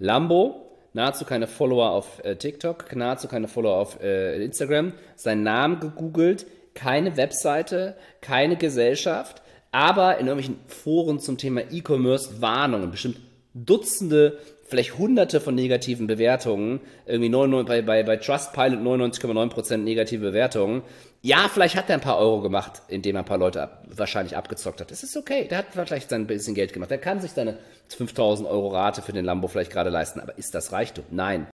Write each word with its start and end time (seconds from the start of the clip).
Lambo, 0.00 0.66
nahezu 0.92 1.24
keine 1.24 1.46
Follower 1.46 1.90
auf 1.90 2.24
äh, 2.24 2.34
TikTok, 2.34 2.96
nahezu 2.96 3.28
keine 3.28 3.46
Follower 3.46 3.76
auf 3.76 4.02
äh, 4.02 4.42
Instagram, 4.42 4.94
seinen 5.14 5.44
Namen 5.44 5.78
gegoogelt, 5.78 6.46
keine 6.74 7.16
Webseite, 7.16 7.96
keine 8.20 8.56
Gesellschaft, 8.56 9.42
aber 9.70 10.18
in 10.18 10.26
irgendwelchen 10.26 10.58
Foren 10.66 11.20
zum 11.20 11.38
Thema 11.38 11.60
E-Commerce 11.70 12.40
Warnungen, 12.40 12.90
bestimmt 12.90 13.18
Dutzende, 13.54 14.38
vielleicht 14.70 14.96
hunderte 14.98 15.40
von 15.40 15.54
negativen 15.54 16.06
Bewertungen, 16.06 16.80
irgendwie 17.04 17.28
99, 17.28 17.68
bei, 17.68 17.82
bei, 17.82 18.02
bei 18.02 18.16
Trustpilot 18.16 18.80
99,9% 18.80 19.76
negative 19.78 20.24
Bewertungen. 20.24 20.82
Ja, 21.22 21.50
vielleicht 21.52 21.76
hat 21.76 21.90
er 21.90 21.96
ein 21.96 22.00
paar 22.00 22.18
Euro 22.18 22.40
gemacht, 22.40 22.80
indem 22.88 23.16
er 23.16 23.22
ein 23.22 23.26
paar 23.26 23.36
Leute 23.36 23.62
ab, 23.62 23.84
wahrscheinlich 23.88 24.36
abgezockt 24.36 24.80
hat. 24.80 24.90
Das 24.90 25.02
ist 25.02 25.16
okay. 25.16 25.48
Der 25.48 25.58
hat 25.58 25.66
vielleicht 25.72 26.08
sein 26.08 26.26
bisschen 26.26 26.54
Geld 26.54 26.72
gemacht. 26.72 26.90
Der 26.90 26.98
kann 26.98 27.20
sich 27.20 27.32
seine 27.32 27.58
5000 27.88 28.48
Euro 28.48 28.68
Rate 28.68 29.02
für 29.02 29.12
den 29.12 29.24
Lambo 29.24 29.48
vielleicht 29.48 29.72
gerade 29.72 29.90
leisten. 29.90 30.20
Aber 30.20 30.38
ist 30.38 30.54
das 30.54 30.72
Reichtum? 30.72 31.04
Nein. 31.10 31.48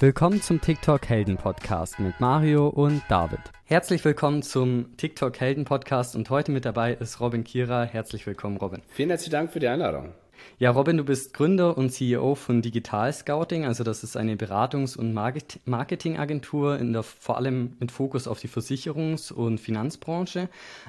Willkommen 0.00 0.40
zum 0.40 0.62
TikTok 0.62 1.06
Helden 1.10 1.36
Podcast 1.36 1.98
mit 1.98 2.20
Mario 2.20 2.68
und 2.68 3.02
David. 3.10 3.40
Herzlich 3.66 4.02
willkommen 4.02 4.42
zum 4.42 4.96
TikTok 4.96 5.38
Helden 5.38 5.66
Podcast 5.66 6.16
und 6.16 6.30
heute 6.30 6.52
mit 6.52 6.64
dabei 6.64 6.94
ist 6.94 7.20
Robin 7.20 7.44
Kira. 7.44 7.82
Herzlich 7.82 8.26
willkommen, 8.26 8.56
Robin. 8.56 8.80
Vielen 8.88 9.10
herzlichen 9.10 9.32
Dank 9.32 9.52
für 9.52 9.60
die 9.60 9.68
Einladung. 9.68 10.14
Ja, 10.58 10.70
Robin, 10.72 10.98
du 10.98 11.04
bist 11.04 11.32
Gründer 11.32 11.78
und 11.78 11.90
CEO 11.90 12.34
von 12.34 12.60
Digital 12.60 13.12
Scouting. 13.12 13.64
Also 13.64 13.82
das 13.82 14.04
ist 14.04 14.16
eine 14.16 14.36
Beratungs- 14.36 14.96
und 14.96 15.14
Marketingagentur, 15.14 16.78
in 16.78 16.92
der, 16.92 17.02
vor 17.02 17.38
allem 17.38 17.76
mit 17.80 17.90
Fokus 17.90 18.28
auf 18.28 18.40
die 18.40 18.48
Versicherungs- 18.48 19.32
und 19.32 19.58
Finanzbranche. 19.58 20.48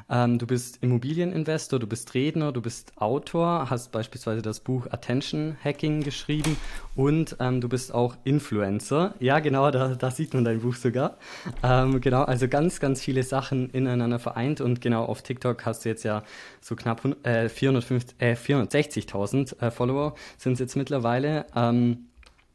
Ähm, 0.10 0.40
du 0.40 0.46
bist 0.46 0.84
Immobilieninvestor, 0.84 1.80
du 1.80 1.88
bist 1.88 2.14
Redner, 2.14 2.52
du 2.52 2.62
bist 2.62 2.92
Autor, 2.98 3.70
hast 3.70 3.92
beispielsweise 3.92 4.42
das 4.42 4.60
Buch 4.60 4.88
Attention 4.92 5.56
Hacking 5.64 6.04
geschrieben 6.04 6.58
und 6.96 7.38
ähm, 7.40 7.62
du 7.62 7.70
bist 7.70 7.94
auch 7.94 8.16
Influencer. 8.24 9.16
Ja, 9.20 9.40
genau, 9.40 9.72
da, 9.72 9.96
da 9.96 10.12
sieht 10.12 10.34
man 10.34 10.44
dein 10.44 10.60
Buch 10.60 10.76
sogar. 10.76 11.18
Ähm, 11.64 12.02
genau, 12.02 12.24
also 12.24 12.48
ganz, 12.48 12.80
ganz 12.80 13.02
viele 13.02 13.24
Sachen 13.24 13.70
ineinander 13.70 14.20
vereint 14.20 14.62
und 14.62 14.82
genau 14.82 15.06
auf 15.06 15.22
TikTok 15.22 15.66
hast 15.66 15.86
du 15.86 15.90
jetzt 15.90 16.04
ja 16.04 16.24
so 16.60 16.76
knapp 16.76 17.02
äh, 17.24 17.50
450, 17.50 18.16
äh, 18.20 18.34
460.000 18.34 19.41
äh, 19.60 19.72
Follower 19.72 20.16
sind 20.38 20.54
es 20.54 20.60
jetzt 20.60 20.76
mittlerweile. 20.76 21.46
Ähm, 21.56 22.08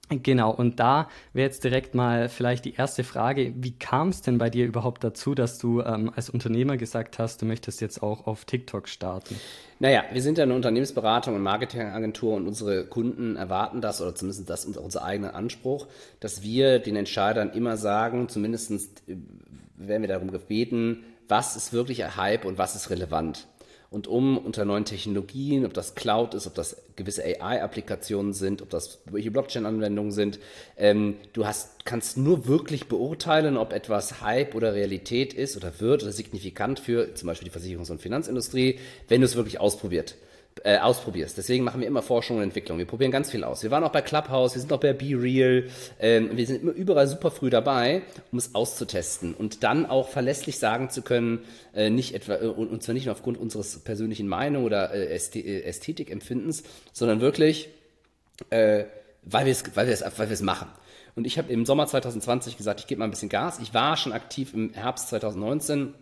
Genau, 0.08 0.52
und 0.52 0.78
da 0.78 1.08
wäre 1.32 1.48
jetzt 1.48 1.64
direkt 1.64 1.96
mal 1.96 2.28
vielleicht 2.28 2.64
die 2.64 2.74
erste 2.74 3.02
Frage, 3.02 3.52
wie 3.56 3.72
kam 3.72 4.10
es 4.10 4.22
denn 4.22 4.38
bei 4.38 4.50
dir 4.50 4.64
überhaupt 4.64 5.02
dazu, 5.02 5.34
dass 5.34 5.58
du 5.58 5.82
ähm, 5.82 6.12
als 6.14 6.30
Unternehmer 6.30 6.76
gesagt 6.76 7.18
hast, 7.18 7.42
du 7.42 7.46
möchtest 7.46 7.80
jetzt 7.80 8.04
auch 8.04 8.28
auf 8.28 8.44
TikTok 8.44 8.88
starten? 8.88 9.34
Naja, 9.80 10.04
wir 10.12 10.22
sind 10.22 10.38
ja 10.38 10.44
eine 10.44 10.54
Unternehmensberatung 10.54 11.34
und 11.34 11.42
Marketingagentur 11.42 12.36
und 12.36 12.46
unsere 12.46 12.86
Kunden 12.86 13.34
erwarten 13.34 13.80
das, 13.80 14.00
oder 14.00 14.14
zumindest 14.14 14.48
das 14.48 14.64
ist 14.64 14.76
unser 14.76 15.02
eigener 15.02 15.34
Anspruch, 15.34 15.88
dass 16.20 16.44
wir 16.44 16.78
den 16.78 16.94
Entscheidern 16.94 17.50
immer 17.50 17.76
sagen, 17.76 18.28
zumindest 18.28 18.70
äh, 19.08 19.16
werden 19.76 20.02
wir 20.02 20.08
darum 20.08 20.30
gebeten, 20.30 21.02
was 21.26 21.56
ist 21.56 21.72
wirklich 21.72 22.04
ein 22.04 22.16
Hype 22.16 22.44
und 22.44 22.58
was 22.58 22.76
ist 22.76 22.90
relevant 22.90 23.48
und 23.96 24.08
um 24.08 24.36
unter 24.36 24.66
neuen 24.66 24.84
Technologien, 24.84 25.64
ob 25.64 25.72
das 25.72 25.94
Cloud 25.94 26.34
ist, 26.34 26.46
ob 26.46 26.54
das 26.54 26.76
gewisse 26.96 27.24
AI-Applikationen 27.24 28.34
sind, 28.34 28.60
ob 28.60 28.68
das 28.68 28.98
welche 29.06 29.30
Blockchain-Anwendungen 29.30 30.12
sind, 30.12 30.38
ähm, 30.76 31.16
du 31.32 31.46
hast, 31.46 31.86
kannst 31.86 32.18
nur 32.18 32.46
wirklich 32.46 32.88
beurteilen, 32.88 33.56
ob 33.56 33.72
etwas 33.72 34.20
Hype 34.20 34.54
oder 34.54 34.74
Realität 34.74 35.32
ist 35.32 35.56
oder 35.56 35.80
wird 35.80 36.02
oder 36.02 36.12
signifikant 36.12 36.78
für 36.78 37.14
zum 37.14 37.28
Beispiel 37.28 37.48
die 37.50 37.58
Versicherungs- 37.58 37.90
und 37.90 38.02
Finanzindustrie, 38.02 38.78
wenn 39.08 39.22
du 39.22 39.24
es 39.24 39.34
wirklich 39.34 39.60
ausprobiert 39.60 40.14
äh, 40.64 40.78
ausprobierst. 40.78 41.36
Deswegen 41.36 41.64
machen 41.64 41.80
wir 41.80 41.86
immer 41.86 42.02
Forschung 42.02 42.38
und 42.38 42.42
Entwicklung. 42.42 42.78
Wir 42.78 42.86
probieren 42.86 43.10
ganz 43.10 43.30
viel 43.30 43.44
aus. 43.44 43.62
Wir 43.62 43.70
waren 43.70 43.84
auch 43.84 43.92
bei 43.92 44.02
Clubhouse, 44.02 44.54
wir 44.54 44.60
sind 44.60 44.72
auch 44.72 44.80
bei 44.80 44.92
Be 44.92 45.20
Real. 45.20 45.64
Ähm, 46.00 46.36
wir 46.36 46.46
sind 46.46 46.62
immer 46.62 46.72
überall 46.72 47.06
super 47.06 47.30
früh 47.30 47.50
dabei, 47.50 48.02
um 48.32 48.38
es 48.38 48.54
auszutesten 48.54 49.34
und 49.34 49.62
dann 49.62 49.86
auch 49.86 50.08
verlässlich 50.08 50.58
sagen 50.58 50.90
zu 50.90 51.02
können, 51.02 51.44
äh, 51.74 51.90
nicht 51.90 52.14
etwa, 52.14 52.36
äh, 52.36 52.46
und 52.46 52.82
zwar 52.82 52.94
nicht 52.94 53.04
nur 53.04 53.14
aufgrund 53.14 53.38
unseres 53.38 53.78
persönlichen 53.80 54.28
Meinung 54.28 54.64
oder 54.64 54.92
äh, 54.94 55.14
äh 55.14 55.62
Ästhetikempfindens, 55.62 56.62
sondern 56.92 57.20
wirklich, 57.20 57.68
äh, 58.50 58.84
weil 59.22 59.44
wir 59.44 59.52
es 59.52 59.64
weil 59.74 59.88
weil 59.88 60.28
wir 60.28 60.34
es 60.34 60.42
machen. 60.42 60.68
Und 61.16 61.26
ich 61.26 61.38
habe 61.38 61.52
im 61.52 61.64
Sommer 61.64 61.86
2020 61.86 62.56
gesagt, 62.56 62.80
ich 62.80 62.86
gebe 62.86 62.98
mal 62.98 63.06
ein 63.06 63.10
bisschen 63.10 63.30
Gas. 63.30 63.58
Ich 63.60 63.72
war 63.72 63.96
schon 63.96 64.12
aktiv 64.12 64.52
im 64.52 64.72
Herbst 64.74 65.08
2019 65.08 65.94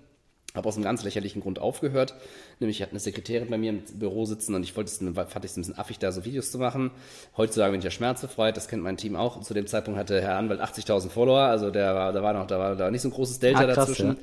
habe 0.55 0.69
aus 0.69 0.77
einem 0.77 0.85
ganz 0.85 1.03
lächerlichen 1.03 1.43
Grund 1.43 1.59
aufgehört. 1.59 2.15
Nämlich, 2.61 2.79
ich 2.79 2.83
hatte 2.83 2.93
eine 2.93 3.01
Sekretärin 3.01 3.51
bei 3.51 3.59
mir 3.59 3.71
im 3.71 3.83
Büro 3.95 4.25
sitzen 4.25 4.55
und 4.55 4.63
ich 4.63 4.77
wollte 4.77 4.89
es, 4.89 4.99
fand 4.99 5.45
es 5.45 5.57
ein 5.57 5.63
bisschen 5.63 5.79
affig, 5.79 5.99
da 5.99 6.13
so 6.13 6.25
Videos 6.25 6.53
zu 6.53 6.59
machen. 6.59 6.93
Heutzutage 7.37 7.73
bin 7.73 7.81
ich 7.81 7.85
ja 7.85 7.91
schmerzbefreit, 7.91 8.57
das 8.57 8.69
kennt 8.69 8.83
mein 8.83 8.97
Team 8.97 9.17
auch. 9.17 9.41
Zu 9.41 9.53
dem 9.53 9.67
Zeitpunkt 9.67 9.99
hatte 9.99 10.23
Herr 10.23 10.37
Anwalt 10.37 10.61
80.000 10.61 11.11
Follower, 11.11 11.41
also 11.41 11.71
der 11.71 11.95
war, 11.97 12.13
da 12.13 12.23
war 12.23 12.33
noch, 12.35 12.47
da 12.47 12.61
war 12.61 12.77
da 12.77 12.89
nicht 12.93 13.03
so 13.03 13.09
ein 13.09 13.13
großes 13.13 13.41
Delta 13.41 13.61
ah, 13.61 13.65
krass, 13.65 13.75
dazwischen. 13.75 14.09
Ja. 14.11 14.17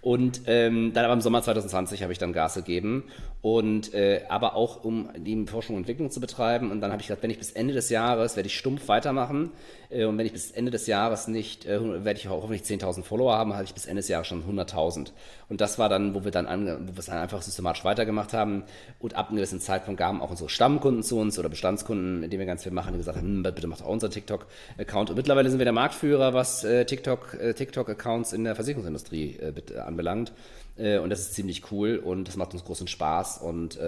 Und 0.00 0.42
ähm, 0.46 0.92
dann 0.92 1.04
aber 1.04 1.14
im 1.14 1.20
Sommer 1.20 1.42
2020 1.42 2.02
habe 2.02 2.12
ich 2.12 2.18
dann 2.18 2.32
Gas 2.32 2.54
gegeben. 2.54 3.04
Und 3.42 3.94
äh, 3.94 4.22
aber 4.28 4.54
auch 4.54 4.84
um 4.84 5.08
die 5.16 5.44
Forschung 5.46 5.74
und 5.74 5.82
Entwicklung 5.82 6.10
zu 6.10 6.20
betreiben. 6.20 6.70
Und 6.70 6.80
dann 6.80 6.92
habe 6.92 7.00
ich 7.00 7.08
gesagt, 7.08 7.22
wenn 7.22 7.30
ich 7.30 7.38
bis 7.38 7.50
Ende 7.50 7.74
des 7.74 7.90
Jahres 7.90 8.36
werde 8.36 8.46
ich 8.46 8.56
stumpf 8.56 8.86
weitermachen. 8.86 9.50
Äh, 9.90 10.04
und 10.04 10.16
wenn 10.16 10.26
ich 10.26 10.32
bis 10.32 10.52
Ende 10.52 10.70
des 10.70 10.86
Jahres 10.86 11.26
nicht, 11.26 11.66
äh, 11.66 12.04
werde 12.04 12.20
ich 12.20 12.28
hoffentlich 12.28 12.62
10.000 12.62 13.02
Follower 13.02 13.34
haben, 13.34 13.54
habe 13.54 13.64
ich 13.64 13.74
bis 13.74 13.86
Ende 13.86 14.00
des 14.00 14.08
Jahres 14.08 14.28
schon 14.28 14.44
100.000. 14.44 15.08
Und 15.48 15.60
das 15.62 15.78
war 15.78 15.88
dann, 15.88 16.14
wo 16.14 16.24
wir 16.24 16.30
dann 16.30 16.46
an, 16.46 16.66
wo 16.88 16.92
wir 16.92 16.98
es 16.98 17.06
dann 17.06 17.18
einfach 17.18 17.40
systematisch 17.40 17.84
weitergemacht 17.84 18.34
haben. 18.34 18.64
Und 18.98 19.14
ab 19.14 19.28
einem 19.28 19.36
gewissen 19.36 19.60
Zeitpunkt 19.60 19.98
gaben 19.98 20.20
auch 20.20 20.30
unsere 20.30 20.50
Stammkunden 20.50 21.02
zu 21.02 21.18
uns 21.18 21.38
oder 21.38 21.48
Bestandskunden, 21.48 22.20
mit 22.20 22.32
denen 22.32 22.40
wir 22.40 22.46
ganz 22.46 22.64
viel 22.64 22.72
machen, 22.72 22.92
die 22.92 22.98
gesagt 22.98 23.16
haben, 23.16 23.26
hm, 23.26 23.42
bitte 23.42 23.66
macht 23.66 23.82
auch 23.82 23.88
unser 23.88 24.10
TikTok-Account. 24.10 25.10
Und 25.10 25.16
mittlerweile 25.16 25.48
sind 25.48 25.58
wir 25.58 25.64
der 25.64 25.72
Marktführer, 25.72 26.34
was 26.34 26.64
äh, 26.64 26.84
TikTok, 26.84 27.34
äh, 27.40 27.54
TikTok-Accounts 27.54 28.34
in 28.34 28.44
der 28.44 28.54
Versicherungsindustrie 28.54 29.36
äh, 29.36 29.78
anbelangt. 29.78 30.32
Und 30.76 31.10
das 31.10 31.18
ist 31.18 31.34
ziemlich 31.34 31.72
cool 31.72 31.96
und 31.96 32.28
das 32.28 32.36
macht 32.36 32.52
uns 32.52 32.64
großen 32.64 32.86
Spaß. 32.86 33.38
Und 33.38 33.80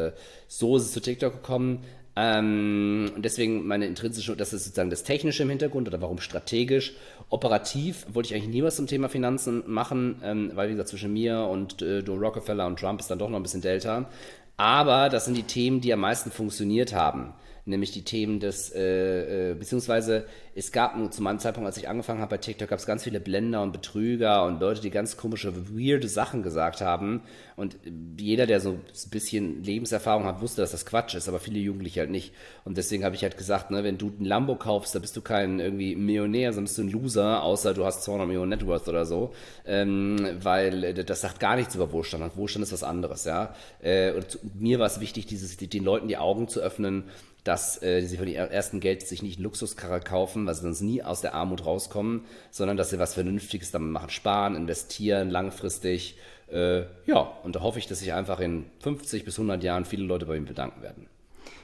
so 0.48 0.76
ist 0.76 0.82
es 0.86 0.92
zu 0.92 0.98
TikTok 0.98 1.34
gekommen. 1.34 1.84
Ähm, 2.22 3.12
und 3.16 3.24
deswegen 3.24 3.66
meine 3.66 3.86
intrinsische, 3.86 4.36
das 4.36 4.52
ist 4.52 4.64
sozusagen 4.64 4.90
das 4.90 5.04
Technische 5.04 5.42
im 5.42 5.48
Hintergrund 5.48 5.88
oder 5.88 6.02
warum 6.02 6.20
strategisch. 6.20 6.92
Operativ 7.30 8.04
wollte 8.12 8.28
ich 8.28 8.34
eigentlich 8.34 8.54
nie 8.54 8.62
was 8.62 8.76
zum 8.76 8.86
Thema 8.86 9.08
Finanzen 9.08 9.62
machen, 9.66 10.20
ähm, 10.22 10.50
weil 10.54 10.68
wie 10.68 10.72
gesagt 10.72 10.90
zwischen 10.90 11.14
mir 11.14 11.40
und 11.44 11.80
äh, 11.80 12.02
Rockefeller 12.06 12.66
und 12.66 12.78
Trump 12.78 13.00
ist 13.00 13.10
dann 13.10 13.18
doch 13.18 13.30
noch 13.30 13.38
ein 13.38 13.42
bisschen 13.42 13.62
Delta. 13.62 14.10
Aber 14.58 15.08
das 15.08 15.24
sind 15.24 15.38
die 15.38 15.44
Themen, 15.44 15.80
die 15.80 15.94
am 15.94 16.00
meisten 16.00 16.30
funktioniert 16.30 16.92
haben 16.94 17.32
nämlich 17.64 17.92
die 17.92 18.02
Themen 18.02 18.40
des, 18.40 18.72
äh, 18.74 19.50
äh, 19.50 19.54
beziehungsweise 19.54 20.26
es 20.54 20.72
gab 20.72 20.96
nur 20.96 21.10
zu 21.10 21.22
meinem 21.22 21.38
Zeitpunkt, 21.38 21.66
als 21.66 21.76
ich 21.76 21.88
angefangen 21.88 22.20
habe 22.20 22.30
bei 22.30 22.38
TikTok, 22.38 22.68
gab 22.68 22.78
es 22.78 22.86
ganz 22.86 23.04
viele 23.04 23.20
Blender 23.20 23.62
und 23.62 23.72
Betrüger 23.72 24.44
und 24.44 24.60
Leute, 24.60 24.80
die 24.80 24.90
ganz 24.90 25.16
komische, 25.16 25.54
weirde 25.70 26.08
Sachen 26.08 26.42
gesagt 26.42 26.80
haben. 26.80 27.22
Und 27.56 27.76
jeder, 28.18 28.46
der 28.46 28.60
so 28.60 28.70
ein 28.70 29.10
bisschen 29.10 29.62
Lebenserfahrung 29.62 30.24
hat, 30.24 30.40
wusste, 30.40 30.62
dass 30.62 30.72
das 30.72 30.86
Quatsch 30.86 31.14
ist, 31.14 31.28
aber 31.28 31.38
viele 31.38 31.60
Jugendliche 31.60 32.00
halt 32.00 32.10
nicht. 32.10 32.32
Und 32.64 32.76
deswegen 32.78 33.04
habe 33.04 33.14
ich 33.14 33.22
halt 33.22 33.38
gesagt, 33.38 33.70
ne, 33.70 33.84
wenn 33.84 33.98
du 33.98 34.08
ein 34.18 34.24
Lambo 34.24 34.56
kaufst, 34.56 34.94
dann 34.94 35.02
bist 35.02 35.16
du 35.16 35.20
kein 35.20 35.60
irgendwie 35.60 35.94
Millionär, 35.94 36.52
sondern 36.52 36.64
bist 36.64 36.78
du 36.78 36.82
ein 36.82 36.90
Loser, 36.90 37.42
außer 37.42 37.72
du 37.72 37.84
hast 37.84 38.02
200 38.02 38.26
Millionen 38.26 38.50
Networth 38.50 38.88
oder 38.88 39.04
so. 39.04 39.32
Ähm, 39.66 40.16
weil 40.42 40.84
äh, 40.84 41.04
das 41.04 41.20
sagt 41.20 41.38
gar 41.38 41.56
nichts 41.56 41.74
über 41.74 41.92
Wohlstand. 41.92 42.24
Und 42.24 42.36
Wohlstand 42.36 42.64
ist 42.64 42.72
was 42.72 42.82
anderes, 42.82 43.24
ja. 43.24 43.54
Äh, 43.82 44.12
und 44.12 44.38
mir 44.58 44.78
war 44.78 44.86
es 44.86 45.00
wichtig, 45.00 45.26
dieses, 45.26 45.56
den 45.56 45.84
Leuten 45.84 46.08
die 46.08 46.16
Augen 46.16 46.48
zu 46.48 46.60
öffnen, 46.60 47.04
dass 47.44 47.82
äh, 47.82 48.02
sie 48.02 48.16
von 48.16 48.28
ihrem 48.28 48.50
ersten 48.50 48.80
Geld 48.80 49.06
sich 49.06 49.22
nicht 49.22 49.36
einen 49.36 49.44
Luxuskarre 49.44 50.00
kaufen, 50.00 50.46
weil 50.46 50.54
sie 50.54 50.62
sonst 50.62 50.80
nie 50.82 51.02
aus 51.02 51.20
der 51.20 51.34
Armut 51.34 51.64
rauskommen, 51.64 52.24
sondern 52.50 52.76
dass 52.76 52.90
sie 52.90 52.98
was 52.98 53.14
Vernünftiges 53.14 53.70
damit 53.70 53.90
machen, 53.90 54.10
sparen, 54.10 54.56
investieren, 54.56 55.30
langfristig. 55.30 56.16
Äh, 56.50 56.82
ja, 57.06 57.20
und 57.42 57.56
da 57.56 57.60
hoffe 57.60 57.78
ich, 57.78 57.86
dass 57.86 58.00
sich 58.00 58.12
einfach 58.12 58.40
in 58.40 58.66
50 58.80 59.24
bis 59.24 59.38
100 59.38 59.62
Jahren 59.62 59.84
viele 59.84 60.04
Leute 60.04 60.26
bei 60.26 60.36
ihm 60.36 60.44
bedanken 60.44 60.82
werden. 60.82 61.06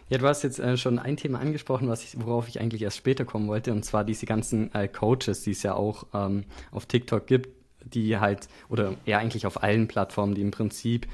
Ja, 0.09 0.19
du 0.19 0.26
hast 0.26 0.44
jetzt 0.44 0.60
äh, 0.60 0.76
schon 0.76 1.00
ein 1.00 1.16
Thema 1.16 1.41
angesprochen, 1.41 1.88
was 1.88 2.05
ich, 2.05 2.25
worauf 2.25 2.46
ich 2.46 2.61
eigentlich 2.61 2.82
erst 2.82 2.96
später 2.96 3.25
kommen 3.25 3.49
wollte, 3.49 3.73
und 3.73 3.84
zwar 3.84 4.05
diese 4.05 4.25
ganzen 4.25 4.73
äh, 4.73 4.87
Coaches, 4.87 5.43
die 5.43 5.50
es 5.50 5.64
ja 5.64 5.75
auch 5.75 6.06
ähm, 6.14 6.44
auf 6.70 6.87
TikTok 6.87 7.26
gibt, 7.26 7.49
die 7.84 8.17
halt, 8.19 8.49
oder 8.69 8.94
eher 9.05 9.19
eigentlich 9.19 9.46
auf 9.46 9.62
allen 9.62 9.88
Plattformen, 9.88 10.34
die 10.34 10.43
im 10.43 10.52
Prinzip 10.52 11.08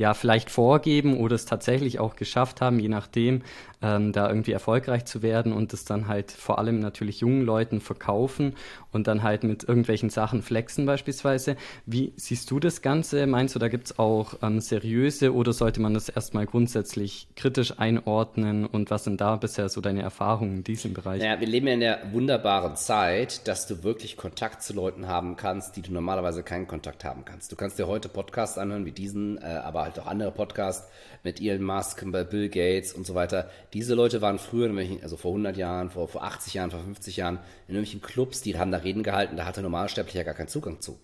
ja 0.00 0.14
vielleicht 0.14 0.50
vorgeben 0.50 1.18
oder 1.18 1.34
es 1.34 1.44
tatsächlich 1.44 2.00
auch 2.00 2.16
geschafft 2.16 2.62
haben, 2.62 2.80
je 2.80 2.88
nachdem, 2.88 3.42
ähm, 3.82 4.12
da 4.12 4.28
irgendwie 4.28 4.52
erfolgreich 4.52 5.04
zu 5.04 5.20
werden 5.20 5.52
und 5.52 5.74
es 5.74 5.84
dann 5.84 6.08
halt 6.08 6.30
vor 6.32 6.58
allem 6.58 6.80
natürlich 6.80 7.20
jungen 7.20 7.42
Leuten 7.42 7.82
verkaufen 7.82 8.54
und 8.92 9.06
dann 9.06 9.22
halt 9.22 9.44
mit 9.44 9.64
irgendwelchen 9.64 10.08
Sachen 10.08 10.40
flexen 10.40 10.86
beispielsweise. 10.86 11.56
Wie 11.84 12.14
siehst 12.16 12.50
du 12.50 12.60
das 12.60 12.80
Ganze? 12.80 13.26
Meinst 13.26 13.54
du, 13.54 13.58
da 13.58 13.68
gibt 13.68 13.86
es 13.86 13.98
auch 13.98 14.34
ähm, 14.42 14.60
seriöse 14.60 15.34
oder 15.34 15.52
sollte 15.52 15.82
man 15.82 15.92
das 15.92 16.08
erstmal 16.08 16.46
grundsätzlich 16.46 17.28
kritisch 17.36 17.78
einordnen 17.78 18.64
und 18.64 18.90
was 18.90 19.04
sind 19.04 19.20
da 19.20 19.36
bisher 19.36 19.68
so 19.68 19.82
deine 19.82 20.00
Erfahrungen 20.00 20.56
in 20.56 20.64
diesem 20.64 20.94
Bereich? 20.94 21.22
Ja, 21.22 21.40
wir 21.40 21.46
leben 21.46 21.66
ja 21.66 21.74
in 21.74 21.80
der 21.80 22.00
wunderbaren 22.12 22.76
Zeit, 22.76 23.46
dass 23.48 23.66
du 23.66 23.82
wirklich 23.82 24.16
Kontakt 24.16 24.62
zu 24.62 24.72
Leuten 24.72 25.08
haben 25.08 25.36
kannst, 25.36 25.76
die 25.76 25.82
du 25.82 25.92
normalerweise 25.92 26.42
keinen 26.42 26.66
Kontakt 26.66 27.04
haben 27.04 27.26
kannst. 27.26 27.52
Du 27.52 27.56
kannst 27.56 27.78
dir 27.78 27.86
heute 27.86 28.08
Podcasts 28.08 28.56
anhören 28.56 28.86
wie 28.86 28.92
diesen, 28.92 29.36
äh, 29.38 29.60
aber 29.62 29.89
halt 29.96 30.06
auch 30.06 30.10
andere 30.10 30.30
Podcasts 30.30 30.88
mit 31.22 31.40
Elon 31.40 31.62
Musk, 31.62 32.04
Bill 32.30 32.48
Gates 32.48 32.92
und 32.92 33.06
so 33.06 33.14
weiter. 33.14 33.50
Diese 33.72 33.94
Leute 33.94 34.22
waren 34.22 34.38
früher, 34.38 34.70
also 35.02 35.16
vor 35.16 35.32
100 35.32 35.56
Jahren, 35.56 35.90
vor, 35.90 36.08
vor 36.08 36.22
80 36.22 36.54
Jahren, 36.54 36.70
vor 36.70 36.80
50 36.80 37.16
Jahren 37.16 37.38
in 37.68 37.74
irgendwelchen 37.74 38.00
Clubs, 38.02 38.40
die 38.40 38.58
haben 38.58 38.70
da 38.70 38.78
Reden 38.78 39.02
gehalten, 39.02 39.36
da 39.36 39.44
hatte 39.44 39.62
Normalsterblicher 39.62 40.24
gar 40.24 40.34
keinen 40.34 40.48
Zugang 40.48 40.80
zu. 40.80 40.98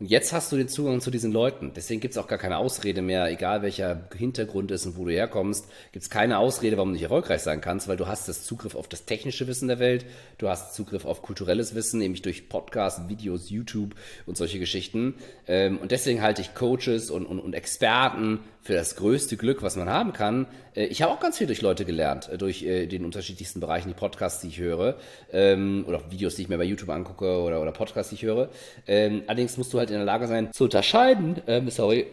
Und 0.00 0.06
jetzt 0.06 0.32
hast 0.32 0.52
du 0.52 0.56
den 0.56 0.68
Zugang 0.68 1.00
zu 1.00 1.10
diesen 1.10 1.32
Leuten. 1.32 1.72
Deswegen 1.74 2.00
gibt 2.00 2.12
es 2.12 2.18
auch 2.18 2.28
gar 2.28 2.38
keine 2.38 2.58
Ausrede 2.58 3.02
mehr, 3.02 3.28
egal 3.30 3.62
welcher 3.62 4.08
Hintergrund 4.16 4.70
ist 4.70 4.86
und 4.86 4.96
wo 4.96 5.04
du 5.04 5.10
herkommst, 5.10 5.66
gibt 5.90 6.04
es 6.04 6.10
keine 6.10 6.38
Ausrede, 6.38 6.76
warum 6.76 6.90
du 6.90 6.92
nicht 6.92 7.02
erfolgreich 7.02 7.42
sein 7.42 7.60
kannst, 7.60 7.88
weil 7.88 7.96
du 7.96 8.06
hast 8.06 8.28
das 8.28 8.44
Zugriff 8.44 8.76
auf 8.76 8.86
das 8.86 9.06
technische 9.06 9.48
Wissen 9.48 9.66
der 9.66 9.80
Welt, 9.80 10.06
du 10.38 10.48
hast 10.48 10.74
Zugriff 10.74 11.04
auf 11.04 11.20
kulturelles 11.22 11.74
Wissen, 11.74 11.98
nämlich 11.98 12.22
durch 12.22 12.48
Podcasts, 12.48 13.08
Videos, 13.08 13.50
YouTube 13.50 13.96
und 14.24 14.36
solche 14.36 14.60
Geschichten. 14.60 15.14
Ähm, 15.48 15.78
und 15.78 15.90
deswegen 15.90 16.22
halte 16.22 16.42
ich 16.42 16.54
Coaches 16.54 17.10
und, 17.10 17.26
und, 17.26 17.40
und 17.40 17.54
Experten 17.54 18.38
für 18.68 18.74
das 18.74 18.96
größte 18.96 19.36
Glück, 19.36 19.62
was 19.62 19.76
man 19.76 19.88
haben 19.88 20.12
kann. 20.12 20.46
Äh, 20.74 20.86
ich 20.86 21.00
habe 21.00 21.10
auch 21.10 21.20
ganz 21.20 21.38
viel 21.38 21.46
durch 21.46 21.62
Leute 21.62 21.84
gelernt, 21.84 22.28
äh, 22.28 22.36
durch 22.36 22.62
äh, 22.62 22.86
den 22.86 23.04
unterschiedlichsten 23.04 23.60
Bereichen, 23.60 23.88
die 23.88 23.94
Podcasts, 23.94 24.42
die 24.42 24.48
ich 24.48 24.58
höre, 24.58 24.96
ähm, 25.32 25.84
oder 25.88 25.98
auch 25.98 26.10
Videos, 26.10 26.34
die 26.34 26.42
ich 26.42 26.48
mir 26.48 26.58
bei 26.58 26.64
YouTube 26.64 26.90
angucke 26.90 27.40
oder, 27.40 27.62
oder 27.62 27.72
Podcasts, 27.72 28.10
die 28.10 28.16
ich 28.16 28.22
höre. 28.24 28.50
Ähm, 28.86 29.22
allerdings 29.26 29.56
musst 29.56 29.72
du 29.72 29.78
halt 29.78 29.87
in 29.90 29.96
der 29.96 30.04
Lage 30.04 30.26
sein, 30.26 30.52
zu 30.52 30.64
unterscheiden, 30.64 31.40
ähm, 31.46 31.70
sorry, 31.70 32.06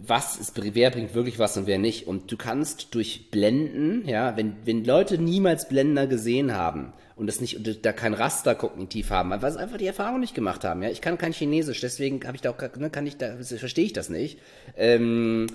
was 0.00 0.36
ist, 0.36 0.52
wer 0.74 0.90
bringt 0.90 1.14
wirklich 1.14 1.38
was 1.38 1.56
und 1.56 1.66
wer 1.66 1.78
nicht. 1.78 2.06
Und 2.06 2.32
du 2.32 2.36
kannst 2.36 2.94
durch 2.94 3.30
Blenden, 3.30 4.08
ja, 4.08 4.36
wenn, 4.36 4.56
wenn 4.64 4.84
Leute 4.84 5.18
niemals 5.18 5.68
Blender 5.68 6.06
gesehen 6.06 6.54
haben 6.54 6.92
und 7.16 7.26
das 7.26 7.40
nicht, 7.40 7.56
und 7.56 7.84
da 7.84 7.92
kein 7.92 8.14
Raster 8.14 8.54
kognitiv 8.54 9.10
haben, 9.10 9.30
weil 9.30 9.52
sie 9.52 9.60
einfach 9.60 9.76
die 9.76 9.86
Erfahrung 9.86 10.20
nicht 10.20 10.34
gemacht 10.34 10.64
haben, 10.64 10.82
ja. 10.82 10.90
Ich 10.90 11.00
kann 11.00 11.18
kein 11.18 11.32
Chinesisch, 11.32 11.80
deswegen 11.80 12.26
habe 12.26 12.36
ich 12.36 12.40
da 12.40 12.50
auch, 12.50 12.76
ne, 12.76 12.90
kann 12.90 13.06
ich 13.06 13.16
da, 13.16 13.36
verstehe 13.36 13.84
ich 13.84 13.92
das 13.92 14.08
nicht. 14.08 14.38
Ähm, 14.76 15.46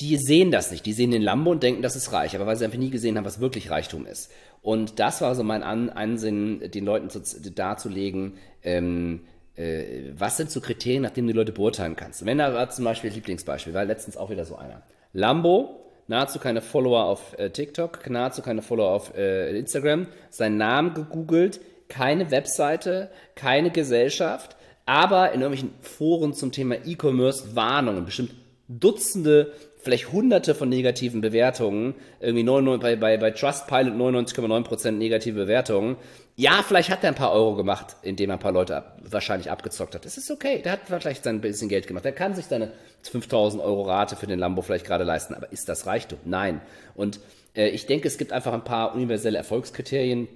die 0.00 0.16
sehen 0.16 0.50
das 0.50 0.70
nicht. 0.70 0.84
Die 0.84 0.92
sehen 0.92 1.10
den 1.10 1.22
Lambo 1.22 1.50
und 1.52 1.62
denken, 1.62 1.82
das 1.82 1.96
ist 1.96 2.12
reich, 2.12 2.34
aber 2.34 2.46
weil 2.46 2.56
sie 2.56 2.64
einfach 2.64 2.78
nie 2.78 2.90
gesehen 2.90 3.16
haben, 3.16 3.24
was 3.24 3.40
wirklich 3.40 3.70
Reichtum 3.70 4.06
ist. 4.06 4.30
Und 4.62 4.98
das 4.98 5.20
war 5.20 5.34
so 5.34 5.42
mein 5.42 5.62
An 5.62 5.88
Ansinnen, 5.88 6.70
den 6.70 6.84
Leuten 6.84 7.08
zu, 7.08 7.20
darzulegen, 7.50 8.34
ähm, 8.62 9.20
äh, 9.60 10.12
was 10.16 10.36
sind 10.36 10.50
so 10.50 10.60
Kriterien, 10.60 11.02
nach 11.02 11.10
denen 11.10 11.28
du 11.28 11.34
Leute 11.34 11.52
beurteilen 11.52 11.96
kannst. 11.96 12.24
Wenn 12.24 12.38
da 12.38 12.54
war 12.54 12.70
zum 12.70 12.84
Beispiel 12.84 13.10
Lieblingsbeispiel, 13.10 13.74
war 13.74 13.84
letztens 13.84 14.16
auch 14.16 14.30
wieder 14.30 14.44
so 14.44 14.56
einer. 14.56 14.82
Lambo, 15.12 15.80
nahezu 16.06 16.38
keine 16.38 16.62
Follower 16.62 17.04
auf 17.04 17.38
äh, 17.38 17.50
TikTok, 17.50 18.08
nahezu 18.08 18.42
keine 18.42 18.62
Follower 18.62 18.90
auf 18.90 19.16
äh, 19.16 19.56
Instagram, 19.58 20.06
seinen 20.30 20.56
Namen 20.56 20.94
gegoogelt, 20.94 21.60
keine 21.88 22.30
Webseite, 22.30 23.10
keine 23.34 23.70
Gesellschaft, 23.70 24.56
aber 24.86 25.32
in 25.32 25.40
irgendwelchen 25.40 25.74
Foren 25.82 26.32
zum 26.32 26.52
Thema 26.52 26.76
E-Commerce 26.84 27.54
Warnungen, 27.54 28.04
bestimmt 28.04 28.32
Dutzende 28.70 29.52
vielleicht 29.82 30.12
hunderte 30.12 30.54
von 30.54 30.68
negativen 30.68 31.20
Bewertungen, 31.20 31.94
irgendwie 32.20 32.44
99, 32.44 32.82
bei, 32.82 32.96
bei, 32.96 33.16
bei 33.16 33.30
Trustpilot 33.30 33.94
99,9% 33.94 34.92
negative 34.92 35.40
Bewertungen. 35.40 35.96
Ja, 36.36 36.62
vielleicht 36.66 36.90
hat 36.90 37.02
er 37.02 37.10
ein 37.10 37.14
paar 37.14 37.32
Euro 37.32 37.54
gemacht, 37.54 37.96
indem 38.02 38.30
er 38.30 38.36
ein 38.36 38.40
paar 38.40 38.52
Leute 38.52 38.76
ab, 38.76 38.98
wahrscheinlich 39.02 39.50
abgezockt 39.50 39.94
hat. 39.94 40.04
Das 40.04 40.16
ist 40.16 40.30
okay, 40.30 40.60
der 40.62 40.72
hat 40.72 40.80
vielleicht 40.86 41.24
sein 41.24 41.40
bisschen 41.40 41.68
Geld 41.68 41.86
gemacht. 41.86 42.04
Der 42.04 42.12
kann 42.12 42.34
sich 42.34 42.46
seine 42.46 42.72
5000 43.02 43.62
Euro 43.62 43.82
Rate 43.82 44.16
für 44.16 44.26
den 44.26 44.38
Lambo 44.38 44.62
vielleicht 44.62 44.86
gerade 44.86 45.04
leisten. 45.04 45.34
Aber 45.34 45.50
ist 45.52 45.68
das 45.68 45.86
Reichtum? 45.86 46.18
Nein. 46.24 46.60
Und 46.94 47.20
äh, 47.54 47.68
ich 47.68 47.86
denke, 47.86 48.08
es 48.08 48.18
gibt 48.18 48.32
einfach 48.32 48.52
ein 48.52 48.64
paar 48.64 48.94
universelle 48.94 49.38
Erfolgskriterien, 49.38 50.28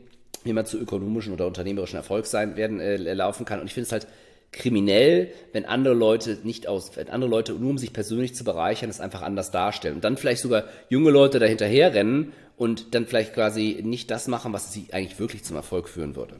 wie 0.42 0.52
man 0.52 0.66
zu 0.66 0.78
ökonomischen 0.78 1.32
oder 1.32 1.46
unternehmerischen 1.46 1.96
Erfolg 1.96 2.26
sein 2.26 2.56
werden 2.56 2.80
äh, 2.80 2.96
laufen 2.96 3.44
kann. 3.44 3.60
Und 3.60 3.66
ich 3.66 3.74
finde 3.74 3.86
es 3.86 3.92
halt 3.92 4.06
kriminell, 4.54 5.32
wenn 5.52 5.64
andere 5.64 5.94
Leute 5.94 6.38
nicht 6.42 6.68
aus, 6.68 6.96
wenn 6.96 7.08
andere 7.08 7.30
Leute 7.30 7.52
nur 7.52 7.70
um 7.70 7.78
sich 7.78 7.92
persönlich 7.92 8.34
zu 8.34 8.44
bereichern, 8.44 8.90
es 8.90 9.00
einfach 9.00 9.22
anders 9.22 9.50
darstellen. 9.50 9.96
Und 9.96 10.04
dann 10.04 10.16
vielleicht 10.16 10.42
sogar 10.42 10.64
junge 10.88 11.10
Leute 11.10 11.38
dahinterher 11.38 11.94
rennen 11.94 12.32
und 12.56 12.94
dann 12.94 13.06
vielleicht 13.06 13.34
quasi 13.34 13.80
nicht 13.82 14.10
das 14.10 14.28
machen, 14.28 14.52
was 14.52 14.72
sie 14.72 14.86
eigentlich 14.92 15.18
wirklich 15.18 15.44
zum 15.44 15.56
Erfolg 15.56 15.88
führen 15.88 16.16
würde. 16.16 16.36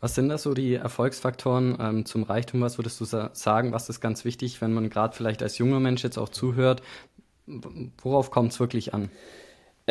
Was 0.00 0.14
sind 0.14 0.30
da 0.30 0.38
so 0.38 0.54
die 0.54 0.74
Erfolgsfaktoren 0.74 1.76
ähm, 1.78 2.06
zum 2.06 2.22
Reichtum? 2.22 2.62
Was 2.62 2.78
würdest 2.78 3.00
du 3.00 3.04
sa 3.04 3.30
sagen? 3.34 3.72
Was 3.72 3.90
ist 3.90 4.00
ganz 4.00 4.24
wichtig, 4.24 4.60
wenn 4.62 4.72
man 4.72 4.88
gerade 4.88 5.14
vielleicht 5.14 5.42
als 5.42 5.58
junger 5.58 5.78
Mensch 5.78 6.02
jetzt 6.02 6.16
auch 6.16 6.30
zuhört? 6.30 6.82
Worauf 8.02 8.30
kommt 8.30 8.52
es 8.52 8.60
wirklich 8.60 8.94
an? 8.94 9.10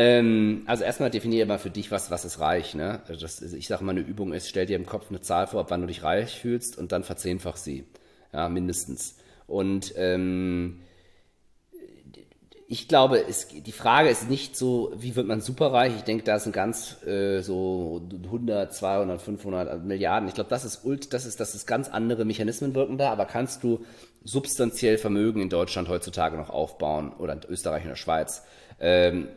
Ähm, 0.01 0.63
also 0.65 0.85
erstmal 0.85 1.09
definiere 1.09 1.45
mal 1.45 1.59
für 1.59 1.69
dich, 1.69 1.91
was, 1.91 2.09
was 2.09 2.23
ist 2.23 2.39
reich. 2.39 2.73
Ne? 2.73 3.01
Also 3.09 3.19
das, 3.19 3.41
ich 3.41 3.67
sage 3.67 3.83
mal, 3.83 3.91
eine 3.91 3.99
Übung 3.99 4.31
ist, 4.31 4.47
stell 4.47 4.65
dir 4.65 4.77
im 4.77 4.85
Kopf 4.85 5.07
eine 5.09 5.19
Zahl 5.19 5.45
vor, 5.45 5.59
ab 5.59 5.71
wann 5.71 5.81
du 5.81 5.87
dich 5.87 6.03
reich 6.03 6.39
fühlst 6.39 6.77
und 6.77 6.93
dann 6.93 7.03
verzehnfach 7.03 7.57
sie. 7.57 7.83
Ja, 8.31 8.47
mindestens. 8.47 9.17
Und 9.45 9.93
ähm, 9.97 10.79
ich 12.65 12.87
glaube, 12.87 13.25
es, 13.27 13.49
die 13.49 13.71
Frage 13.73 14.07
ist 14.07 14.29
nicht 14.29 14.55
so, 14.55 14.93
wie 14.95 15.17
wird 15.17 15.27
man 15.27 15.41
superreich? 15.41 15.93
Ich 15.97 16.03
denke, 16.03 16.23
da 16.23 16.39
sind 16.39 16.53
ganz 16.53 17.03
äh, 17.05 17.41
so 17.41 18.01
100, 18.23 18.73
200, 18.73 19.21
500 19.21 19.83
Milliarden. 19.83 20.29
Ich 20.29 20.35
glaube, 20.35 20.49
das 20.49 20.63
ist 20.63 20.85
ult, 20.85 21.11
das 21.11 21.25
ist, 21.25 21.41
das 21.41 21.55
ist 21.55 21.67
ganz 21.67 21.89
andere 21.89 22.23
Mechanismen 22.23 22.73
wirken 22.73 22.97
da. 22.97 23.11
Aber 23.11 23.25
kannst 23.25 23.65
du 23.65 23.83
substanziell 24.23 24.97
Vermögen 24.97 25.41
in 25.41 25.49
Deutschland 25.49 25.89
heutzutage 25.89 26.37
noch 26.37 26.51
aufbauen 26.51 27.11
oder 27.11 27.33
in 27.33 27.41
Österreich 27.49 27.83
und 27.83 27.89
der 27.89 27.95
Schweiz? 27.97 28.43
Ähm, 28.79 29.27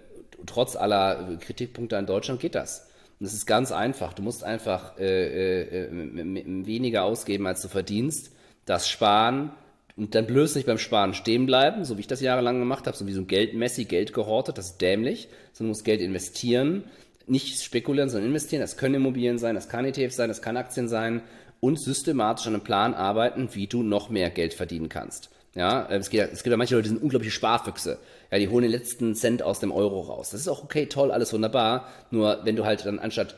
trotz 0.47 0.77
aller 0.77 1.37
Kritikpunkte 1.41 1.97
an 1.97 2.07
Deutschland 2.07 2.41
geht 2.41 2.55
das. 2.55 2.89
Und 3.21 3.27
es 3.27 3.35
ist 3.35 3.47
ganz 3.47 3.71
einfach. 3.73 4.15
Du 4.15 4.23
musst 4.23 4.43
einfach 4.43 4.99
äh, 4.99 5.85
äh, 5.85 5.89
weniger 6.67 7.05
ausgeben, 7.05 7.47
als 7.47 7.63
du 7.63 7.69
verdienst, 7.69 8.33
das 8.65 8.89
sparen 8.89 9.53
und 9.97 10.15
dann 10.15 10.27
bloß 10.27 10.55
nicht 10.55 10.67
beim 10.67 10.79
Sparen 10.79 11.15
stehen 11.15 11.47
bleiben, 11.47 11.85
so 11.85 11.97
wie 11.97 12.01
ich 12.01 12.07
das 12.07 12.21
jahrelang 12.21 12.59
gemacht 12.59 12.87
habe, 12.87 12.97
so 12.97 13.07
wie 13.07 13.13
so 13.13 13.21
ein 13.21 13.27
Geldmessi, 13.27 13.85
Geld 13.85 14.13
gehortet, 14.13 14.59
das 14.59 14.71
ist 14.71 14.81
dämlich, 14.81 15.29
sondern 15.53 15.69
du 15.69 15.77
musst 15.77 15.85
Geld 15.85 16.01
investieren, 16.01 16.85
nicht 17.27 17.63
spekulieren, 17.63 18.09
sondern 18.09 18.29
investieren. 18.29 18.63
Das 18.63 18.77
können 18.77 18.97
Immobilien 18.97 19.39
sein, 19.39 19.55
das 19.55 19.69
kann 19.69 19.85
ETF 19.85 20.13
sein, 20.13 20.29
das 20.29 20.43
kann 20.43 20.57
Aktien 20.57 20.89
sein 20.89 21.23
und 21.61 21.79
systematisch 21.79 22.47
an 22.47 22.55
einem 22.55 22.65
Plan 22.65 22.95
arbeiten, 22.95 23.51
wie 23.53 23.67
du 23.67 23.83
noch 23.83 24.11
mehr 24.11 24.31
Geld 24.31 24.55
verdienen 24.55 24.89
kannst. 24.89 25.31
Ja, 25.55 25.87
es 25.91 26.09
gibt, 26.09 26.33
es 26.33 26.43
gibt 26.43 26.51
ja 26.51 26.57
manche 26.57 26.75
Leute, 26.75 26.85
die 26.85 26.95
sind 26.95 27.03
unglaubliche 27.03 27.33
Sparfüchse. 27.33 27.99
Ja, 28.33 28.39
die 28.39 28.49
holen 28.49 28.63
den 28.63 28.71
letzten 28.71 29.15
Cent 29.15 29.43
aus 29.43 29.61
dem 29.61 29.71
Euro 29.71 30.01
raus. 30.01 30.31
Das 30.31 30.41
ist 30.41 30.49
auch 30.49 30.65
okay, 30.65 30.87
toll, 30.87 31.11
alles 31.11 31.35
wunderbar. 31.35 31.87
Nur 32.11 32.41
wenn 32.45 32.57
du 32.57 32.65
halt 32.65 32.87
dann 32.87 32.99
anstatt 32.99 33.37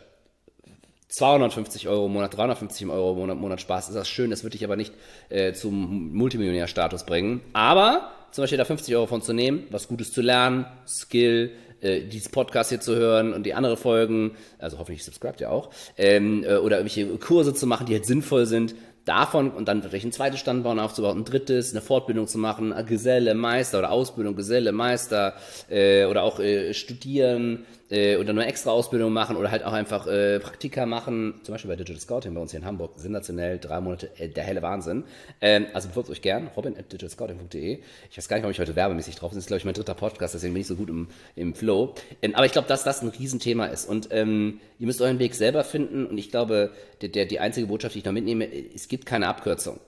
250 1.09 1.89
Euro 1.89 2.07
im 2.07 2.13
Monat, 2.13 2.37
350 2.37 2.87
Euro 2.87 3.11
im 3.11 3.19
Monat, 3.19 3.37
Monat 3.39 3.61
sparst, 3.61 3.89
ist 3.89 3.97
das 3.97 4.09
schön. 4.09 4.31
Das 4.31 4.45
würde 4.45 4.57
dich 4.57 4.65
aber 4.65 4.77
nicht 4.77 4.95
äh, 5.31 5.53
zum 5.53 6.13
Multimillionärstatus 6.13 7.05
bringen. 7.07 7.41
Aber 7.55 8.13
zum 8.31 8.43
Beispiel 8.43 8.59
da 8.59 8.65
50 8.65 8.95
Euro 8.95 9.07
von 9.09 9.21
zu 9.21 9.33
nehmen, 9.33 9.67
was 9.71 9.89
Gutes 9.89 10.13
zu 10.13 10.23
lernen, 10.23 10.65
Skill, 10.87 11.51
äh, 11.81 12.03
dieses 12.03 12.29
Podcast 12.29 12.71
hier 12.71 12.81
zu 12.81 12.95
hören 12.95 13.33
und 13.33 13.45
die 13.47 13.55
andere 13.55 13.77
Folgen, 13.77 14.37
also 14.61 14.79
hoffentlich 14.79 15.05
subscribt 15.05 15.41
ihr 15.41 15.51
auch, 15.51 15.71
ähm, 15.99 16.45
äh, 16.45 16.55
oder 16.57 16.79
irgendwelche 16.79 17.07
Kurse 17.19 17.53
zu 17.53 17.67
machen, 17.67 17.87
die 17.87 17.95
halt 17.95 18.07
sinnvoll 18.07 18.47
sind, 18.47 18.77
davon 19.05 19.51
und 19.51 19.69
dann 19.69 19.83
vielleicht 19.83 20.07
ein 20.07 20.13
zweites 20.13 20.41
Standbein 20.41 20.79
aufzubauen, 20.79 21.19
ein 21.19 21.25
drittes, 21.25 21.73
eine 21.73 21.81
Fortbildung 21.81 22.27
zu 22.27 22.39
machen, 22.39 22.75
Geselle, 22.87 23.35
Meister 23.35 23.79
oder 23.79 23.91
Ausbildung, 23.91 24.35
Geselle, 24.35 24.73
Meister 24.73 25.35
äh, 25.69 26.07
oder 26.07 26.23
auch 26.23 26.41
äh, 26.41 26.73
studieren, 26.73 27.67
äh, 27.95 28.17
oder 28.17 28.33
nur 28.33 28.45
extra 28.45 28.71
Ausbildung 28.73 29.13
machen 29.13 29.37
oder 29.37 29.51
halt 29.51 29.65
auch 29.65 29.73
einfach 29.73 30.07
äh, 30.07 30.41
Praktika 30.41 30.85
machen, 30.85 31.35
zum 31.43 31.55
Beispiel 31.55 31.69
bei 31.71 31.77
Digital 31.77 32.01
Scouting 32.01 32.35
bei 32.35 32.41
uns 32.41 32.51
hier 32.51 32.61
in 32.61 32.67
Hamburg, 32.67 32.93
sensationell, 32.97 33.59
drei 33.59 33.81
Monate, 33.81 34.11
äh, 34.19 34.29
der 34.29 34.45
helle 34.45 34.63
Wahnsinn. 34.63 35.05
Ähm, 35.41 35.67
also 35.73 35.89
befolgt 35.89 36.11
euch 36.11 36.21
gern, 36.21 36.49
robin 36.57 36.77
at 36.77 36.93
digitalscouting.de. 36.93 37.79
Ich 38.11 38.19
weiß 38.19 38.29
gar 38.29 38.37
nicht, 38.37 38.43
warum 38.43 38.53
ich 38.53 38.59
heute 38.59 38.75
werbemäßig 38.75 39.17
drauf 39.17 39.31
bin, 39.31 39.37
das 39.37 39.45
ist 39.45 39.49
glaube 39.49 39.59
ich 39.59 39.65
mein 39.65 39.75
dritter 39.75 39.95
Podcast, 39.95 40.35
deswegen 40.35 40.55
bin 40.55 40.63
ich 40.63 40.67
so 40.67 40.77
gut 40.77 40.91
im, 40.91 41.09
im 41.37 41.55
Flow. 41.55 41.95
Ähm, 42.21 42.35
aber 42.35 42.47
ich 42.47 42.53
glaube, 42.53 42.69
dass 42.69 42.83
das 42.83 43.03
ein 43.03 43.09
Riesenthema 43.09 43.67
ist 43.67 43.89
und 43.89 44.09
ähm, 44.11 44.61
ihr 44.79 44.87
müsst 44.87 45.01
euren 45.01 45.19
Weg 45.21 45.35
selber 45.35 45.63
finden 45.63 46.07
und 46.07 46.19
ich 46.19 46.31
glaube, 46.31 46.71
der, 47.01 47.11
der, 47.11 47.27
die 47.27 47.39
einzige 47.39 47.69
Botschaft, 47.69 47.95
die 47.95 48.01
ich 48.01 48.05
noch 48.05 48.13
mitnehme, 48.13 48.49
es 48.75 48.89
gibt 48.89 49.07
keine 49.07 49.29
Abkürzung 49.29 49.79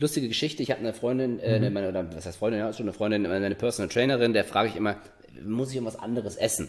lustige 0.00 0.28
Geschichte. 0.28 0.62
Ich 0.62 0.70
hatte 0.70 0.80
eine 0.80 0.92
Freundin, 0.92 1.40
äh, 1.40 1.58
mhm. 1.58 1.72
meine, 1.72 1.88
oder 1.88 2.14
was 2.14 2.24
heißt 2.24 2.38
Freundin, 2.38 2.60
ja, 2.60 2.72
schon 2.72 2.84
eine 2.84 2.92
Freundin, 2.92 3.26
eine 3.26 3.54
Personal 3.54 3.88
Trainerin, 3.88 4.32
der 4.32 4.44
frage 4.44 4.68
ich 4.68 4.76
immer, 4.76 4.96
muss 5.44 5.70
ich 5.70 5.76
irgendwas 5.76 5.98
anderes 5.98 6.36
essen? 6.36 6.68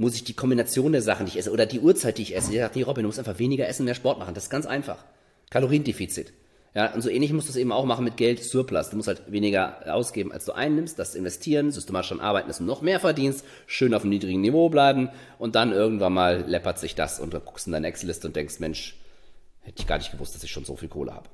Muss 0.00 0.14
ich 0.14 0.24
die 0.24 0.32
Kombination 0.32 0.92
der 0.92 1.02
Sachen, 1.02 1.26
die 1.26 1.32
ich 1.32 1.38
esse, 1.38 1.52
oder 1.52 1.66
die 1.66 1.78
Uhrzeit, 1.78 2.16
die 2.16 2.22
ich 2.22 2.34
esse. 2.34 2.50
Ich 2.52 2.58
sage, 2.58 2.72
nee, 2.74 2.82
Robin, 2.82 3.02
du 3.02 3.08
musst 3.08 3.18
einfach 3.18 3.38
weniger 3.38 3.68
essen, 3.68 3.84
mehr 3.84 3.94
Sport 3.94 4.18
machen. 4.18 4.32
Das 4.32 4.44
ist 4.44 4.50
ganz 4.50 4.64
einfach. 4.64 5.04
Kaloriendefizit. 5.50 6.32
Ja, 6.74 6.94
und 6.94 7.02
so 7.02 7.10
ähnlich 7.10 7.34
musst 7.34 7.48
du 7.48 7.50
es 7.50 7.56
eben 7.56 7.70
auch 7.70 7.84
machen 7.84 8.04
mit 8.04 8.16
Geld 8.16 8.42
Surplus. 8.42 8.88
Du 8.88 8.96
musst 8.96 9.08
halt 9.08 9.30
weniger 9.30 9.92
ausgeben, 9.92 10.32
als 10.32 10.46
du 10.46 10.52
einnimmst, 10.52 10.98
das 10.98 11.14
investieren, 11.14 11.70
systematisch 11.70 12.12
an 12.12 12.20
arbeiten, 12.20 12.48
dass 12.48 12.58
du 12.58 12.64
noch 12.64 12.80
mehr 12.80 12.98
verdienst, 12.98 13.44
schön 13.66 13.92
auf 13.92 14.02
einem 14.02 14.10
niedrigen 14.10 14.40
Niveau 14.40 14.70
bleiben 14.70 15.10
und 15.38 15.54
dann 15.54 15.72
irgendwann 15.72 16.14
mal 16.14 16.44
läppert 16.46 16.78
sich 16.78 16.94
das 16.94 17.20
und 17.20 17.34
du 17.34 17.40
guckst 17.40 17.66
in 17.66 17.72
deine 17.72 17.88
Excel-Liste 17.88 18.28
und 18.28 18.36
denkst, 18.36 18.60
Mensch, 18.60 18.96
hätte 19.60 19.80
ich 19.80 19.86
gar 19.86 19.98
nicht 19.98 20.12
gewusst, 20.12 20.34
dass 20.34 20.44
ich 20.44 20.50
schon 20.50 20.64
so 20.64 20.76
viel 20.76 20.88
Kohle 20.88 21.12
habe. 21.12 21.28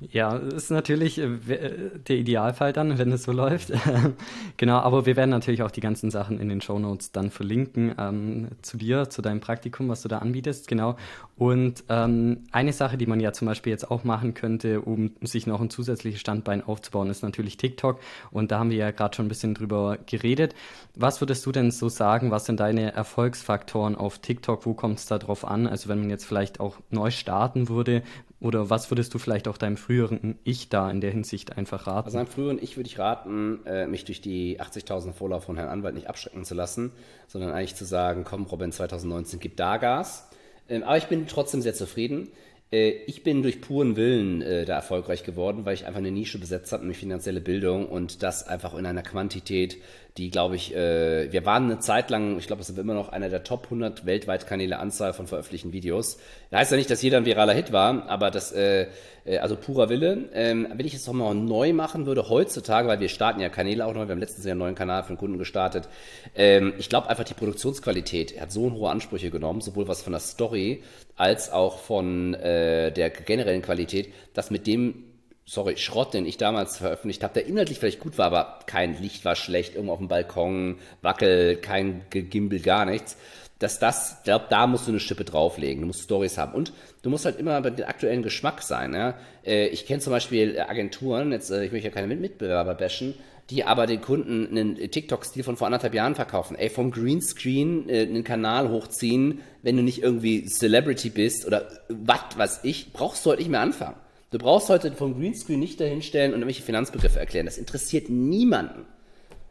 Ja, 0.00 0.36
ist 0.36 0.70
natürlich 0.70 1.18
äh, 1.18 1.24
äh, 1.24 1.90
der 2.06 2.16
Idealfall 2.16 2.72
dann, 2.72 2.98
wenn 2.98 3.12
es 3.12 3.22
so 3.22 3.32
läuft. 3.32 3.72
genau, 4.56 4.78
aber 4.78 5.06
wir 5.06 5.16
werden 5.16 5.30
natürlich 5.30 5.62
auch 5.62 5.70
die 5.70 5.80
ganzen 5.80 6.10
Sachen 6.10 6.40
in 6.40 6.48
den 6.48 6.60
Show 6.60 6.78
Notes 6.78 7.12
dann 7.12 7.30
verlinken 7.30 7.94
ähm, 7.98 8.48
zu 8.62 8.76
dir, 8.76 9.08
zu 9.08 9.22
deinem 9.22 9.40
Praktikum, 9.40 9.88
was 9.88 10.02
du 10.02 10.08
da 10.08 10.18
anbietest. 10.18 10.68
Genau. 10.68 10.96
Und 11.36 11.84
ähm, 11.88 12.44
eine 12.52 12.72
Sache, 12.72 12.98
die 12.98 13.06
man 13.06 13.20
ja 13.20 13.32
zum 13.32 13.46
Beispiel 13.46 13.70
jetzt 13.70 13.90
auch 13.90 14.04
machen 14.04 14.34
könnte, 14.34 14.80
um 14.80 15.12
sich 15.22 15.46
noch 15.46 15.60
ein 15.60 15.70
zusätzliches 15.70 16.20
Standbein 16.20 16.62
aufzubauen, 16.62 17.08
ist 17.08 17.22
natürlich 17.22 17.56
TikTok. 17.56 18.00
Und 18.30 18.50
da 18.50 18.58
haben 18.58 18.70
wir 18.70 18.76
ja 18.76 18.90
gerade 18.90 19.16
schon 19.16 19.26
ein 19.26 19.28
bisschen 19.28 19.54
drüber 19.54 19.98
geredet. 20.06 20.54
Was 20.94 21.20
würdest 21.20 21.44
du 21.46 21.52
denn 21.52 21.70
so 21.70 21.88
sagen, 21.88 22.30
was 22.30 22.46
sind 22.46 22.60
deine 22.60 22.92
Erfolgsfaktoren 22.92 23.96
auf 23.96 24.18
TikTok? 24.18 24.66
Wo 24.66 24.74
kommt 24.74 24.98
es 24.98 25.06
da 25.06 25.18
drauf 25.18 25.44
an? 25.44 25.66
Also 25.66 25.88
wenn 25.88 26.00
man 26.00 26.10
jetzt 26.10 26.24
vielleicht 26.24 26.60
auch 26.60 26.76
neu 26.90 27.10
starten 27.10 27.68
würde, 27.68 28.02
oder 28.44 28.68
was 28.68 28.90
würdest 28.90 29.14
du 29.14 29.18
vielleicht 29.18 29.48
auch 29.48 29.56
deinem 29.56 29.78
früheren 29.78 30.38
Ich 30.44 30.68
da 30.68 30.90
in 30.90 31.00
der 31.00 31.10
Hinsicht 31.10 31.56
einfach 31.56 31.86
raten? 31.86 32.04
Also 32.04 32.18
einem 32.18 32.26
früheren 32.26 32.62
Ich 32.62 32.76
würde 32.76 32.88
ich 32.88 32.98
raten, 32.98 33.64
äh, 33.64 33.86
mich 33.86 34.04
durch 34.04 34.20
die 34.20 34.60
80.000 34.60 35.14
Follower 35.14 35.40
von 35.40 35.56
Herrn 35.56 35.70
Anwalt 35.70 35.94
nicht 35.94 36.08
abschrecken 36.08 36.44
zu 36.44 36.54
lassen, 36.54 36.92
sondern 37.26 37.52
eigentlich 37.52 37.74
zu 37.74 37.86
sagen, 37.86 38.24
komm 38.24 38.44
Robin, 38.44 38.70
2019 38.70 39.40
gib 39.40 39.56
da 39.56 39.78
Gas. 39.78 40.28
Ähm, 40.68 40.82
aber 40.82 40.98
ich 40.98 41.06
bin 41.06 41.26
trotzdem 41.26 41.62
sehr 41.62 41.72
zufrieden. 41.72 42.28
Äh, 42.70 42.90
ich 43.06 43.22
bin 43.22 43.42
durch 43.42 43.62
puren 43.62 43.96
Willen 43.96 44.42
äh, 44.42 44.66
da 44.66 44.74
erfolgreich 44.74 45.22
geworden, 45.22 45.64
weil 45.64 45.72
ich 45.72 45.86
einfach 45.86 46.00
eine 46.00 46.10
Nische 46.10 46.38
besetzt 46.38 46.70
habe, 46.72 46.82
nämlich 46.82 46.98
finanzielle 46.98 47.40
Bildung 47.40 47.88
und 47.88 48.22
das 48.22 48.46
einfach 48.46 48.74
in 48.74 48.84
einer 48.84 49.02
Quantität, 49.02 49.78
die, 50.16 50.30
glaube 50.30 50.54
ich, 50.54 50.72
äh, 50.72 51.32
wir 51.32 51.44
waren 51.44 51.64
eine 51.64 51.80
Zeit 51.80 52.08
lang, 52.08 52.38
ich 52.38 52.46
glaube, 52.46 52.60
das 52.60 52.68
sind 52.68 52.78
immer 52.78 52.94
noch 52.94 53.08
einer 53.08 53.28
der 53.30 53.42
Top 53.42 53.64
100 53.64 54.06
weltweit 54.06 54.46
Kanäle 54.46 54.78
Anzahl 54.78 55.12
von 55.12 55.26
veröffentlichten 55.26 55.72
Videos. 55.72 56.18
Das 56.50 56.60
heißt 56.60 56.70
ja 56.70 56.76
nicht, 56.76 56.88
dass 56.88 57.02
jeder 57.02 57.16
ein 57.16 57.24
viraler 57.24 57.52
Hit 57.52 57.72
war, 57.72 58.08
aber 58.08 58.30
das, 58.30 58.52
äh, 58.52 58.86
äh, 59.24 59.38
also 59.38 59.56
purer 59.56 59.88
Wille. 59.88 60.28
Ähm, 60.32 60.68
wenn 60.72 60.86
ich 60.86 60.94
es 60.94 61.04
nochmal 61.08 61.34
neu 61.34 61.72
machen 61.72 62.06
würde, 62.06 62.28
heutzutage, 62.28 62.86
weil 62.86 63.00
wir 63.00 63.08
starten 63.08 63.40
ja 63.40 63.48
Kanäle 63.48 63.84
auch 63.84 63.92
neu, 63.92 64.06
wir 64.06 64.12
haben 64.12 64.20
letztens 64.20 64.44
ja 64.44 64.52
einen 64.52 64.60
neuen 64.60 64.76
Kanal 64.76 65.02
für 65.02 65.08
einen 65.08 65.18
Kunden 65.18 65.38
gestartet. 65.38 65.88
Ähm, 66.36 66.74
ich 66.78 66.88
glaube 66.88 67.08
einfach, 67.10 67.24
die 67.24 67.34
Produktionsqualität 67.34 68.40
hat 68.40 68.52
so 68.52 68.70
hohe 68.70 68.90
Ansprüche 68.90 69.30
genommen, 69.30 69.62
sowohl 69.62 69.88
was 69.88 70.02
von 70.02 70.12
der 70.12 70.20
Story 70.20 70.84
als 71.16 71.50
auch 71.50 71.78
von 71.78 72.34
äh, 72.34 72.92
der 72.92 73.10
generellen 73.10 73.62
Qualität, 73.62 74.12
dass 74.32 74.52
mit 74.52 74.68
dem 74.68 75.03
sorry, 75.46 75.76
Schrott, 75.76 76.14
den 76.14 76.26
ich 76.26 76.36
damals 76.36 76.78
veröffentlicht 76.78 77.22
habe, 77.22 77.34
der 77.34 77.46
inhaltlich 77.46 77.78
vielleicht 77.78 78.00
gut 78.00 78.18
war, 78.18 78.26
aber 78.26 78.60
kein 78.66 79.00
Licht 79.00 79.24
war 79.24 79.36
schlecht, 79.36 79.74
irgendwo 79.74 79.92
auf 79.92 79.98
dem 79.98 80.08
Balkon, 80.08 80.76
Wackel, 81.02 81.56
kein 81.56 82.02
Gimbal, 82.10 82.60
gar 82.60 82.84
nichts. 82.84 83.16
Dass 83.58 83.78
das, 83.78 84.16
ich 84.18 84.24
glaube, 84.24 84.46
da 84.50 84.66
musst 84.66 84.86
du 84.86 84.90
eine 84.90 85.00
Schippe 85.00 85.24
drauflegen, 85.24 85.82
du 85.82 85.86
musst 85.86 86.02
Stories 86.02 86.38
haben. 86.38 86.54
Und 86.54 86.72
du 87.02 87.10
musst 87.10 87.24
halt 87.24 87.38
immer 87.38 87.60
bei 87.60 87.70
dem 87.70 87.86
aktuellen 87.86 88.22
Geschmack 88.22 88.62
sein. 88.62 88.94
Ja? 88.94 89.14
Äh, 89.44 89.68
ich 89.68 89.86
kenne 89.86 90.00
zum 90.00 90.12
Beispiel 90.12 90.60
Agenturen, 90.60 91.30
jetzt, 91.30 91.50
äh, 91.50 91.64
ich 91.64 91.72
möchte 91.72 91.88
ja 91.88 91.94
keine 91.94 92.14
Mitbewerber 92.14 92.74
bashen, 92.74 93.14
die 93.50 93.64
aber 93.64 93.86
den 93.86 94.00
Kunden 94.00 94.48
einen 94.50 94.76
TikTok-Stil 94.76 95.44
von 95.44 95.56
vor 95.56 95.66
anderthalb 95.66 95.94
Jahren 95.94 96.14
verkaufen. 96.14 96.56
Ey, 96.56 96.68
vom 96.68 96.90
Greenscreen 96.90 97.88
äh, 97.88 98.02
einen 98.02 98.24
Kanal 98.24 98.70
hochziehen, 98.70 99.40
wenn 99.62 99.76
du 99.76 99.82
nicht 99.82 100.02
irgendwie 100.02 100.46
Celebrity 100.46 101.10
bist 101.10 101.46
oder 101.46 101.68
was 101.88 102.20
was 102.36 102.64
ich, 102.64 102.92
brauchst 102.92 103.24
du 103.24 103.30
heute 103.30 103.42
nicht 103.42 103.50
mehr 103.50 103.60
anfangen. 103.60 103.96
Du 104.34 104.40
brauchst 104.40 104.68
heute 104.68 104.90
vom 104.90 105.16
Greenscreen 105.16 105.60
nicht 105.60 105.78
dahinstellen 105.78 106.32
und 106.32 106.40
irgendwelche 106.40 106.64
Finanzbegriffe 106.64 107.20
erklären. 107.20 107.46
Das 107.46 107.56
interessiert 107.56 108.08
niemanden. 108.08 108.84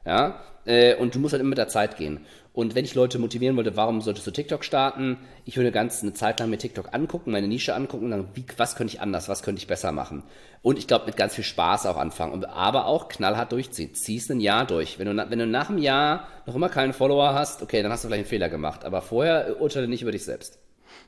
Ja, 0.05 0.41
äh, 0.65 0.95
und 0.95 1.15
du 1.15 1.19
musst 1.19 1.31
halt 1.31 1.39
immer 1.39 1.51
mit 1.51 1.57
der 1.57 1.69
Zeit 1.69 1.95
gehen. 1.95 2.25
Und 2.51 2.75
wenn 2.75 2.83
ich 2.83 2.93
Leute 2.93 3.17
motivieren 3.17 3.55
wollte, 3.55 3.77
warum 3.77 4.01
solltest 4.01 4.27
du 4.27 4.31
TikTok 4.31 4.65
starten? 4.65 5.19
Ich 5.45 5.55
würde 5.55 5.71
ganz 5.71 6.03
eine 6.03 6.11
Zeit 6.11 6.41
lang 6.41 6.49
mir 6.49 6.57
TikTok 6.57 6.93
angucken, 6.93 7.31
meine 7.31 7.47
Nische 7.47 7.73
angucken 7.73 8.03
und 8.03 8.11
dann, 8.11 8.27
wie, 8.33 8.43
was 8.57 8.75
könnte 8.75 8.93
ich 8.93 8.99
anders, 8.99 9.29
was 9.29 9.41
könnte 9.41 9.61
ich 9.61 9.67
besser 9.67 9.93
machen? 9.93 10.23
Und 10.61 10.77
ich 10.77 10.85
glaube, 10.85 11.05
mit 11.05 11.15
ganz 11.15 11.35
viel 11.35 11.45
Spaß 11.45 11.85
auch 11.85 11.95
anfangen. 11.95 12.43
Aber 12.43 12.85
auch 12.87 13.07
knallhart 13.07 13.53
durchziehen. 13.53 13.93
Ziehst 13.93 14.31
ein 14.31 14.41
Jahr 14.41 14.67
durch. 14.67 14.99
Wenn 14.99 15.07
du, 15.07 15.29
wenn 15.29 15.39
du 15.39 15.47
nach 15.47 15.69
einem 15.69 15.77
Jahr 15.77 16.27
noch 16.45 16.55
immer 16.55 16.67
keinen 16.67 16.91
Follower 16.91 17.33
hast, 17.33 17.61
okay, 17.61 17.81
dann 17.83 17.91
hast 17.93 18.03
du 18.03 18.09
vielleicht 18.09 18.25
einen 18.25 18.29
Fehler 18.29 18.49
gemacht. 18.49 18.83
Aber 18.83 19.01
vorher 19.01 19.61
urteile 19.61 19.87
nicht 19.87 20.01
über 20.01 20.11
dich 20.11 20.25
selbst. 20.25 20.59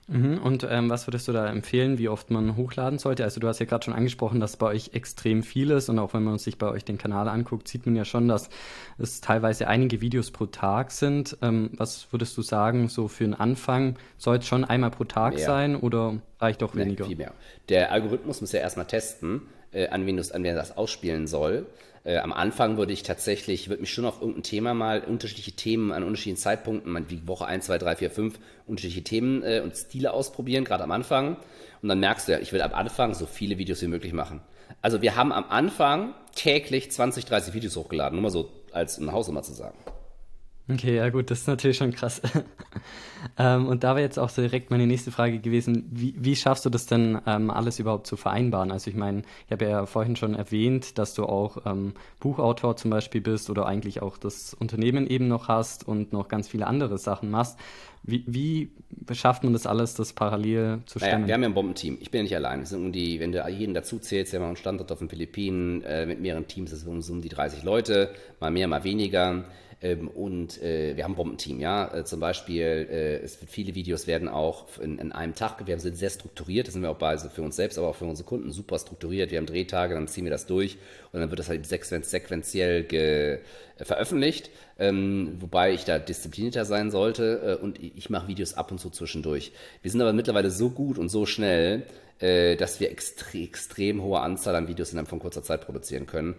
Mhm. 0.08 0.38
Und 0.38 0.68
ähm, 0.70 0.90
was 0.90 1.08
würdest 1.08 1.28
du 1.28 1.32
da 1.32 1.48
empfehlen, 1.48 1.98
wie 1.98 2.10
oft 2.10 2.30
man 2.30 2.56
hochladen 2.56 3.00
sollte? 3.00 3.24
Also 3.24 3.40
du 3.40 3.48
hast 3.48 3.60
ja 3.60 3.66
gerade 3.66 3.84
schon 3.84 3.94
angesprochen, 3.94 4.40
dass 4.40 4.56
bei 4.58 4.68
euch 4.68 4.92
extrem 4.94 5.42
viel 5.42 5.72
ist 5.72 5.90
und 5.90 5.98
auch 5.98 6.14
wenn 6.14 6.24
man 6.24 6.38
sich 6.38 6.58
bei 6.58 6.70
euch 6.70 6.86
den 6.86 6.98
Kanal 6.98 7.28
anguckt, 7.28 7.68
sieht 7.68 7.86
man 7.86 7.96
ja 7.96 8.06
schon, 8.06 8.28
dass 8.28 8.50
es 8.98 9.22
teilweise 9.22 9.68
einige 9.68 10.02
Videos 10.02 10.32
pro 10.32 10.46
Tag 10.46 10.92
sind. 10.92 11.38
Ähm, 11.42 11.72
was 11.76 12.12
würdest 12.12 12.38
du 12.38 12.44
sagen, 12.44 12.88
so 12.88 13.08
für 13.08 13.24
einen 13.24 13.34
Anfang, 13.34 13.96
soll 14.18 14.38
es 14.38 14.48
schon 14.48 14.64
einmal 14.64 14.92
pro 14.92 15.06
Tag 15.06 15.36
mehr. 15.36 15.46
sein 15.46 15.76
oder 15.76 16.18
reicht 16.40 16.62
doch 16.62 16.76
weniger? 16.76 17.06
Nee, 17.06 17.10
viel 17.10 17.18
mehr. 17.18 17.34
Der 17.70 17.92
Algorithmus 17.92 18.42
muss 18.42 18.52
ja 18.52 18.60
erstmal 18.60 18.86
testen, 18.86 19.42
äh, 19.72 19.88
an, 19.88 20.06
wen 20.06 20.20
an 20.20 20.44
wen 20.44 20.56
das 20.56 20.78
ausspielen 20.78 21.26
soll. 21.26 21.66
Äh, 22.06 22.20
am 22.20 22.32
Anfang 22.32 22.78
würde 22.78 22.94
ich 22.94 23.04
tatsächlich, 23.04 23.68
würde 23.68 23.82
mich 23.82 23.92
schon 23.92 24.06
auf 24.06 24.22
irgendein 24.22 24.44
Thema 24.44 24.74
mal, 24.74 25.04
unterschiedliche 25.04 25.54
Themen 25.54 25.92
an 25.92 26.04
unterschiedlichen 26.04 26.42
Zeitpunkten, 26.42 27.10
wie 27.10 27.28
Woche 27.28 27.48
1, 27.48 27.66
2, 27.66 27.80
3, 27.80 27.96
4, 27.98 28.12
5, 28.12 28.40
unterschiedliche 28.68 29.04
Themen 29.04 29.44
äh, 29.44 29.62
und 29.64 29.76
Stile 29.76 30.14
ausprobieren, 30.14 30.64
gerade 30.64 30.84
am 30.84 30.92
Anfang. 30.92 31.38
Und 31.82 31.90
dann 31.90 32.00
merkst 32.00 32.28
du 32.28 32.34
ja, 32.34 32.40
ich 32.40 32.54
will 32.54 32.62
am 32.62 32.74
Anfang 32.74 33.16
so 33.16 33.26
viele 33.26 33.58
Videos 33.58 33.82
wie 33.82 33.88
möglich 33.88 34.14
machen. 34.14 34.42
Also 34.82 35.02
wir 35.02 35.16
haben 35.16 35.32
am 35.32 35.46
Anfang 35.50 36.14
täglich 36.36 36.92
20, 36.92 37.26
30 37.26 37.54
Videos 37.56 37.76
hochgeladen, 37.76 38.16
nur 38.16 38.24
mal 38.24 38.30
so 38.30 38.52
als 38.72 39.00
eine 39.00 39.12
Hausnummer 39.12 39.42
zu 39.42 39.54
sagen. 39.54 39.78
Okay, 40.72 40.96
ja 40.96 41.10
gut, 41.10 41.30
das 41.30 41.42
ist 41.42 41.48
natürlich 41.48 41.78
schon 41.78 41.92
krass. 41.92 42.22
ähm, 43.38 43.68
und 43.68 43.84
da 43.84 43.96
wäre 43.96 44.02
jetzt 44.02 44.18
auch 44.18 44.32
direkt 44.32 44.72
meine 44.72 44.88
nächste 44.88 45.12
Frage 45.12 45.40
gewesen, 45.40 45.88
wie, 45.92 46.16
wie 46.18 46.36
schaffst 46.36 46.66
du 46.66 46.72
das 46.72 46.88
denn 46.88 47.20
ähm, 47.28 47.52
alles 47.52 47.80
überhaupt 47.80 48.08
zu 48.08 48.18
vereinbaren? 48.18 48.72
Also 48.72 48.90
ich 48.90 48.96
meine, 48.96 49.22
ich 49.46 49.52
habe 49.52 49.66
ja 49.66 49.86
vorhin 49.86 50.16
schon 50.16 50.34
erwähnt, 50.34 50.98
dass 50.98 51.14
du 51.14 51.26
auch 51.26 51.66
ähm, 51.68 51.94
Buchautor 52.20 52.78
zum 52.78 52.90
Beispiel 52.90 53.22
bist 53.22 53.50
oder 53.52 53.68
eigentlich 53.68 54.02
auch 54.02 54.18
das 54.18 54.56
Unternehmen 54.56 55.06
eben 55.06 55.28
noch 55.28 55.48
hast 55.48 55.88
und 55.88 56.14
noch 56.14 56.30
ganz 56.30 56.48
viele 56.48 56.66
andere 56.66 56.98
Sachen 56.98 57.30
machst. 57.30 57.60
Wie, 58.08 58.24
wie 58.28 58.70
schafft 59.14 59.44
man 59.44 59.54
das 59.54 59.66
alles, 59.66 59.96
das 59.96 60.14
parallel 60.14 60.80
zu 60.86 61.00
stemmen? 61.00 61.22
Naja, 61.22 61.28
wir 61.28 61.34
haben 61.34 61.42
ja 61.42 61.50
ein 61.50 61.56
Bombenteam. 61.56 61.98
Ich 62.02 62.12
bin 62.12 62.20
ja 62.20 62.24
nicht 62.24 62.36
allein. 62.36 62.60
Wir 62.60 62.66
sind 62.68 62.86
um 62.86 62.92
die, 62.92 63.20
wenn 63.20 63.32
du 63.32 63.48
jeden 63.50 63.74
dazu 63.74 63.98
zählst, 63.98 64.32
wir 64.32 64.40
haben 64.40 64.48
einen 64.48 64.58
Standort 64.58 64.92
auf 64.92 65.00
den 65.00 65.10
Philippinen 65.10 65.82
äh, 65.84 66.06
mit 66.06 66.22
mehreren 66.22 66.48
Teams, 66.48 66.72
das 66.72 66.82
sind 66.82 67.10
um 67.10 67.22
die 67.22 67.30
30 67.30 67.64
Leute, 67.64 68.12
mal 68.40 68.52
mehr, 68.52 68.68
mal 68.68 68.84
weniger. 68.84 69.46
Ähm, 69.86 70.08
und 70.08 70.62
äh, 70.64 70.96
wir 70.98 71.04
haben 71.04 71.12
ein 71.12 71.16
Bombenteam, 71.16 71.60
ja. 71.60 71.94
Äh, 71.94 72.06
zum 72.06 72.20
Beispiel, 72.20 72.88
äh, 72.90 73.18
es 73.18 73.40
wird 73.40 73.52
viele 73.52 73.76
Videos 73.76 74.08
werden 74.08 74.28
auch 74.28 74.80
in, 74.80 74.98
in, 74.98 75.12
einem 75.12 75.36
Tag, 75.36 75.68
wir 75.68 75.78
sind 75.80 75.96
sehr 75.96 76.10
strukturiert, 76.10 76.66
das 76.66 76.74
sind 76.74 76.82
wir 76.82 76.90
auch 76.90 76.98
bei, 76.98 77.16
für 77.18 77.44
uns 77.44 77.56
selbst, 77.56 77.78
aber 77.78 77.90
auch 77.90 77.96
für 77.96 78.06
unsere 78.06 78.28
Kunden 78.28 78.52
super 78.52 78.80
strukturiert. 78.80 79.30
Wir 79.30 79.38
haben 79.38 79.46
Drehtage, 79.46 79.94
dann 79.94 80.08
ziehen 80.08 80.24
wir 80.24 80.32
das 80.32 80.48
durch 80.48 80.78
und 81.12 81.20
dann 81.20 81.30
wird 81.30 81.40
das 81.40 81.50
halt 81.50 81.68
sequenziell 81.68 82.84
ge, 82.84 83.40
äh, 83.78 83.86
veröffentlicht, 83.86 84.50
ähm, 84.80 85.38
wobei 85.40 85.72
ich 85.74 85.84
da 85.84 86.00
disziplinierter 86.00 86.66
sein 86.66 86.90
sollte 86.90 87.60
äh, 87.60 87.64
und 87.64 87.78
ich 87.80 88.10
mache 88.10 88.28
Videos 88.28 88.56
ab 88.56 88.72
und 88.72 88.80
zu 88.80 88.90
zwischendurch. 88.90 89.52
Wir 89.84 89.92
sind 89.92 90.02
aber 90.02 90.14
mittlerweile 90.14 90.50
so 90.50 90.72
gut 90.72 90.98
und 90.98 91.10
so 91.10 91.28
schnell, 91.28 91.84
äh, 92.20 92.56
dass 92.56 92.80
wir 92.80 92.90
extre 92.90 93.38
extrem 93.38 94.02
hohe 94.02 94.20
Anzahl 94.20 94.56
an 94.56 94.68
Videos 94.68 94.92
innerhalb 94.92 95.10
von 95.10 95.20
kurzer 95.20 95.44
Zeit 95.44 95.62
produzieren 95.62 96.08
können, 96.08 96.34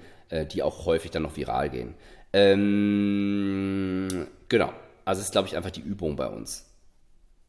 die 0.53 0.65
auch 0.65 0.87
häufig 0.87 1.12
dann 1.12 1.23
noch 1.23 1.37
viral 1.37 1.71
gehen. 1.71 1.95
Ähm, 2.37 4.26
genau. 4.50 4.73
Also 5.07 5.23
ist, 5.23 5.33
glaube 5.33 5.49
ich, 5.49 5.57
einfach 5.57 5.71
die 5.71 5.81
Übung 5.81 6.16
bei 6.16 6.26
uns. 6.26 6.66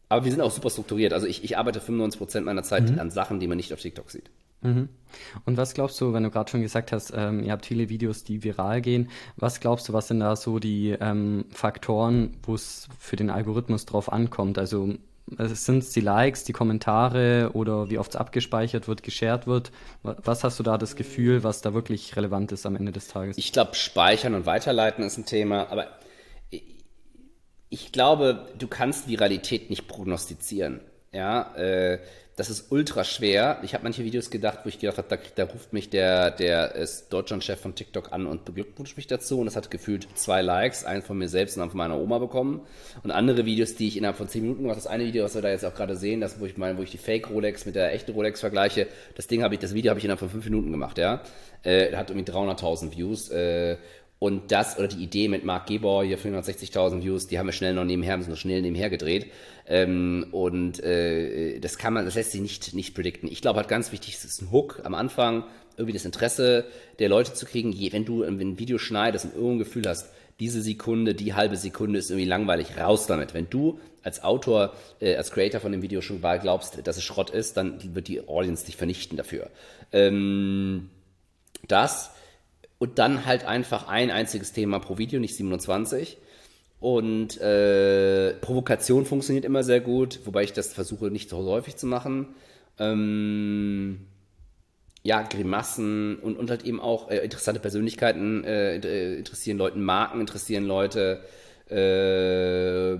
Aber 0.07 0.23
wir 0.23 0.31
sind 0.31 0.39
auch 0.39 0.51
super 0.51 0.69
strukturiert. 0.69 1.11
Also 1.11 1.27
ich, 1.27 1.43
ich 1.43 1.57
arbeite 1.57 1.79
95% 1.79 2.41
meiner 2.41 2.63
Zeit 2.63 2.89
mhm. 2.89 2.99
an 2.99 3.11
Sachen, 3.11 3.41
die 3.41 3.47
man 3.47 3.57
nicht 3.57 3.73
auf 3.73 3.81
TikTok 3.81 4.09
sieht. 4.09 4.29
Mhm. 4.61 4.87
Und 5.45 5.57
was 5.57 5.73
glaubst 5.73 5.99
du, 5.99 6.13
wenn 6.13 6.23
du 6.23 6.31
gerade 6.31 6.49
schon 6.49 6.61
gesagt 6.61 6.93
hast, 6.93 7.11
ähm, 7.13 7.43
ihr 7.43 7.51
habt 7.51 7.65
viele 7.65 7.89
Videos, 7.89 8.23
die 8.23 8.45
viral 8.45 8.81
gehen, 8.81 9.09
was 9.35 9.59
glaubst 9.59 9.89
du, 9.89 9.93
was 9.93 10.07
sind 10.07 10.21
da 10.21 10.37
so 10.37 10.59
die 10.59 10.95
ähm, 10.99 11.45
Faktoren, 11.51 12.37
wo 12.43 12.55
es 12.55 12.87
für 12.97 13.17
den 13.17 13.29
Algorithmus 13.29 13.85
drauf 13.85 14.11
ankommt? 14.11 14.57
Also 14.57 14.95
sind 15.35 15.79
es 15.79 15.91
die 15.91 16.01
Likes, 16.01 16.45
die 16.45 16.53
Kommentare 16.53 17.51
oder 17.53 17.89
wie 17.89 17.97
oft 17.97 18.11
es 18.11 18.15
abgespeichert 18.15 18.87
wird, 18.87 19.03
geshared 19.03 19.45
wird? 19.45 19.71
Was 20.01 20.43
hast 20.43 20.57
du 20.59 20.63
da 20.63 20.77
das 20.77 20.95
Gefühl, 20.95 21.43
was 21.43 21.61
da 21.61 21.73
wirklich 21.73 22.15
relevant 22.15 22.51
ist 22.51 22.65
am 22.65 22.75
Ende 22.75 22.91
des 22.91 23.09
Tages? 23.09 23.37
Ich 23.37 23.51
glaube, 23.51 23.75
Speichern 23.75 24.35
und 24.35 24.45
Weiterleiten 24.45 25.03
ist 25.03 25.17
ein 25.17 25.25
Thema, 25.25 25.69
aber 25.69 25.87
ich 27.69 27.91
glaube, 27.91 28.47
du 28.57 28.67
kannst 28.67 29.07
Viralität 29.07 29.69
nicht 29.69 29.87
prognostizieren. 29.87 30.79
Ja, 31.11 31.53
äh, 31.55 31.99
das 32.37 32.51
ist 32.51 32.71
ultra 32.71 33.03
schwer. 33.03 33.59
Ich 33.63 33.73
habe 33.73 33.83
manche 33.83 34.03
Videos 34.03 34.29
gedacht, 34.29 34.59
wo 34.63 34.69
ich 34.69 34.77
gedacht 34.77 34.99
habe, 34.99 35.07
da, 35.09 35.17
da, 35.33 35.51
ruft 35.51 35.73
mich 35.73 35.89
der, 35.89 36.29
der 36.29 36.75
ist 36.75 37.11
Deutschlandchef 37.11 37.59
von 37.59 37.73
TikTok 37.73 38.13
an 38.13 38.27
und 38.27 38.45
beglückwünscht 38.45 38.95
mich 38.95 39.07
dazu. 39.07 39.39
Und 39.39 39.47
das 39.47 39.55
hat 39.55 39.71
gefühlt 39.71 40.07
zwei 40.13 40.43
Likes, 40.43 40.85
einen 40.85 41.01
von 41.01 41.17
mir 41.17 41.29
selbst 41.29 41.57
und 41.57 41.63
einen 41.63 41.71
von 41.71 41.79
meiner 41.79 41.97
Oma 41.97 42.19
bekommen. 42.19 42.61
Und 43.01 43.09
andere 43.09 43.45
Videos, 43.45 43.73
die 43.73 43.87
ich 43.87 43.97
innerhalb 43.97 44.17
von 44.17 44.27
zehn 44.27 44.43
Minuten 44.43 44.61
gemacht 44.61 44.77
Das 44.77 44.85
eine 44.85 45.03
Video, 45.05 45.23
was 45.23 45.33
wir 45.33 45.41
da 45.41 45.49
jetzt 45.49 45.65
auch 45.65 45.73
gerade 45.73 45.95
sehen, 45.95 46.21
das, 46.21 46.39
wo 46.39 46.45
ich 46.45 46.57
meine, 46.57 46.77
wo 46.77 46.83
ich 46.83 46.91
die 46.91 46.99
Fake 46.99 47.27
Rolex 47.31 47.65
mit 47.65 47.73
der 47.73 47.91
echten 47.91 48.11
Rolex 48.11 48.39
vergleiche, 48.39 48.85
das 49.15 49.25
Ding 49.25 49.41
habe 49.41 49.55
ich, 49.55 49.59
das 49.59 49.73
Video 49.73 49.89
habe 49.89 49.97
ich 49.97 50.05
innerhalb 50.05 50.19
von 50.19 50.29
fünf 50.29 50.45
Minuten 50.45 50.71
gemacht, 50.71 50.99
ja. 50.99 51.23
Äh, 51.63 51.95
hat 51.95 52.11
irgendwie 52.11 52.31
300.000 52.31 52.95
Views. 52.95 53.29
Äh, 53.29 53.77
Und 54.19 54.51
das, 54.51 54.79
oder 54.79 54.87
die 54.87 55.03
Idee 55.03 55.27
mit 55.27 55.45
Mark 55.45 55.67
Gebauer, 55.67 56.03
hier 56.03 56.17
460.000 56.17 57.03
Views, 57.03 57.27
die 57.27 57.37
haben 57.37 57.45
wir 57.45 57.53
schnell 57.53 57.73
noch 57.73 57.85
nebenher, 57.85 58.13
haben 58.13 58.23
sie 58.23 58.31
noch 58.31 58.37
schnell 58.37 58.61
nebenher 58.61 58.89
gedreht. 58.89 59.27
Ähm, 59.67 60.27
und 60.31 60.83
äh, 60.83 61.59
das 61.59 61.77
kann 61.77 61.93
man, 61.93 62.05
das 62.05 62.15
lässt 62.15 62.31
sich 62.31 62.41
nicht, 62.41 62.73
nicht 62.73 62.95
predikten. 62.95 63.29
Ich 63.31 63.41
glaube 63.41 63.59
halt 63.59 63.67
ganz 63.67 63.91
wichtig, 63.91 64.15
es 64.15 64.25
ist 64.25 64.41
ein 64.41 64.51
Hook 64.51 64.81
am 64.83 64.95
Anfang, 64.95 65.43
irgendwie 65.75 65.93
das 65.93 66.05
Interesse 66.05 66.65
der 66.97 67.09
Leute 67.09 67.33
zu 67.33 67.45
kriegen. 67.45 67.71
Je, 67.71 67.93
wenn 67.93 68.05
du 68.05 68.23
ein 68.23 68.57
Video 68.57 68.79
schneidest 68.79 69.25
und 69.25 69.35
irgendein 69.35 69.59
Gefühl 69.59 69.87
hast, 69.87 70.09
diese 70.39 70.61
Sekunde, 70.61 71.13
die 71.13 71.33
halbe 71.33 71.57
Sekunde 71.57 71.99
ist 71.99 72.09
irgendwie 72.09 72.27
langweilig, 72.27 72.77
raus 72.77 73.07
damit. 73.07 73.33
Wenn 73.33 73.49
du 73.49 73.79
als 74.03 74.23
Autor, 74.23 74.73
äh, 74.99 75.15
als 75.15 75.31
Creator 75.31 75.59
von 75.59 75.71
dem 75.71 75.81
Video 75.81 76.01
schon 76.01 76.21
mal 76.21 76.39
glaubst, 76.39 76.87
dass 76.87 76.97
es 76.97 77.03
Schrott 77.03 77.29
ist, 77.29 77.57
dann 77.57 77.95
wird 77.95 78.07
die 78.07 78.27
Audience 78.27 78.65
dich 78.65 78.77
vernichten 78.77 79.17
dafür. 79.17 79.49
Ähm, 79.91 80.89
das 81.67 82.11
und 82.79 82.99
dann 82.99 83.25
halt 83.25 83.45
einfach 83.45 83.87
ein 83.87 84.11
einziges 84.11 84.53
Thema 84.53 84.79
pro 84.79 84.97
Video, 84.97 85.19
nicht 85.19 85.35
27. 85.35 86.17
Und 86.79 87.41
äh, 87.41 88.33
Provokation 88.35 89.05
funktioniert 89.05 89.45
immer 89.45 89.63
sehr 89.63 89.81
gut, 89.81 90.19
wobei 90.25 90.43
ich 90.43 90.53
das 90.53 90.73
versuche 90.73 91.09
nicht 91.09 91.29
so 91.29 91.37
häufig 91.37 91.75
zu 91.75 91.87
machen. 91.87 92.35
Ähm, 92.77 94.05
ja, 95.01 95.23
Grimassen 95.23 96.17
und, 96.19 96.37
und 96.37 96.49
halt 96.49 96.65
eben 96.65 96.79
auch 96.79 97.09
äh, 97.09 97.17
interessante 97.19 97.59
Persönlichkeiten 97.59 98.43
äh, 98.43 98.75
äh 98.77 99.17
interessieren 99.17 99.57
Leuten, 99.57 99.81
Marken 99.81 100.19
interessieren 100.19 100.65
Leute, 100.65 101.23
äh, 101.69 102.97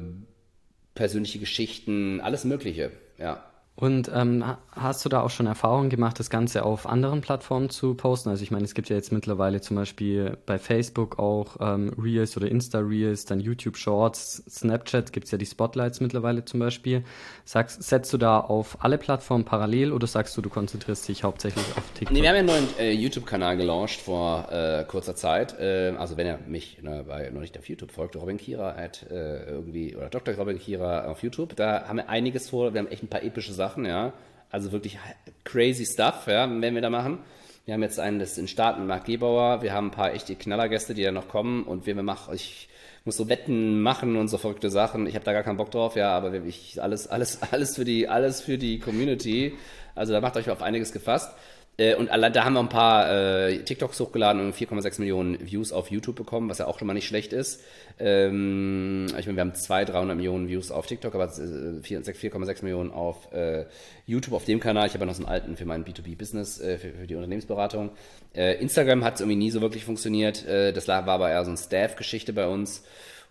persönliche 0.96 1.38
Geschichten, 1.38 2.20
alles 2.22 2.46
Mögliche, 2.46 2.92
ja. 3.20 3.47
Und 3.80 4.10
ähm, 4.12 4.44
hast 4.72 5.06
du 5.06 5.10
da 5.10 5.22
auch 5.22 5.30
schon 5.30 5.46
Erfahrungen 5.46 5.92
gemacht, 5.92 6.20
das 6.20 6.32
Ganze 6.32 6.66
auf 6.66 6.90
anderen 6.90 7.22
Plattformen 7.22 7.70
zu 7.70 7.94
posten? 7.94 8.30
Also 8.30 8.42
ich 8.42 8.50
meine, 8.50 8.66
es 8.66 8.74
gibt 8.74 8.90
ja 8.90 8.96
jetzt 8.96 9.12
mittlerweile 9.12 9.62
zum 9.62 9.76
Beispiel 9.76 10.36
bei 10.48 10.58
Facebook 10.58 11.20
auch 11.20 11.58
ähm, 11.60 11.94
Reels 11.96 12.36
oder 12.38 12.50
Insta-Reels, 12.50 13.26
dann 13.26 13.40
YouTube 13.40 13.78
Shorts, 13.78 14.42
Snapchat 14.50 15.14
gibt 15.14 15.26
es 15.26 15.32
ja 15.32 15.38
die 15.38 15.46
Spotlights 15.46 16.00
mittlerweile 16.00 16.44
zum 16.44 16.60
Beispiel. 16.60 17.04
Sagst, 17.46 17.84
setzt 17.84 18.12
du 18.12 18.18
da 18.18 18.40
auf 18.40 18.84
alle 18.84 18.98
Plattformen 18.98 19.46
parallel 19.46 19.94
oder 19.94 20.08
sagst 20.08 20.36
du, 20.36 20.42
du 20.42 20.50
konzentrierst 20.50 21.08
dich 21.08 21.24
hauptsächlich 21.24 21.66
auf 21.78 21.84
TikTok? 21.94 22.16
Nee, 22.16 22.24
wir 22.24 22.30
haben 22.30 22.36
ja 22.36 22.40
einen 22.40 22.48
neuen 22.48 22.80
äh, 22.80 22.92
YouTube-Kanal 22.94 23.58
gelauncht 23.58 24.02
vor 24.02 24.52
äh, 24.52 24.86
kurzer 24.86 25.16
Zeit. 25.16 25.56
Äh, 25.60 25.94
also 26.00 26.18
wenn 26.18 26.26
ihr 26.26 26.40
mich 26.48 26.82
ne, 26.82 27.06
bei, 27.08 27.30
noch 27.30 27.42
nicht 27.42 27.56
auf 27.60 27.70
YouTube 27.70 27.92
folgt, 27.92 28.16
Robin 28.16 28.38
Kira 28.38 28.72
at, 28.72 29.06
äh, 29.12 29.52
irgendwie, 29.52 29.96
oder 29.96 30.10
Dr. 30.10 30.34
Robin 30.34 30.58
Kira 30.58 31.06
auf 31.06 31.22
YouTube, 31.22 31.56
da 31.56 31.88
haben 31.88 31.98
wir 31.98 32.10
einiges 32.10 32.50
vor. 32.50 32.74
Wir 32.74 32.80
haben 32.80 32.88
echt 32.88 33.04
ein 33.04 33.08
paar 33.08 33.22
epische 33.22 33.54
Sachen 33.54 33.67
Sachen, 33.68 33.86
ja. 33.86 34.14
Also 34.50 34.72
wirklich 34.72 34.98
crazy 35.44 35.86
stuff, 35.86 36.28
ja, 36.28 36.50
werden 36.50 36.76
wir 36.76 36.82
da 36.82 36.90
machen. 36.90 37.20
Wir 37.66 37.74
haben 37.74 37.84
jetzt 37.84 38.00
einen, 38.00 38.18
das 38.18 38.32
ist 38.32 38.38
in 38.38 38.48
Staaten, 38.48 38.88
Marc 38.88 39.06
Gebauer. 39.06 39.62
Wir 39.62 39.74
haben 39.74 39.88
ein 39.88 39.92
paar 39.92 40.14
echte 40.14 40.36
Knallergäste, 40.36 40.94
die 40.94 41.04
da 41.04 41.12
noch 41.12 41.28
kommen. 41.28 41.64
Und 41.64 41.86
wir 41.86 42.02
machen, 42.02 42.34
ich 42.34 42.70
muss 43.04 43.18
so 43.18 43.28
Wetten 43.28 43.82
machen 43.82 44.16
und 44.16 44.30
so 44.30 44.38
verrückte 44.38 44.70
Sachen. 44.70 45.06
Ich 45.06 45.16
habe 45.16 45.26
da 45.26 45.34
gar 45.34 45.44
keinen 45.44 45.58
Bock 45.58 45.72
drauf, 45.72 45.98
ja, 45.98 46.12
aber 46.12 46.34
ich, 46.34 46.82
alles, 46.82 47.08
alles, 47.08 47.42
alles 47.52 47.76
für 47.76 47.84
die, 47.84 48.08
alles 48.08 48.40
für 48.40 48.58
die 48.58 48.80
Community. 48.80 49.58
Also 49.96 50.14
da 50.14 50.22
macht 50.22 50.38
euch 50.38 50.50
auf 50.50 50.62
einiges 50.62 50.94
gefasst. 50.94 51.36
Äh, 51.78 51.96
und 51.96 52.10
allein 52.10 52.34
da 52.34 52.44
haben 52.44 52.54
wir 52.54 52.60
ein 52.60 52.70
paar 52.70 53.12
äh, 53.12 53.60
TikToks 53.60 54.00
hochgeladen 54.00 54.42
und 54.42 54.56
4,6 54.56 55.00
Millionen 55.00 55.40
Views 55.46 55.72
auf 55.72 55.92
YouTube 55.92 56.16
bekommen, 56.16 56.50
was 56.50 56.58
ja 56.58 56.66
auch 56.66 56.80
schon 56.80 56.88
mal 56.88 56.94
nicht 56.94 57.08
schlecht 57.08 57.34
ist. 57.34 57.62
Ähm, 58.00 59.06
ich 59.18 59.26
meine, 59.28 59.38
wir 59.38 59.42
haben 59.42 59.54
200, 59.54 59.94
300 59.94 60.18
Millionen 60.18 60.48
Views 60.48 60.72
auf 60.72 60.88
TikTok, 60.88 61.14
aber 61.14 61.26
4,6 61.28 62.64
Millionen 62.64 62.92
auf 62.92 63.32
äh, 63.32 63.66
YouTube, 64.08 64.34
auf 64.34 64.46
dem 64.46 64.60
Kanal. 64.60 64.88
Ich 64.88 64.94
habe 64.94 65.04
ja 65.04 65.06
noch 65.06 65.16
so 65.16 65.24
einen 65.24 65.32
alten 65.32 65.56
für 65.56 65.66
mein 65.66 65.86
B2B-Business, 65.86 66.60
äh, 66.60 66.78
für, 66.80 66.92
für, 66.94 67.08
die 67.08 67.16
Unternehmensberatung. 67.16 67.92
Äh, 68.34 68.60
Instagram 68.60 69.04
hat 69.04 69.16
es 69.16 69.22
irgendwie 69.22 69.38
nie 69.38 69.52
so 69.52 69.62
wirklich 69.62 69.86
funktioniert. 69.86 70.48
Äh, 70.48 70.74
das 70.74 70.88
war 70.88 71.08
aber 71.08 71.30
eher 71.30 71.44
so 71.46 71.52
eine 71.52 71.58
Staff-Geschichte 71.58 72.34
bei 72.34 72.48
uns. 72.48 72.84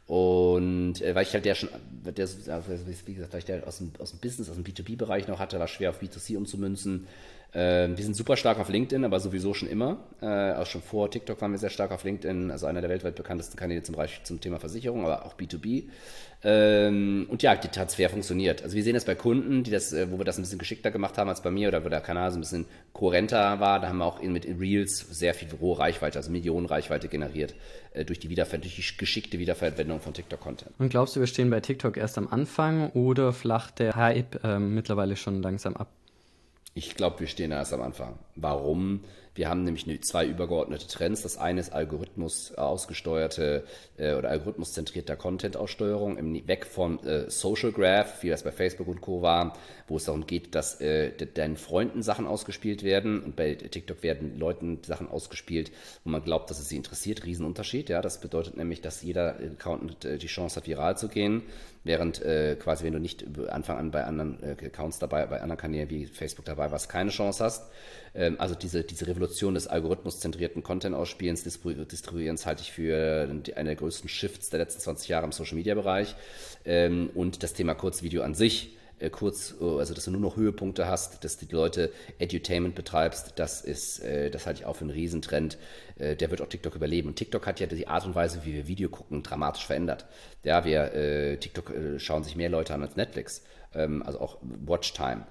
Und 0.07 1.03
äh, 1.03 1.17
weil 1.17 1.25
ich 1.25 1.35
halt 1.35 1.45
der 1.45 1.57
schon, 1.57 1.69
der, 2.05 2.27
also 2.27 2.87
wie 3.07 3.15
gesagt, 3.15 3.33
weil 3.33 3.41
ich 3.41 3.45
der 3.45 3.67
aus 3.67 3.79
dem, 3.79 3.91
aus 3.99 4.11
dem 4.11 4.21
Business, 4.21 4.49
aus 4.49 4.55
dem 4.55 4.65
B2B-Bereich 4.65 5.27
noch 5.27 5.41
hatte, 5.41 5.59
war 5.59 5.67
schwer 5.67 5.91
auf 5.91 6.01
B2C 6.01 6.37
umzumünzen. 6.37 7.09
Äh, 7.57 7.97
wir 7.97 8.05
sind 8.05 8.15
super 8.15 8.37
stark 8.37 8.59
auf 8.59 8.69
LinkedIn, 8.69 9.03
aber 9.05 9.19
sowieso 9.19 9.55
schon 9.55 9.69
immer. 9.69 9.97
Äh, 10.21 10.53
auch 10.53 10.67
schon 10.67 10.83
vor 10.83 11.11
TikTok 11.11 11.41
waren 11.41 11.53
wir 11.53 11.59
sehr 11.59 11.71
stark 11.71 11.91
auf 11.91 12.05
LinkedIn, 12.05 12.51
also 12.51 12.67
einer 12.67 12.83
der 12.83 12.91
weltweit 12.91 13.15
bekanntesten 13.15 13.57
Kanäle 13.57 13.83
zum, 13.83 13.95
Bereich, 13.95 14.21
zum 14.25 14.43
Thema 14.43 14.59
Versicherung, 14.59 15.07
aber 15.07 15.25
auch 15.25 15.37
B2B. 15.37 15.85
Ähm, 16.45 17.27
und 17.31 17.43
ja, 17.43 17.57
die 17.57 17.69
Transfer 17.69 18.11
funktioniert. 18.11 18.63
Also 18.63 18.77
wir 18.77 18.83
sehen 18.83 18.93
das 18.93 19.07
bei 19.07 19.15
Kunden, 19.15 19.63
die 19.63 19.71
das, 19.71 19.95
äh, 19.95 20.11
wo 20.11 20.19
wir 20.19 20.27
das 20.27 20.37
ein 20.37 20.43
bisschen 20.43 20.59
geschickter 20.59 20.91
gemacht 20.91 21.17
haben 21.17 21.31
als 21.31 21.41
bei 21.41 21.51
mir 21.51 21.69
oder 21.69 21.83
wo 21.83 21.89
der 21.89 22.03
Kanal 22.03 22.31
so 22.31 22.37
ein 22.37 22.43
bisschen 22.43 22.67
kohärenter 22.93 23.59
war. 23.59 23.81
Da 23.81 23.89
haben 23.89 23.99
wir 23.99 24.05
auch 24.05 24.21
mit 24.21 24.47
Reels 24.61 24.99
sehr 24.99 25.33
viel 25.33 25.49
rohe 25.59 25.79
Reichweite, 25.79 26.19
also 26.19 26.31
Millionen 26.31 26.67
Reichweite 26.67 27.09
generiert 27.09 27.55
äh, 27.95 28.05
durch, 28.05 28.19
die 28.19 28.29
Wiederver 28.29 28.59
durch 28.59 28.77
die 28.77 28.97
geschickte 28.99 29.39
Wiederverwendung 29.39 30.01
von 30.01 30.13
TikTok-Content. 30.13 30.73
Und 30.79 30.91
glaubst 30.91 31.17
du, 31.17 31.21
wir 31.21 31.27
stehen 31.27 31.49
bei 31.49 31.61
TikTok 31.61 31.97
erst 31.97 32.19
am 32.19 32.29
Anfang 32.29 32.91
oder 32.91 33.33
flacht 33.33 33.79
der 33.79 33.97
Hype 33.97 34.45
äh, 34.45 34.59
mittlerweile 34.59 35.17
schon 35.17 35.41
langsam 35.41 35.75
ab? 35.75 35.89
Ich 36.77 36.95
glaube, 36.95 37.21
wir 37.21 37.27
stehen 37.27 37.53
erst 37.53 37.73
am 37.73 37.81
Anfang. 37.81 38.19
Warum? 38.35 39.01
Wir 39.35 39.49
haben 39.49 39.65
nämlich 39.65 39.87
zwei 40.03 40.27
übergeordnete 40.27 40.87
Trends. 40.87 41.23
Das 41.23 41.39
eine 41.39 41.61
ist 41.61 41.73
Algorithmus 41.73 42.53
ausgesteuerte 42.55 43.65
äh, 43.97 44.13
oder 44.13 44.29
algorithmuszentrierter 44.29 45.17
Content-Aussteuerung, 45.17 46.19
weg 46.47 46.67
von 46.67 47.03
äh, 47.03 47.31
Social 47.31 47.73
Graph, 47.73 48.23
wie 48.23 48.29
das 48.29 48.43
bei 48.43 48.53
Facebook 48.53 48.89
und 48.89 49.01
Co. 49.01 49.23
war, 49.23 49.57
wo 49.89 49.97
es 49.97 50.05
darum 50.05 50.27
geht, 50.27 50.55
dass 50.55 50.79
äh, 50.83 51.13
deinen 51.13 51.57
Freunden 51.57 52.03
Sachen 52.03 52.27
ausgespielt 52.27 52.83
werden 52.83 53.23
und 53.23 53.37
bei 53.37 53.55
TikTok 53.55 54.03
werden 54.03 54.39
Leuten 54.39 54.83
Sachen 54.85 55.09
ausgespielt, 55.09 55.73
wo 56.05 56.11
man 56.11 56.23
glaubt, 56.23 56.51
dass 56.51 56.61
es 56.61 56.69
sie 56.69 56.77
interessiert. 56.77 57.25
Riesenunterschied, 57.25 57.89
ja. 57.89 58.03
Das 58.03 58.21
bedeutet 58.21 58.59
nämlich, 58.59 58.83
dass 58.83 59.01
jeder 59.01 59.37
Account 59.37 60.05
äh, 60.05 60.19
die 60.19 60.27
Chance 60.27 60.57
hat, 60.57 60.67
viral 60.67 60.99
zu 60.99 61.09
gehen, 61.09 61.43
während 61.87 62.23
äh, 62.23 62.57
quasi, 62.57 62.85
wenn 62.85 62.93
du 62.93 62.99
nicht 62.99 63.25
Anfang 63.49 63.79
an 63.79 63.91
bei 63.91 64.05
anderen 64.05 64.43
äh, 64.43 64.57
Accounts 64.67 64.99
dabei, 64.99 65.27
bei 65.27 65.41
anderen 65.41 65.59
Kanälen 65.59 65.91
wie 65.91 66.07
Facebook 66.07 66.45
dabei 66.45 66.71
warst, 66.71 66.89
keine 66.89 67.11
Chance 67.11 67.45
hast. 67.45 67.65
Ähm, 68.15 68.37
also 68.39 68.55
diese, 68.55 68.85
diese 68.85 69.07
Revolution 69.07 69.55
des 69.55 69.67
algorithmuszentrierten 69.67 70.63
Content-Ausspielens, 70.63 71.45
Distribuierens 71.45 72.47
halte 72.47 72.63
ich 72.63 72.73
für 72.73 73.29
eine 73.57 73.65
der 73.65 73.77
größten 73.77 74.09
Shifts 74.09 74.51
der 74.51 74.61
letzten 74.61 74.81
20 74.81 75.09
Jahre 75.09 75.27
im 75.27 75.33
Social-Media-Bereich. 75.33 76.15
Ähm, 76.65 77.11
und 77.15 77.43
das 77.43 77.53
Thema 77.53 77.75
Kurzvideo 77.75 78.23
an 78.23 78.35
sich 78.35 78.77
äh, 78.99 79.11
kurz, 79.11 79.55
äh, 79.61 79.65
also 79.65 79.95
dass 79.95 80.05
du 80.05 80.11
nur 80.11 80.21
noch 80.21 80.37
Höhepunkte 80.37 80.87
hast, 80.87 81.23
dass 81.25 81.37
die 81.37 81.47
Leute 81.53 81.93
Edutainment 82.19 82.75
betreibst, 82.75 83.35
das 83.37 83.61
ist, 83.61 84.01
äh, 84.01 84.31
das 84.31 84.47
halte 84.47 84.61
ich 84.61 84.67
auch 84.67 84.77
für 84.77 84.85
einen 84.85 84.91
Riesentrend. 84.91 85.59
Der 85.99 86.31
wird 86.31 86.43
auch 86.43 86.49
TikTok 86.49 86.75
überleben. 86.75 87.09
Und 87.09 87.17
TikTok 87.17 87.47
hat 87.47 87.59
ja 87.59 87.67
die 87.67 87.89
Art 87.89 88.05
und 88.05 88.15
Weise, 88.15 88.45
wie 88.45 88.53
wir 88.53 88.69
Video 88.69 88.91
gucken, 88.91 89.23
dramatisch 89.23 89.67
verändert. 89.67 90.05
Ja, 90.43 90.65
wir, 90.65 91.39
TikTok 91.41 91.73
schauen 91.97 92.23
sich 92.23 92.37
mehr 92.37 92.51
Leute 92.51 92.75
an 92.75 92.83
als 92.83 92.97
Netflix, 92.97 93.43
ähm, 93.75 94.03
also 94.03 94.21
auch 94.21 94.37
Watchtime. 94.43 95.27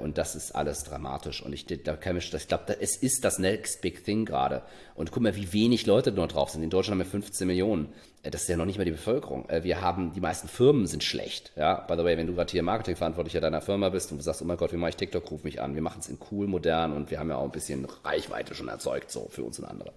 Und 0.00 0.18
das 0.18 0.34
ist 0.34 0.52
alles 0.52 0.82
dramatisch. 0.82 1.40
Und 1.40 1.52
ich, 1.52 1.64
da 1.66 1.94
kann 1.94 2.16
ich, 2.16 2.34
ich 2.34 2.48
glaube, 2.48 2.80
es 2.80 2.96
ist 2.96 3.24
das 3.24 3.38
Next 3.38 3.80
Big 3.80 4.04
Thing 4.04 4.24
gerade. 4.24 4.62
Und 4.96 5.12
guck 5.12 5.22
mal, 5.22 5.36
wie 5.36 5.52
wenig 5.52 5.86
Leute 5.86 6.10
dort 6.10 6.34
drauf 6.34 6.50
sind. 6.50 6.64
In 6.64 6.70
Deutschland 6.70 6.98
haben 6.98 7.06
wir 7.06 7.10
15 7.10 7.46
Millionen. 7.46 7.92
Äh, 8.22 8.30
das 8.30 8.42
ist 8.42 8.48
ja 8.48 8.56
noch 8.56 8.64
nicht 8.64 8.78
mal 8.78 8.84
die 8.84 8.90
Bevölkerung. 8.90 9.48
Äh, 9.48 9.62
wir 9.64 9.80
haben, 9.80 10.12
die 10.12 10.20
meisten 10.20 10.48
Firmen 10.48 10.86
sind 10.86 11.04
schlecht. 11.04 11.52
Ja, 11.56 11.74
by 11.86 11.94
the 11.96 12.04
way, 12.04 12.16
wenn 12.16 12.26
du 12.26 12.34
gerade 12.34 12.50
hier 12.50 12.62
Marketingverantwortlicher 12.62 13.40
deiner 13.40 13.60
Firma 13.60 13.88
bist 13.88 14.10
und 14.10 14.18
du 14.18 14.24
sagst, 14.24 14.42
oh 14.42 14.44
mein 14.44 14.56
Gott, 14.56 14.72
wie 14.72 14.76
mache 14.76 14.90
ich 14.90 14.96
TikTok, 14.96 15.30
ruf 15.30 15.44
mich 15.44 15.60
an. 15.60 15.74
Wir 15.74 15.82
machen 15.82 16.00
es 16.00 16.08
in 16.08 16.18
cool, 16.30 16.46
modern 16.46 16.92
und 16.92 17.10
wir 17.10 17.18
haben 17.18 17.28
ja 17.28 17.36
auch 17.36 17.44
ein 17.44 17.50
bisschen 17.50 17.86
Reichweite 18.04 18.54
schon 18.54 18.68
erzeugt, 18.68 19.10
so 19.10 19.28
für 19.30 19.44
uns 19.44 19.58
und 19.58 19.66
andere. 19.66 19.92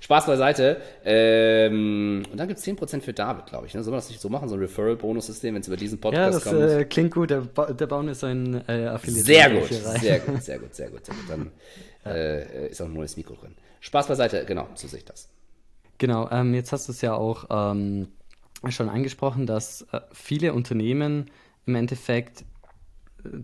Spaß 0.00 0.26
beiseite. 0.26 0.80
Ähm, 1.04 2.22
und 2.30 2.38
dann 2.38 2.48
gibt 2.48 2.60
es 2.60 2.66
10% 2.66 3.00
für 3.00 3.12
David, 3.12 3.46
glaube 3.46 3.66
ich. 3.66 3.74
Ne? 3.74 3.82
Sollen 3.82 3.94
wir 3.94 3.98
das 3.98 4.08
nicht 4.08 4.20
so 4.20 4.28
machen, 4.28 4.48
so 4.48 4.54
ein 4.54 4.60
Referral-Bonus-System, 4.60 5.54
wenn 5.54 5.60
es 5.60 5.68
über 5.68 5.76
diesen 5.76 6.00
Podcast 6.00 6.44
kommt? 6.44 6.60
Ja, 6.60 6.66
das 6.66 6.74
äh, 6.76 6.84
klingt 6.84 7.14
gut. 7.14 7.30
Der, 7.30 7.40
ba 7.40 7.72
der 7.72 7.86
bauen 7.86 8.08
ist 8.08 8.24
ein 8.24 8.62
äh, 8.68 8.86
Affiliate. 8.86 9.17
Sehr 9.22 9.50
gut, 9.50 9.68
sehr 9.68 10.20
gut, 10.20 10.42
sehr 10.42 10.58
gut, 10.58 10.74
sehr 10.74 10.90
gut, 10.90 11.06
sehr 11.06 11.14
gut. 11.14 11.24
Dann 11.28 11.50
äh, 12.04 12.68
ist 12.68 12.80
auch 12.80 12.86
ein 12.86 12.92
neues 12.92 13.16
Mikro 13.16 13.34
drin. 13.34 13.54
Spaß 13.80 14.08
beiseite, 14.08 14.44
genau, 14.44 14.68
so 14.74 14.88
sehe 14.88 14.98
ich 14.98 15.04
das. 15.04 15.28
Genau, 15.98 16.28
ähm, 16.30 16.54
jetzt 16.54 16.72
hast 16.72 16.88
du 16.88 16.92
es 16.92 17.00
ja 17.00 17.14
auch 17.14 17.46
ähm, 17.50 18.08
schon 18.68 18.88
angesprochen, 18.88 19.46
dass 19.46 19.82
äh, 19.92 20.00
viele 20.12 20.52
Unternehmen 20.52 21.30
im 21.66 21.74
Endeffekt 21.74 22.44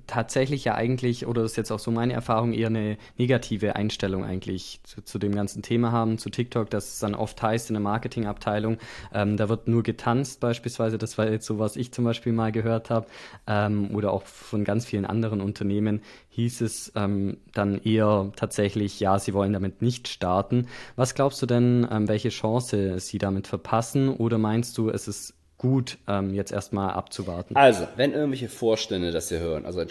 tatsächlich 0.07 0.65
ja 0.65 0.75
eigentlich, 0.75 1.27
oder 1.27 1.43
das 1.43 1.53
ist 1.53 1.57
jetzt 1.57 1.71
auch 1.71 1.79
so 1.79 1.91
meine 1.91 2.13
Erfahrung, 2.13 2.53
eher 2.53 2.69
eine 2.69 2.99
negative 3.19 3.77
Einstellung 3.77 4.25
eigentlich 4.25 4.81
zu, 4.85 5.03
zu 5.03 5.19
dem 5.19 5.35
ganzen 5.35 5.63
Thema 5.63 5.93
haben, 5.93 6.19
zu 6.19 6.31
TikTok, 6.31 6.71
dass 6.71 6.95
es 6.95 6.99
dann 6.99 7.15
oft 7.15 7.41
heißt 7.43 7.71
in 7.71 7.75
der 7.75 7.83
Marketingabteilung, 7.83 8.79
ähm, 9.13 9.37
da 9.37 9.49
wird 9.49 9.69
nur 9.69 9.83
getanzt 9.83 10.41
beispielsweise, 10.41 10.99
das 10.99 11.19
war 11.19 11.31
jetzt 11.31 11.47
so, 11.47 11.59
was 11.59 11.77
ich 11.77 11.93
zum 11.93 12.05
Beispiel 12.05 12.33
mal 12.33 12.53
gehört 12.53 12.91
habe, 12.91 13.07
ähm, 13.47 13.95
oder 13.95 14.13
auch 14.13 14.23
von 14.25 14.65
ganz 14.65 14.85
vielen 14.85 15.05
anderen 15.05 15.41
Unternehmen 15.41 16.03
hieß 16.31 16.63
es 16.63 16.93
ähm, 16.97 17.39
dann 17.53 17.81
eher 17.83 18.33
tatsächlich, 18.37 18.99
ja, 19.01 19.19
sie 19.19 19.35
wollen 19.35 19.53
damit 19.53 19.83
nicht 19.83 20.09
starten. 20.09 20.67
Was 20.97 21.15
glaubst 21.15 21.41
du 21.43 21.47
denn, 21.47 21.87
ähm, 21.91 22.09
welche 22.09 22.31
Chance 22.31 22.99
sie 22.99 23.19
damit 23.19 23.47
verpassen, 23.47 24.09
oder 24.09 24.39
meinst 24.39 24.77
du, 24.79 24.91
es 24.91 25.09
ist 25.09 25.35
gut, 25.65 25.97
ähm, 26.07 26.35
jetzt 26.35 26.53
erstmal 26.53 26.91
abzuwarten. 26.91 27.57
Also, 27.57 27.89
wenn 27.97 28.13
irgendwelche 28.13 28.51
Vorstände 28.51 29.13
das 29.13 29.31
hier 29.31 29.41
hören, 29.41 29.65
also 29.65 29.83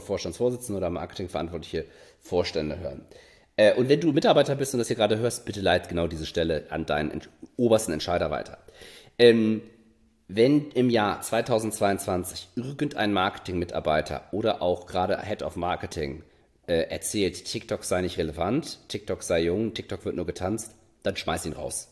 Vorstandsvorsitzende 0.00 0.76
oder 0.76 0.90
Marketingverantwortliche 0.90 1.84
Vorstände 2.20 2.80
hören, 2.80 3.02
Äh, 3.56 3.74
und 3.74 3.88
wenn 3.88 4.00
du 4.00 4.12
Mitarbeiter 4.12 4.56
bist 4.56 4.74
und 4.74 4.78
das 4.78 4.88
hier 4.88 4.96
gerade 4.96 5.18
hörst, 5.18 5.44
bitte 5.44 5.60
leit 5.60 5.88
genau 5.88 6.08
diese 6.08 6.26
Stelle 6.26 6.64
an 6.70 6.84
deinen 6.84 7.20
obersten 7.56 7.92
Entscheider 7.92 8.32
weiter. 8.32 8.58
Ähm, 9.18 9.62
wenn 10.26 10.70
im 10.72 10.90
Jahr 10.90 11.20
2022 11.20 12.48
irgendein 12.56 13.12
Marketing-Mitarbeiter 13.12 14.24
oder 14.32 14.62
auch 14.62 14.86
gerade 14.86 15.20
Head 15.22 15.44
of 15.44 15.54
Marketing 15.54 16.24
äh, 16.66 16.90
erzählt, 16.90 17.44
TikTok 17.44 17.84
sei 17.84 18.00
nicht 18.00 18.18
relevant, 18.18 18.80
TikTok 18.88 19.22
sei 19.22 19.42
jung, 19.42 19.74
TikTok 19.74 20.04
wird 20.04 20.16
nur 20.16 20.26
getanzt, 20.26 20.74
dann 21.04 21.16
schmeiß 21.16 21.46
ihn 21.46 21.52
raus. 21.52 21.88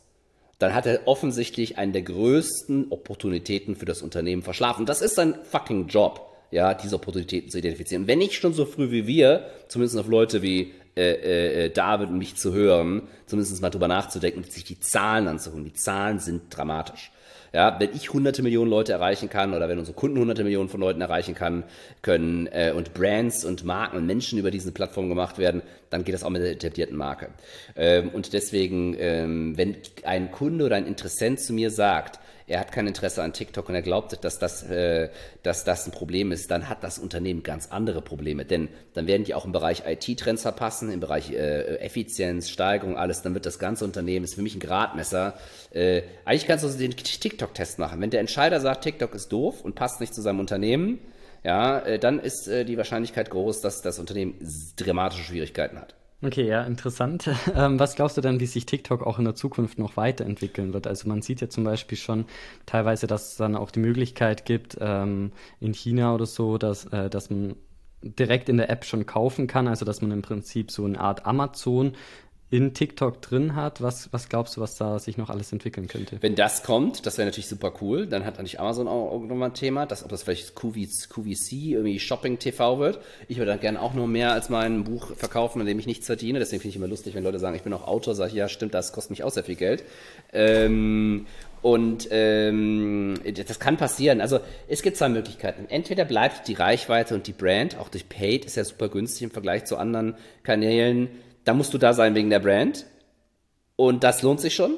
Dann 0.59 0.75
hat 0.75 0.87
er 0.87 1.07
offensichtlich 1.07 1.79
einen 1.79 1.93
der 1.93 2.03
größten 2.03 2.87
Opportunitäten 2.91 3.77
für 3.77 3.85
das 3.85 4.03
Unternehmen 4.03 4.43
verschlafen. 4.43 4.87
Das 4.87 5.03
ist 5.03 5.15
sein 5.15 5.35
fucking 5.45 5.87
Job, 5.87 6.27
ja, 6.51 6.75
diese 6.75 6.97
Opportunitäten 6.97 7.51
zu 7.51 7.59
identifizieren. 7.59 8.07
Wenn 8.07 8.19
nicht 8.19 8.35
schon 8.35 8.55
so 8.55 8.65
früh 8.65 8.91
wie 8.91 9.07
wir, 9.07 9.47
zumindest 9.69 9.99
auf 9.99 10.09
Leute 10.09 10.43
wie 10.43 10.73
äh, 10.97 11.67
äh, 11.67 11.71
David 11.71 12.09
und 12.09 12.19
mich 12.19 12.35
zu 12.35 12.53
hören, 12.53 13.03
zumindest 13.27 13.63
mal 13.63 13.71
drüber 13.71 13.87
nachzudenken 13.87 14.39
und 14.39 14.51
sich 14.51 14.65
die 14.65 14.81
Zahlen 14.81 15.29
anzuholen. 15.29 15.65
Die 15.65 15.75
Zahlen 15.75 16.19
sind 16.19 16.45
dramatisch. 16.51 17.13
Ja, 17.53 17.79
wenn 17.81 17.91
ich 17.95 18.13
hunderte 18.13 18.43
Millionen 18.43 18.71
Leute 18.71 18.93
erreichen 18.93 19.31
kann 19.31 19.55
oder 19.55 19.69
wenn 19.69 19.79
unsere 19.79 19.97
Kunden 19.97 20.19
hunderte 20.19 20.45
Millionen 20.45 20.69
von 20.69 20.81
Leuten 20.81 21.01
erreichen 21.01 21.35
kann, 21.35 21.65
können 22.03 22.47
äh, 22.49 22.73
und 22.77 22.95
Brands 22.95 23.45
und 23.45 23.65
Marken 23.65 23.97
und 23.97 24.07
Menschen 24.07 24.39
über 24.39 24.51
diese 24.51 24.73
Plattform 24.73 25.09
gemacht 25.09 25.39
werden, 25.39 25.63
dann 25.91 26.05
geht 26.05 26.15
das 26.15 26.25
auch 26.25 26.31
mit 26.31 26.43
der 26.43 26.53
etablierten 26.53 26.97
Marke. 26.97 27.29
Ähm, 27.77 28.11
und 28.11 28.33
deswegen, 28.33 28.95
ähm, 28.99 29.57
wenn 29.57 29.77
ein 30.05 30.31
Kunde 30.31 30.67
oder 30.67 30.77
ein 30.77 30.87
Interessent 30.87 31.41
zu 31.41 31.53
mir 31.53 31.71
sagt, 31.71 32.19
er 32.49 32.61
hat 32.61 32.73
kein 32.73 32.87
Interesse 32.87 33.23
an 33.23 33.33
TikTok 33.33 33.69
und 33.69 33.75
er 33.75 33.83
glaubt, 33.83 34.25
dass 34.25 34.39
das, 34.39 34.63
äh, 34.63 35.11
dass 35.43 35.65
das 35.65 35.87
ein 35.87 35.93
Problem 35.93 36.33
ist, 36.33 36.51
dann 36.51 36.69
hat 36.69 36.83
das 36.83 36.99
Unternehmen 36.99 37.43
ganz 37.43 37.69
andere 37.71 38.01
Probleme. 38.01 38.45
Denn 38.45 38.69
dann 38.95 39.07
werden 39.07 39.25
die 39.25 39.35
auch 39.35 39.45
im 39.45 39.53
Bereich 39.53 39.83
IT-Trends 39.87 40.43
verpassen, 40.43 40.91
im 40.91 41.01
Bereich 41.01 41.31
äh, 41.31 41.77
Effizienz, 41.77 42.49
Steigerung, 42.49 42.97
alles. 42.97 43.23
Dann 43.23 43.35
wird 43.35 43.47
das 43.47 43.59
ganze 43.59 43.85
Unternehmen, 43.85 44.25
ist 44.25 44.35
für 44.35 44.43
mich 44.43 44.57
ein 44.57 44.61
Gradmesser. 44.61 45.35
Äh, 45.71 46.03
eigentlich 46.25 46.47
kannst 46.47 46.65
du 46.65 46.69
den 46.71 46.97
TikTok-Test 46.97 47.79
machen. 47.79 48.01
Wenn 48.01 48.11
der 48.11 48.21
Entscheider 48.21 48.61
sagt, 48.61 48.83
TikTok 48.83 49.15
ist 49.15 49.31
doof 49.31 49.63
und 49.63 49.75
passt 49.75 50.01
nicht 50.01 50.15
zu 50.15 50.23
seinem 50.23 50.41
Unternehmen, 50.41 50.99
ja, 51.45 51.81
äh, 51.81 51.99
dann 51.99 52.19
ist 52.19 52.49
äh, 52.49 52.65
die 52.65 52.77
Wahrscheinlichkeit 52.77 53.31
groß, 53.31 53.61
dass 53.61 53.83
das 53.83 53.99
Unternehmen 53.99 54.35
dramatische 54.77 55.25
Schwierigkeiten 55.25 55.79
hat. 55.79 55.95
Okay, 56.21 56.49
ja, 56.49 56.63
interessant. 56.65 57.29
Ähm, 57.55 57.79
was 57.79 57.95
glaubst 57.95 58.17
du 58.17 58.21
denn, 58.21 58.41
wie 58.41 58.47
sich 58.47 58.67
TikTok 58.67 59.07
auch 59.07 59.19
in 59.19 59.25
der 59.25 59.35
Zukunft 59.35 59.79
noch 59.79 59.97
weiterentwickeln 59.97 60.73
wird? 60.73 60.87
Also 60.87 61.09
man 61.09 61.23
sieht 61.23 61.41
ja 61.41 61.49
zum 61.49 61.65
Beispiel 61.65 61.97
schon 61.97 62.27
teilweise, 62.67 63.07
dass 63.07 63.31
es 63.33 63.37
dann 63.37 63.55
auch 63.57 63.71
die 63.71 63.81
Möglichkeit 63.81 64.45
gibt, 64.45 64.77
ähm, 64.81 65.33
in 65.61 65.75
China 65.75 66.15
oder 66.15 66.27
so, 66.27 66.59
dass, 66.59 66.87
äh, 66.87 67.09
dass 67.09 67.31
man 67.31 67.55
direkt 68.03 68.49
in 68.49 68.57
der 68.59 68.71
App 68.71 68.85
schon 68.85 69.07
kaufen 69.07 69.47
kann, 69.47 69.67
also 69.69 69.85
dass 69.85 70.03
man 70.03 70.11
im 70.13 70.23
Prinzip 70.23 70.71
so 70.71 70.85
eine 70.85 71.01
Art 71.01 71.27
Amazon 71.27 71.93
in 72.51 72.73
TikTok 72.73 73.21
drin 73.21 73.55
hat. 73.55 73.83
Was, 73.83 74.11
was 74.13 74.29
glaubst 74.29 74.57
du, 74.57 74.61
was 74.63 74.77
da 74.77 74.99
sich 74.99 75.19
noch 75.19 75.29
alles 75.29 75.53
entwickeln 75.53 75.87
könnte? 75.87 76.17
Wenn 76.21 76.35
das 76.35 76.63
kommt, 76.63 77.05
das 77.05 77.19
wäre 77.19 77.27
natürlich 77.27 77.49
super 77.49 77.75
cool. 77.83 78.07
Dann 78.07 78.25
hat 78.25 78.35
natürlich 78.35 78.59
Amazon 78.59 78.89
auch 78.89 79.21
nochmal 79.21 79.51
ein 79.51 79.55
Thema, 79.55 79.85
dass, 79.85 80.03
ob 80.03 80.09
das 80.09 80.23
vielleicht 80.23 80.55
QVC, 80.55 81.53
irgendwie 81.53 82.01
Shopping 82.01 82.39
TV 82.39 82.79
wird. 82.79 83.01
Ich 83.29 83.37
würde 83.37 83.51
dann 83.51 83.61
gerne 83.61 83.83
auch 83.83 83.93
nur 83.93 84.09
mehr 84.09 84.33
als 84.33 84.49
mein 84.49 84.85
Buch 84.85 85.15
verkaufen, 85.17 85.61
an 85.61 85.67
dem 85.67 85.79
ich 85.79 85.87
nichts 85.87 86.07
verdiene. 86.07 86.39
Deswegen 86.39 86.63
finde 86.63 86.71
ich 86.71 86.77
immer 86.77 86.89
lustig, 86.89 87.15
wenn 87.15 87.25
Leute 87.25 87.39
sagen, 87.39 87.55
ich 87.55 87.63
bin 87.63 87.73
auch 87.75 87.87
Autor, 87.87 88.15
sage 88.15 88.31
ich, 88.31 88.37
ja, 88.37 88.49
stimmt, 88.49 88.73
das 88.73 88.93
kostet 88.93 89.11
mich 89.11 89.25
auch 89.25 89.31
sehr 89.31 89.45
viel 89.45 89.57
Geld. 89.57 89.85
Ähm, 90.33 91.27
und 91.61 92.09
ähm, 92.13 93.19
das 93.47 93.59
kann 93.59 93.77
passieren. 93.77 94.21
Also 94.21 94.41
es 94.69 94.83
gibt 94.83 94.97
zwei 94.97 95.09
Möglichkeiten. 95.09 95.67
Entweder 95.69 96.05
bleibt 96.05 96.49
die 96.49 96.55
Reichweite 96.55 97.15
und 97.15 97.27
die 97.27 97.33
Brand, 97.33 97.77
auch 97.79 97.89
durch 97.89 98.09
Paid, 98.09 98.45
ist 98.45 98.57
ja 98.57 98.65
super 98.65 98.89
günstig 98.89 99.25
im 99.25 99.31
Vergleich 99.31 99.65
zu 99.65 99.77
anderen 99.77 100.15
Kanälen, 100.45 101.09
da 101.49 101.55
musst 101.55 101.73
du 101.73 101.79
da 101.79 101.95
sein 101.95 102.15
wegen 102.15 102.29
der 102.29 102.41
Brand. 102.41 102.85
Und 103.75 104.05
das 104.05 104.21
lohnt 104.21 104.39
sich 104.39 104.55
schon 104.55 104.75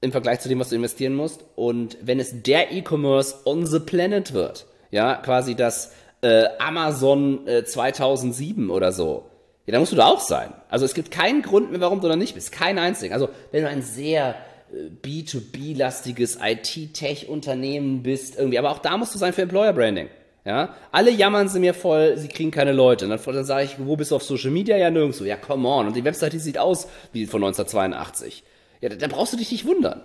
im 0.00 0.10
Vergleich 0.10 0.40
zu 0.40 0.48
dem, 0.48 0.58
was 0.58 0.70
du 0.70 0.76
investieren 0.76 1.14
musst. 1.14 1.44
Und 1.54 1.98
wenn 2.00 2.18
es 2.18 2.42
der 2.42 2.72
E-Commerce 2.72 3.36
on 3.44 3.66
the 3.66 3.78
planet 3.78 4.32
wird, 4.32 4.64
ja, 4.90 5.16
quasi 5.16 5.54
das 5.54 5.92
äh, 6.22 6.46
Amazon 6.58 7.46
äh, 7.46 7.64
2007 7.64 8.70
oder 8.70 8.90
so, 8.90 9.26
ja, 9.66 9.72
dann 9.72 9.80
musst 9.80 9.92
du 9.92 9.96
da 9.96 10.06
auch 10.06 10.20
sein. 10.20 10.54
Also 10.70 10.86
es 10.86 10.94
gibt 10.94 11.10
keinen 11.10 11.42
Grund 11.42 11.72
mehr, 11.72 11.80
warum 11.82 12.00
du 12.00 12.08
da 12.08 12.16
nicht 12.16 12.34
bist. 12.34 12.52
Keinen 12.52 12.78
einzigen. 12.78 13.12
Also 13.12 13.28
wenn 13.52 13.64
du 13.64 13.68
ein 13.68 13.82
sehr 13.82 14.34
äh, 14.72 14.88
B2B-lastiges 15.06 16.38
IT-Tech-Unternehmen 16.42 18.02
bist, 18.02 18.38
irgendwie, 18.38 18.58
aber 18.58 18.70
auch 18.70 18.78
da 18.78 18.96
musst 18.96 19.14
du 19.14 19.18
sein 19.18 19.34
für 19.34 19.42
Employer 19.42 19.74
Branding. 19.74 20.08
Ja, 20.48 20.74
alle 20.92 21.10
jammern 21.10 21.50
sie 21.50 21.60
mir 21.60 21.74
voll, 21.74 22.16
sie 22.16 22.28
kriegen 22.28 22.50
keine 22.50 22.72
Leute. 22.72 23.04
Und 23.04 23.10
dann, 23.10 23.34
dann 23.34 23.44
sage 23.44 23.66
ich, 23.66 23.76
wo 23.78 23.96
bist 23.96 24.12
du 24.12 24.16
auf 24.16 24.22
Social 24.22 24.50
Media? 24.50 24.78
Ja, 24.78 24.90
nirgendwo. 24.90 25.24
Ja, 25.24 25.36
come 25.36 25.68
on. 25.68 25.88
Und 25.88 25.94
die 25.94 26.04
Webseite 26.04 26.40
sieht 26.40 26.56
aus 26.56 26.88
wie 27.12 27.26
von 27.26 27.44
1982. 27.44 28.44
Ja, 28.80 28.88
da, 28.88 28.96
da 28.96 29.08
brauchst 29.08 29.34
du 29.34 29.36
dich 29.36 29.52
nicht 29.52 29.66
wundern. 29.66 30.00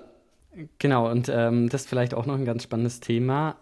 Genau, 0.80 1.10
und 1.10 1.30
ähm, 1.34 1.70
das 1.70 1.84
ist 1.84 1.88
vielleicht 1.88 2.14
auch 2.14 2.26
noch 2.26 2.36
ein 2.36 2.44
ganz 2.44 2.64
spannendes 2.64 3.00
Thema 3.00 3.56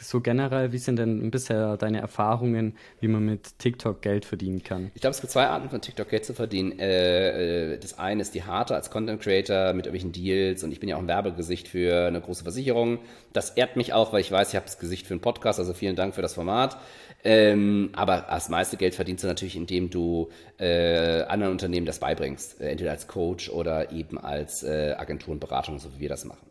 so 0.00 0.20
generell, 0.20 0.72
wie 0.72 0.78
sind 0.78 0.98
denn 0.98 1.30
bisher 1.30 1.76
deine 1.76 2.00
Erfahrungen, 2.00 2.76
wie 3.00 3.06
man 3.06 3.24
mit 3.24 3.58
TikTok 3.58 4.02
Geld 4.02 4.24
verdienen 4.24 4.64
kann? 4.64 4.90
Ich 4.94 5.00
glaube, 5.00 5.12
es 5.12 5.20
gibt 5.20 5.32
zwei 5.32 5.46
Arten 5.46 5.70
von 5.70 5.80
TikTok 5.80 6.08
Geld 6.08 6.24
zu 6.24 6.34
verdienen. 6.34 6.78
Äh, 6.78 7.74
äh, 7.74 7.78
das 7.78 7.98
eine 7.98 8.22
ist 8.22 8.34
die 8.34 8.42
harte 8.42 8.74
als 8.74 8.90
Content 8.90 9.20
Creator 9.20 9.74
mit 9.74 9.86
irgendwelchen 9.86 10.12
Deals 10.12 10.64
und 10.64 10.72
ich 10.72 10.80
bin 10.80 10.88
ja 10.88 10.96
auch 10.96 11.00
ein 11.00 11.06
Werbegesicht 11.06 11.68
für 11.68 12.06
eine 12.06 12.20
große 12.20 12.42
Versicherung. 12.42 12.98
Das 13.32 13.50
ehrt 13.50 13.76
mich 13.76 13.92
auch, 13.92 14.12
weil 14.12 14.20
ich 14.20 14.32
weiß, 14.32 14.48
ich 14.48 14.56
habe 14.56 14.66
das 14.66 14.78
Gesicht 14.78 15.06
für 15.06 15.14
einen 15.14 15.20
Podcast, 15.20 15.60
also 15.60 15.72
vielen 15.72 15.94
Dank 15.94 16.14
für 16.14 16.22
das 16.22 16.34
Format. 16.34 16.76
Ähm, 17.22 17.90
aber 17.94 18.26
das 18.28 18.48
meiste 18.48 18.76
Geld 18.76 18.96
verdienst 18.96 19.22
du 19.22 19.28
natürlich, 19.28 19.56
indem 19.56 19.90
du 19.90 20.30
äh, 20.58 21.22
anderen 21.22 21.52
Unternehmen 21.52 21.86
das 21.86 22.00
beibringst. 22.00 22.60
Entweder 22.60 22.90
als 22.90 23.06
Coach 23.06 23.48
oder 23.48 23.92
eben 23.92 24.18
als 24.18 24.64
Agenturenberatung, 24.64 25.78
so 25.78 25.94
wie 25.94 26.00
wir 26.00 26.08
das 26.08 26.24
machen. 26.24 26.47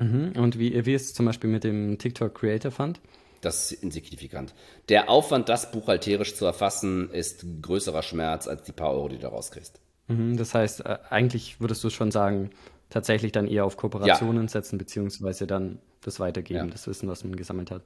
Mhm. 0.00 0.32
Und 0.36 0.58
wie, 0.58 0.84
wie 0.86 0.94
ist 0.94 1.06
es 1.06 1.14
zum 1.14 1.26
Beispiel 1.26 1.50
mit 1.50 1.62
dem 1.62 1.98
TikTok 1.98 2.34
Creator 2.34 2.72
Fund? 2.72 3.00
Das 3.42 3.70
ist 3.70 3.82
insignifikant. 3.82 4.54
Der 4.88 5.08
Aufwand, 5.08 5.48
das 5.48 5.70
buchhalterisch 5.70 6.34
zu 6.34 6.44
erfassen, 6.44 7.10
ist 7.10 7.44
größerer 7.62 8.02
Schmerz 8.02 8.48
als 8.48 8.64
die 8.64 8.72
paar 8.72 8.90
Euro, 8.90 9.08
die 9.08 9.16
du 9.16 9.22
daraus 9.22 9.50
kriegst. 9.50 9.80
Mhm, 10.08 10.36
das 10.36 10.54
heißt, 10.54 10.84
äh, 10.84 10.98
eigentlich 11.08 11.60
würdest 11.60 11.84
du 11.84 11.90
schon 11.90 12.10
sagen, 12.10 12.50
tatsächlich 12.90 13.32
dann 13.32 13.46
eher 13.46 13.64
auf 13.64 13.76
Kooperationen 13.76 14.42
ja. 14.42 14.48
setzen, 14.48 14.76
beziehungsweise 14.76 15.46
dann 15.46 15.78
das 16.02 16.18
weitergeben, 16.18 16.66
ja. 16.66 16.72
das 16.72 16.86
Wissen, 16.86 17.08
was 17.08 17.24
man 17.24 17.36
gesammelt 17.36 17.70
hat. 17.70 17.82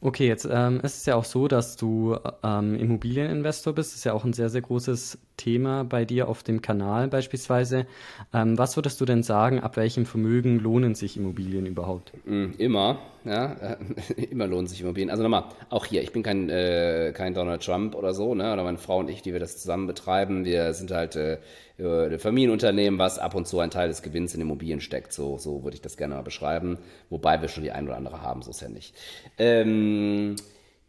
Okay, 0.00 0.28
jetzt 0.28 0.46
ähm, 0.48 0.80
ist 0.80 0.98
es 0.98 1.06
ja 1.06 1.16
auch 1.16 1.24
so, 1.24 1.48
dass 1.48 1.76
du 1.76 2.16
ähm, 2.44 2.76
Immobilieninvestor 2.76 3.72
bist. 3.72 3.92
Das 3.92 3.98
ist 3.98 4.04
ja 4.04 4.12
auch 4.12 4.24
ein 4.24 4.32
sehr, 4.32 4.48
sehr 4.48 4.60
großes 4.60 5.18
Thema 5.38 5.84
bei 5.84 6.04
dir 6.04 6.28
auf 6.28 6.42
dem 6.42 6.60
Kanal 6.60 7.08
beispielsweise. 7.08 7.86
Ähm, 8.34 8.58
was 8.58 8.76
würdest 8.76 9.00
du 9.00 9.06
denn 9.06 9.22
sagen, 9.22 9.60
ab 9.60 9.78
welchem 9.78 10.04
Vermögen 10.04 10.58
lohnen 10.58 10.94
sich 10.94 11.16
Immobilien 11.16 11.64
überhaupt? 11.64 12.12
Mm, 12.26 12.50
immer, 12.58 12.98
ja, 13.24 13.54
äh, 13.54 13.76
immer 14.30 14.46
lohnen 14.46 14.66
sich 14.66 14.82
Immobilien. 14.82 15.08
Also 15.08 15.22
nochmal, 15.22 15.44
auch 15.70 15.86
hier, 15.86 16.02
ich 16.02 16.12
bin 16.12 16.22
kein, 16.22 16.50
äh, 16.50 17.12
kein 17.16 17.32
Donald 17.32 17.64
Trump 17.64 17.94
oder 17.94 18.12
so, 18.12 18.34
ne? 18.34 18.52
oder 18.52 18.64
meine 18.64 18.76
Frau 18.76 18.98
und 18.98 19.08
ich, 19.08 19.22
die 19.22 19.32
wir 19.32 19.40
das 19.40 19.56
zusammen 19.56 19.86
betreiben. 19.86 20.44
Wir 20.44 20.74
sind 20.74 20.90
halt 20.90 21.16
äh, 21.16 21.38
ein 21.78 22.18
Familienunternehmen, 22.18 22.98
was 22.98 23.18
ab 23.18 23.34
und 23.34 23.46
zu 23.46 23.60
einen 23.60 23.70
Teil 23.70 23.88
des 23.88 24.02
Gewinns 24.02 24.34
in 24.34 24.40
Immobilien 24.40 24.80
steckt. 24.80 25.12
So, 25.12 25.38
so 25.38 25.62
würde 25.64 25.76
ich 25.76 25.80
das 25.80 25.96
gerne 25.96 26.16
mal 26.16 26.22
beschreiben. 26.22 26.78
Wobei 27.08 27.40
wir 27.40 27.48
schon 27.48 27.62
die 27.62 27.70
ein 27.70 27.86
oder 27.86 27.96
andere 27.96 28.20
haben, 28.20 28.42
so 28.42 28.50
ist 28.50 28.60
ja 28.60 28.68
nicht. 28.68 28.94
Ähm, 29.38 30.36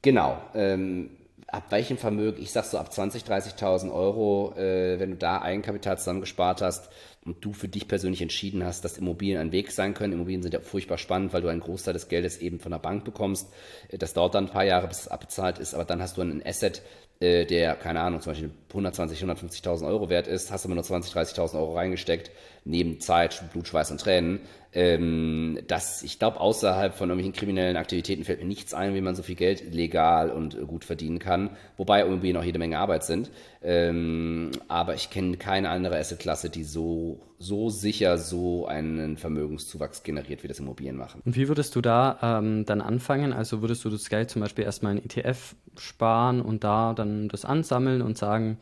genau. 0.01 0.37
Ähm, 0.55 1.11
ab 1.51 1.71
welchem 1.71 1.97
Vermögen, 1.97 2.41
ich 2.41 2.51
sag 2.51 2.65
so 2.65 2.77
ab 2.77 2.89
20.000, 2.91 3.25
30.000 3.27 3.93
Euro, 3.93 4.53
äh, 4.55 4.99
wenn 4.99 5.11
du 5.11 5.17
da 5.17 5.41
Eigenkapital 5.41 5.97
zusammengespart 5.97 6.61
hast 6.61 6.89
und 7.25 7.43
du 7.43 7.53
für 7.53 7.67
dich 7.67 7.87
persönlich 7.87 8.21
entschieden 8.21 8.63
hast, 8.63 8.85
dass 8.85 8.97
Immobilien 8.97 9.39
ein 9.39 9.51
Weg 9.51 9.71
sein 9.71 9.93
können. 9.93 10.13
Immobilien 10.13 10.41
sind 10.41 10.53
ja 10.53 10.59
furchtbar 10.61 10.97
spannend, 10.97 11.33
weil 11.33 11.41
du 11.41 11.47
einen 11.47 11.61
Großteil 11.61 11.93
des 11.93 12.07
Geldes 12.07 12.37
eben 12.37 12.59
von 12.59 12.71
der 12.71 12.79
Bank 12.79 13.03
bekommst. 13.03 13.49
Das 13.91 14.13
dauert 14.13 14.35
dann 14.35 14.45
ein 14.45 14.51
paar 14.51 14.65
Jahre, 14.65 14.87
bis 14.87 15.01
es 15.01 15.07
abbezahlt 15.07 15.59
ist, 15.59 15.73
aber 15.73 15.85
dann 15.85 16.01
hast 16.01 16.17
du 16.17 16.21
einen 16.21 16.45
Asset, 16.45 16.81
äh, 17.19 17.45
der, 17.45 17.75
keine 17.75 17.99
Ahnung, 18.01 18.21
zum 18.21 18.31
Beispiel 18.31 18.51
120, 18.69 19.21
150.000 19.23 19.87
Euro 19.87 20.09
wert 20.09 20.27
ist, 20.27 20.51
hast 20.51 20.65
aber 20.65 20.75
nur 20.75 20.83
20, 20.83 21.13
30.000 21.13 21.55
Euro 21.55 21.75
reingesteckt, 21.75 22.31
neben 22.63 22.99
Zeit, 22.99 23.43
Blut, 23.51 23.67
Schweiß 23.67 23.91
und 23.91 23.99
Tränen. 23.99 24.41
Ähm, 24.71 25.59
das, 25.67 26.03
ich 26.03 26.19
glaube, 26.19 26.39
außerhalb 26.39 26.93
von 26.93 27.09
irgendwelchen 27.09 27.37
kriminellen 27.37 27.75
Aktivitäten 27.75 28.23
fällt 28.23 28.39
mir 28.39 28.45
nichts 28.45 28.75
ein, 28.75 28.93
wie 28.93 29.01
man 29.01 29.15
so 29.15 29.23
viel 29.23 29.35
Geld 29.35 29.73
legal 29.73 30.29
und 30.29 30.53
äh, 30.53 30.65
gut 30.65 30.85
verdienen 30.85 31.17
kann, 31.17 31.49
wobei 31.77 32.01
irgendwie 32.01 32.33
noch 32.33 32.43
jede 32.43 32.59
Menge 32.59 32.77
Arbeit 32.77 33.03
sind. 33.03 33.31
Ähm, 33.63 34.51
aber 34.67 34.93
ich 34.93 35.09
kenne 35.09 35.37
keine 35.37 35.69
andere 35.69 35.97
Assetklasse, 35.97 36.51
die 36.51 36.63
so, 36.63 37.19
so 37.39 37.69
sicher 37.69 38.19
so 38.19 38.67
einen 38.67 39.17
Vermögenszuwachs 39.17 40.03
generiert, 40.03 40.43
wie 40.43 40.47
das 40.47 40.59
Immobilien 40.59 40.97
machen. 40.97 41.21
Und 41.25 41.35
wie 41.35 41.47
würdest 41.47 41.75
du 41.75 41.81
da 41.81 42.19
ähm, 42.21 42.65
dann 42.65 42.81
anfangen? 42.81 43.33
Also 43.33 43.61
würdest 43.61 43.83
du 43.85 43.89
das 43.89 44.07
Geld 44.09 44.29
zum 44.29 44.41
Beispiel 44.41 44.65
erstmal 44.65 44.95
in 44.95 45.03
ETF 45.03 45.55
sparen 45.77 46.41
und 46.41 46.63
da 46.63 46.93
dann 46.93 47.27
das 47.27 47.43
ansammeln 47.43 48.03
und 48.03 48.19
sagen, 48.19 48.59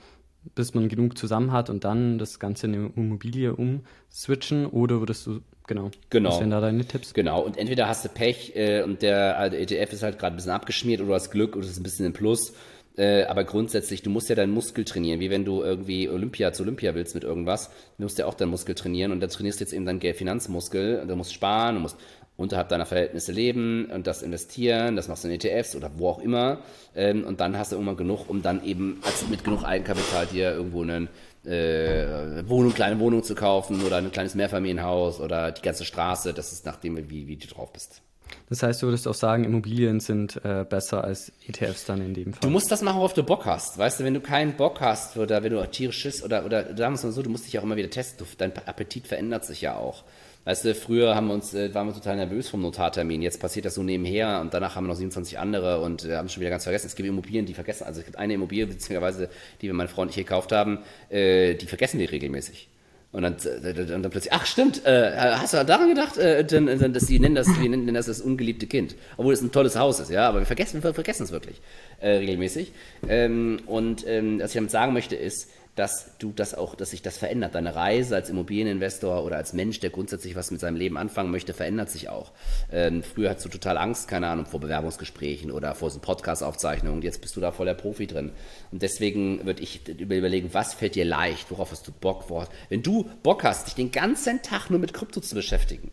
bis 0.56 0.74
man 0.74 0.88
genug 0.88 1.18
zusammen 1.18 1.52
hat 1.52 1.70
und 1.70 1.84
dann 1.84 2.18
das 2.18 2.40
Ganze 2.40 2.68
in 2.68 2.76
eine 2.76 2.92
Immobilie 2.96 3.56
umswitchen 3.56 4.66
oder 4.66 5.00
würdest 5.00 5.28
du 5.28 5.42
Genau. 5.68 5.92
Genau. 6.10 6.30
Was 6.30 6.40
wären 6.40 6.50
da 6.50 6.62
deine 6.62 6.86
Tipps? 6.86 7.14
Genau. 7.14 7.42
Und 7.42 7.58
entweder 7.58 7.88
hast 7.88 8.06
du 8.06 8.10
Pech 8.10 8.54
äh, 8.56 8.82
und 8.84 9.02
der, 9.02 9.38
also 9.38 9.58
ETF 9.58 9.94
ist 9.94 10.04
halt 10.04 10.18
gerade 10.18 10.34
ein 10.34 10.38
bisschen 10.38 10.52
abgeschmiert 10.52 11.02
oder 11.02 11.10
du 11.10 11.16
hast 11.16 11.30
Glück 11.30 11.56
oder 11.56 11.66
ist 11.66 11.78
ein 11.78 11.84
bisschen 11.84 12.06
im 12.06 12.14
Plus. 12.14 12.54
Äh, 12.98 13.26
aber 13.26 13.44
grundsätzlich, 13.44 14.02
du 14.02 14.10
musst 14.10 14.28
ja 14.30 14.36
deinen 14.36 14.54
Muskel 14.54 14.84
trainieren, 14.84 15.20
wie 15.20 15.30
wenn 15.30 15.46
du 15.46 15.62
irgendwie 15.62 16.10
Olympia 16.10 16.52
zu 16.52 16.64
Olympia 16.64 16.96
willst 16.96 17.14
mit 17.14 17.24
irgendwas. 17.24 17.70
Du 17.98 18.04
musst 18.04 18.18
ja 18.18 18.26
auch 18.26 18.34
deinen 18.34 18.50
Muskel 18.50 18.74
trainieren 18.74 19.12
und 19.12 19.20
da 19.20 19.28
trainierst 19.28 19.60
du 19.60 19.66
jetzt 19.66 19.74
eben 19.74 19.86
deinen 19.86 20.02
Finanzmuskel. 20.02 21.06
Du 21.06 21.16
musst 21.16 21.34
sparen, 21.34 21.76
du 21.76 21.82
musst 21.82 21.98
unterhalb 22.38 22.70
deiner 22.70 22.86
Verhältnisse 22.86 23.32
leben 23.32 23.86
und 23.94 24.08
das 24.08 24.22
investieren, 24.22 24.96
das 24.96 25.08
machst 25.08 25.24
du 25.24 25.28
in 25.28 25.34
ETFs 25.34 25.76
oder 25.76 25.92
wo 25.98 26.10
auch 26.10 26.20
immer. 26.20 26.60
Ähm, 26.96 27.26
und 27.26 27.42
dann 27.42 27.58
hast 27.58 27.72
du 27.72 27.76
irgendwann 27.76 27.98
genug, 27.98 28.30
um 28.30 28.44
dann 28.44 28.64
eben 28.64 29.00
als, 29.04 29.28
mit 29.28 29.44
genug 29.44 29.64
Eigenkapital 29.64 30.28
dir 30.28 30.52
irgendwo 30.52 30.84
einen 30.84 31.10
äh, 31.46 32.48
Wohnung, 32.48 32.74
kleine 32.74 33.00
Wohnung 33.00 33.24
zu 33.24 33.34
kaufen 33.34 33.84
oder 33.84 33.98
ein 33.98 34.12
kleines 34.12 34.36
Mehrfamilienhaus 34.36 35.20
oder 35.20 35.52
die 35.52 35.62
ganze 35.62 35.84
Straße. 35.84 36.34
Das 36.34 36.52
ist 36.52 36.66
nachdem, 36.66 37.10
wie, 37.10 37.28
wie 37.28 37.38
du 37.38 37.48
drauf 37.48 37.74
bist. 37.74 38.02
Das 38.50 38.64
heißt, 38.64 38.82
du 38.82 38.88
würdest 38.88 39.08
auch 39.08 39.14
sagen, 39.14 39.44
Immobilien 39.44 40.00
sind 40.00 40.44
äh, 40.44 40.66
besser 40.68 41.04
als 41.04 41.32
ETFs 41.48 41.86
dann 41.86 42.02
in 42.02 42.14
dem 42.14 42.34
Fall. 42.34 42.42
Du 42.42 42.50
musst 42.50 42.72
das 42.72 42.82
machen, 42.82 42.98
worauf 42.98 43.14
du 43.14 43.24
Bock 43.24 43.46
hast. 43.46 43.78
Weißt 43.78 44.00
du, 44.00 44.04
wenn 44.04 44.14
du 44.14 44.22
keinen 44.22 44.56
Bock 44.56 44.80
hast 44.80 45.18
oder 45.18 45.44
wenn 45.44 45.52
du 45.52 45.66
tierisch 45.70 45.98
Schiss 45.98 46.24
oder, 46.24 46.46
oder 46.46 46.64
sagen 46.64 46.78
wir 46.78 46.94
es 46.94 47.04
mal 47.04 47.12
so, 47.12 47.22
du 47.22 47.30
musst 47.30 47.46
dich 47.48 47.58
auch 47.58 47.64
immer 47.64 47.76
wieder 47.76 47.90
testen. 47.90 48.26
Dein 48.38 48.54
Appetit 48.66 49.08
verändert 49.08 49.46
sich 49.46 49.62
ja 49.62 49.76
auch. 49.76 50.04
Weißt 50.48 50.64
du, 50.64 50.74
früher 50.76 51.14
haben 51.14 51.28
wir 51.28 51.34
uns, 51.34 51.54
äh, 51.54 51.74
waren 51.74 51.88
wir 51.88 51.94
total 51.94 52.16
nervös 52.16 52.48
vom 52.48 52.62
Notartermin. 52.62 53.22
Jetzt 53.22 53.42
passiert 53.42 53.66
das 53.66 53.76
so 53.76 53.84
nebenher 53.84 54.40
und 54.40 54.54
danach 54.54 54.78
haben 54.78 54.86
wir 54.86 54.88
noch 54.88 54.96
27 54.96 55.38
andere 55.38 55.82
und 55.82 56.06
haben 56.06 56.30
schon 56.30 56.40
wieder 56.40 56.52
ganz 56.52 56.64
vergessen. 56.64 56.88
Es 56.88 56.96
gibt 56.96 57.10
Immobilien, 57.10 57.46
die 57.46 57.54
vergessen. 57.54 57.84
Also 57.84 58.00
es 58.00 58.06
gibt 58.06 58.18
eine 58.18 58.36
Immobilie, 58.36 58.66
beziehungsweise 58.66 59.28
die 59.62 59.68
wir 59.68 59.74
meine 59.74 59.90
Frau 59.90 60.04
und 60.04 60.16
gekauft 60.16 60.54
haben, 60.54 60.80
äh, 61.10 61.56
die 61.56 61.66
vergessen 61.66 62.00
wir 62.00 62.10
regelmäßig. 62.10 62.70
Und 63.12 63.24
dann, 63.24 63.36
äh, 63.36 63.74
dann, 63.74 64.02
dann, 64.04 64.10
plötzlich, 64.10 64.32
ach 64.32 64.46
stimmt, 64.46 64.84
hast 64.86 65.54
du 65.54 65.66
daran 65.66 65.90
gedacht, 65.90 66.16
dass 66.16 67.06
die 67.08 67.20
nennen 67.20 67.36
das, 67.36 67.48
wir 67.60 67.70
nennen 67.70 67.94
das 67.94 68.06
das 68.06 68.22
ungeliebte 68.22 68.68
Kind, 68.68 68.96
obwohl 69.18 69.34
es 69.34 69.42
ein 69.42 69.52
tolles 69.52 69.76
Haus 69.76 70.00
ist, 70.00 70.12
ja, 70.12 70.30
aber 70.30 70.40
wir 70.40 70.46
vergessen, 70.46 70.82
wir 70.82 70.94
vergessen 70.94 71.24
es 71.24 71.34
wirklich 71.34 71.60
äh, 72.00 72.12
regelmäßig. 72.12 72.72
Ähm, 73.10 73.60
und 73.66 74.08
ähm, 74.08 74.40
was 74.40 74.52
ich 74.52 74.56
damit 74.56 74.72
sagen 74.72 74.94
möchte 74.94 75.18
ist, 75.18 75.50
dass 75.78 76.18
du 76.18 76.34
das 76.36 76.56
auch, 76.56 76.76
dass 76.76 76.90
sich 76.90 77.04
das 77.04 77.18
verändert. 77.18 77.54
Deine 77.56 77.76
Reise 77.76 78.16
als 78.16 78.30
Immobilieninvestor 78.30 79.24
oder 79.24 79.38
als 79.38 79.54
Mensch, 79.54 79.80
der 79.80 79.92
grundsätzlich 79.92 80.36
was 80.36 80.50
mit 80.50 80.60
seinem 80.60 80.76
Leben 80.76 80.98
anfangen 80.98 81.30
möchte, 81.30 81.54
verändert 81.54 81.92
sich 81.92 82.10
auch. 82.10 82.32
Ähm, 82.72 83.04
früher 83.04 83.30
hattest 83.30 83.46
du 83.46 83.50
total 83.50 83.78
Angst, 83.78 84.08
keine 84.08 84.28
Ahnung, 84.28 84.48
vor 84.48 84.60
Bewerbungsgesprächen 84.60 85.52
oder 85.52 85.76
vor 85.76 85.92
so 85.92 86.00
Podcast-Aufzeichnungen. 86.00 87.04
Jetzt 87.04 87.22
bist 87.22 87.36
du 87.36 87.42
da 87.42 87.52
voll 87.52 87.68
der 87.68 87.76
Profi 87.76 88.08
drin. 88.08 88.32
Und 88.72 88.82
deswegen 88.82 89.46
würde 89.46 89.62
ich 89.62 89.88
überlegen, 89.88 90.50
was 90.54 90.74
fällt 90.74 90.96
dir 90.96 91.06
leicht, 91.06 91.52
worauf 91.52 91.72
hast 91.72 91.88
du 91.88 91.92
Bock, 91.92 92.30
worauf, 92.30 92.50
wenn 92.70 92.82
du 92.82 93.08
Bock 93.22 93.44
hast, 93.44 93.68
dich 93.68 93.76
den 93.76 93.92
ganzen 93.92 94.42
Tag 94.42 94.72
nur 94.72 94.80
mit 94.80 94.94
Krypto 94.94 95.22
zu 95.22 95.36
beschäftigen, 95.36 95.92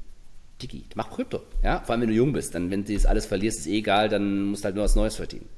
Digi, 0.63 0.85
mach 0.95 1.11
Krypto. 1.11 1.41
Ja? 1.63 1.81
Vor 1.81 1.93
allem, 1.93 2.03
wenn 2.03 2.09
du 2.09 2.15
jung 2.15 2.33
bist. 2.33 2.55
Dann, 2.55 2.71
wenn 2.71 2.85
du 2.85 2.95
das 2.95 3.05
alles 3.05 3.27
verlierst, 3.27 3.61
ist 3.61 3.67
eh 3.67 3.79
egal, 3.79 4.09
dann 4.09 4.45
musst 4.45 4.65
du 4.65 4.67
halt 4.67 4.77
nur 4.77 4.85
was 4.85 4.97
Neues 4.97 5.17
verdienen. 5.17 5.49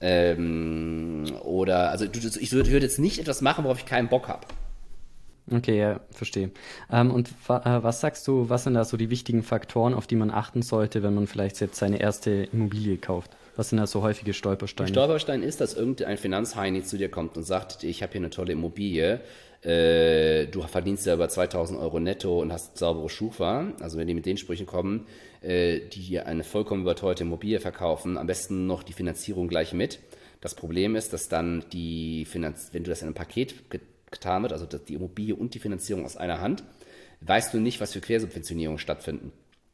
Ähm, 0.00 1.24
oder, 1.42 1.90
also 1.90 2.04
ich 2.04 2.52
würde 2.52 2.70
jetzt 2.70 2.98
nicht 2.98 3.18
etwas 3.18 3.40
machen, 3.40 3.64
worauf 3.64 3.78
ich 3.78 3.86
keinen 3.86 4.08
Bock 4.08 4.28
habe. 4.28 4.46
Okay, 5.50 5.78
ja, 5.78 6.00
verstehe. 6.10 6.50
Ähm, 6.90 7.10
und 7.12 7.30
wa 7.46 7.58
äh, 7.58 7.82
was 7.82 8.00
sagst 8.00 8.26
du, 8.26 8.48
was 8.48 8.64
sind 8.64 8.74
da 8.74 8.84
so 8.84 8.96
die 8.96 9.10
wichtigen 9.10 9.42
Faktoren, 9.42 9.94
auf 9.94 10.06
die 10.06 10.16
man 10.16 10.30
achten 10.30 10.62
sollte, 10.62 11.02
wenn 11.02 11.14
man 11.14 11.28
vielleicht 11.28 11.60
jetzt 11.60 11.76
seine 11.76 12.00
erste 12.00 12.30
Immobilie 12.30 12.96
kauft? 12.96 13.36
Was 13.56 13.70
sind 13.70 13.78
da 13.78 13.86
so 13.86 14.02
häufige 14.02 14.34
Stolpersteine? 14.34 14.86
Der 14.86 14.92
Stolperstein 14.92 15.42
ist, 15.42 15.60
dass 15.60 15.74
irgendein 15.74 16.18
Finanzheini 16.18 16.84
zu 16.84 16.98
dir 16.98 17.10
kommt 17.10 17.36
und 17.36 17.42
sagt, 17.42 17.84
ich 17.84 18.02
habe 18.02 18.12
hier 18.12 18.20
eine 18.20 18.30
tolle 18.30 18.52
Immobilie, 18.52 19.20
äh, 19.62 20.46
du 20.46 20.62
verdienst 20.62 21.06
ja 21.06 21.14
über 21.14 21.28
2000 21.28 21.80
Euro 21.80 21.98
netto 21.98 22.40
und 22.40 22.52
hast 22.52 22.76
saubere 22.76 23.08
Schufa. 23.08 23.72
Also 23.80 23.98
wenn 23.98 24.06
die 24.06 24.14
mit 24.14 24.26
den 24.26 24.36
Sprüchen 24.36 24.66
kommen, 24.66 25.06
äh, 25.40 25.80
die 25.80 26.00
dir 26.00 26.26
eine 26.26 26.44
vollkommen 26.44 26.82
überteuerte 26.82 27.24
Immobilie 27.24 27.58
verkaufen, 27.58 28.18
am 28.18 28.26
besten 28.26 28.66
noch 28.66 28.82
die 28.82 28.92
Finanzierung 28.92 29.48
gleich 29.48 29.72
mit. 29.72 30.00
Das 30.40 30.54
Problem 30.54 30.94
ist, 30.94 31.12
dass 31.12 31.28
dann 31.28 31.64
die 31.72 32.26
Finanz 32.26 32.68
wenn 32.72 32.84
du 32.84 32.90
das 32.90 33.00
in 33.00 33.06
einem 33.06 33.14
Paket 33.14 33.70
getan 34.10 34.42
wird, 34.42 34.52
also 34.52 34.66
die 34.66 34.94
Immobilie 34.94 35.34
und 35.34 35.54
die 35.54 35.58
Finanzierung 35.58 36.04
aus 36.04 36.16
einer 36.16 36.40
Hand, 36.40 36.62
weißt 37.22 37.54
du 37.54 37.58
nicht, 37.58 37.80
was 37.80 37.92
für 37.92 38.00
Quersubventionierungen 38.00 38.78
stattfinden. 38.78 39.32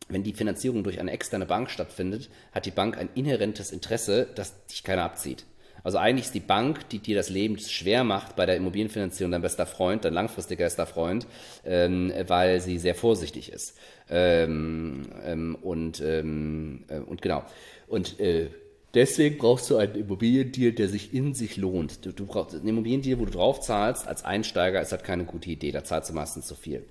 Wenn 0.09 0.23
die 0.23 0.35
Finanzierung 0.35 0.85
durch 0.85 1.01
eine 1.01 1.13
externe 1.13 1.47
Bank 1.47 1.71
stattfindet, 1.71 2.29
hat 2.53 2.67
die 2.67 2.71
Bank 2.71 2.99
ein 2.99 3.09
inhärentes 3.15 3.71
Interesse, 3.71 4.29
dass 4.35 4.67
dich 4.67 4.83
keiner 4.83 5.05
abzieht. 5.05 5.47
Also 5.85 5.99
eigentlich 5.99 6.27
ist 6.27 6.35
die 6.35 6.41
Bank, 6.41 6.89
die 6.91 7.01
dir 7.01 7.17
das 7.17 7.29
Leben 7.29 7.59
schwer 7.59 8.05
macht 8.05 8.37
bei 8.37 8.47
der 8.47 8.57
Immobilienfinanzierung, 8.57 9.33
dein 9.33 9.43
bester 9.43 9.67
Freund, 9.67 10.05
dein 10.05 10.15
langfristiger 10.15 10.65
bester 10.65 10.87
Freund, 10.87 11.27
ähm, 11.65 12.13
weil 12.27 12.61
sie 12.61 12.79
sehr 12.79 12.95
vorsichtig 12.95 13.51
ist. 13.53 13.77
Ähm, 14.09 15.09
ähm, 15.25 15.57
und, 15.61 16.01
ähm, 16.01 16.85
äh, 16.89 16.99
und 16.99 17.21
genau. 17.21 17.45
Und 17.89 18.21
äh, 18.21 18.51
deswegen 18.95 19.39
brauchst 19.39 19.71
du 19.71 19.77
einen 19.77 19.97
Immobiliendeal, 19.97 20.73
der 20.73 20.89
sich 20.89 21.13
in 21.13 21.35
sich 21.35 21.57
lohnt. 21.57 22.07
Du, 22.07 22.13
du 22.13 22.27
brauchst 22.27 22.55
einen 22.55 22.69
Immobiliendeal, 22.69 23.19
wo 23.19 23.25
du 23.25 23.33
drauf 23.33 23.61
zahlst, 23.61 24.07
als 24.07 24.25
Einsteiger 24.25 24.81
ist 24.81 24.93
halt 24.93 25.03
keine 25.03 25.25
gute 25.25 25.51
Idee. 25.51 25.73
Da 25.73 25.83
zahlst 25.83 26.11
du 26.11 26.15
meistens 26.15 26.47
zu 26.47 26.55
viel. 26.55 26.85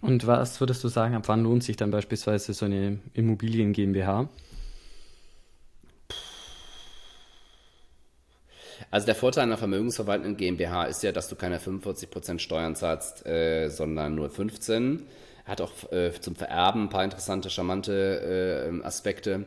Und 0.00 0.26
was 0.26 0.60
würdest 0.60 0.84
du 0.84 0.88
sagen, 0.88 1.14
ab 1.14 1.24
wann 1.26 1.42
lohnt 1.42 1.64
sich 1.64 1.76
dann 1.76 1.90
beispielsweise 1.90 2.52
so 2.52 2.66
eine 2.66 2.98
Immobilien 3.14 3.72
GmbH? 3.72 4.28
Also 8.90 9.06
der 9.06 9.14
Vorteil 9.14 9.44
einer 9.44 9.56
vermögensverwaltenden 9.56 10.36
GmbH 10.36 10.84
ist 10.84 11.02
ja, 11.02 11.12
dass 11.12 11.28
du 11.28 11.34
keine 11.34 11.58
45% 11.58 12.38
Steuern 12.38 12.76
zahlst, 12.76 13.26
äh, 13.26 13.68
sondern 13.68 14.14
nur 14.14 14.30
15. 14.30 15.02
Hat 15.44 15.60
auch 15.60 15.92
äh, 15.92 16.12
zum 16.20 16.36
Vererben 16.36 16.82
ein 16.84 16.88
paar 16.88 17.04
interessante, 17.04 17.50
charmante 17.50 18.70
äh, 18.82 18.84
Aspekte. 18.84 19.46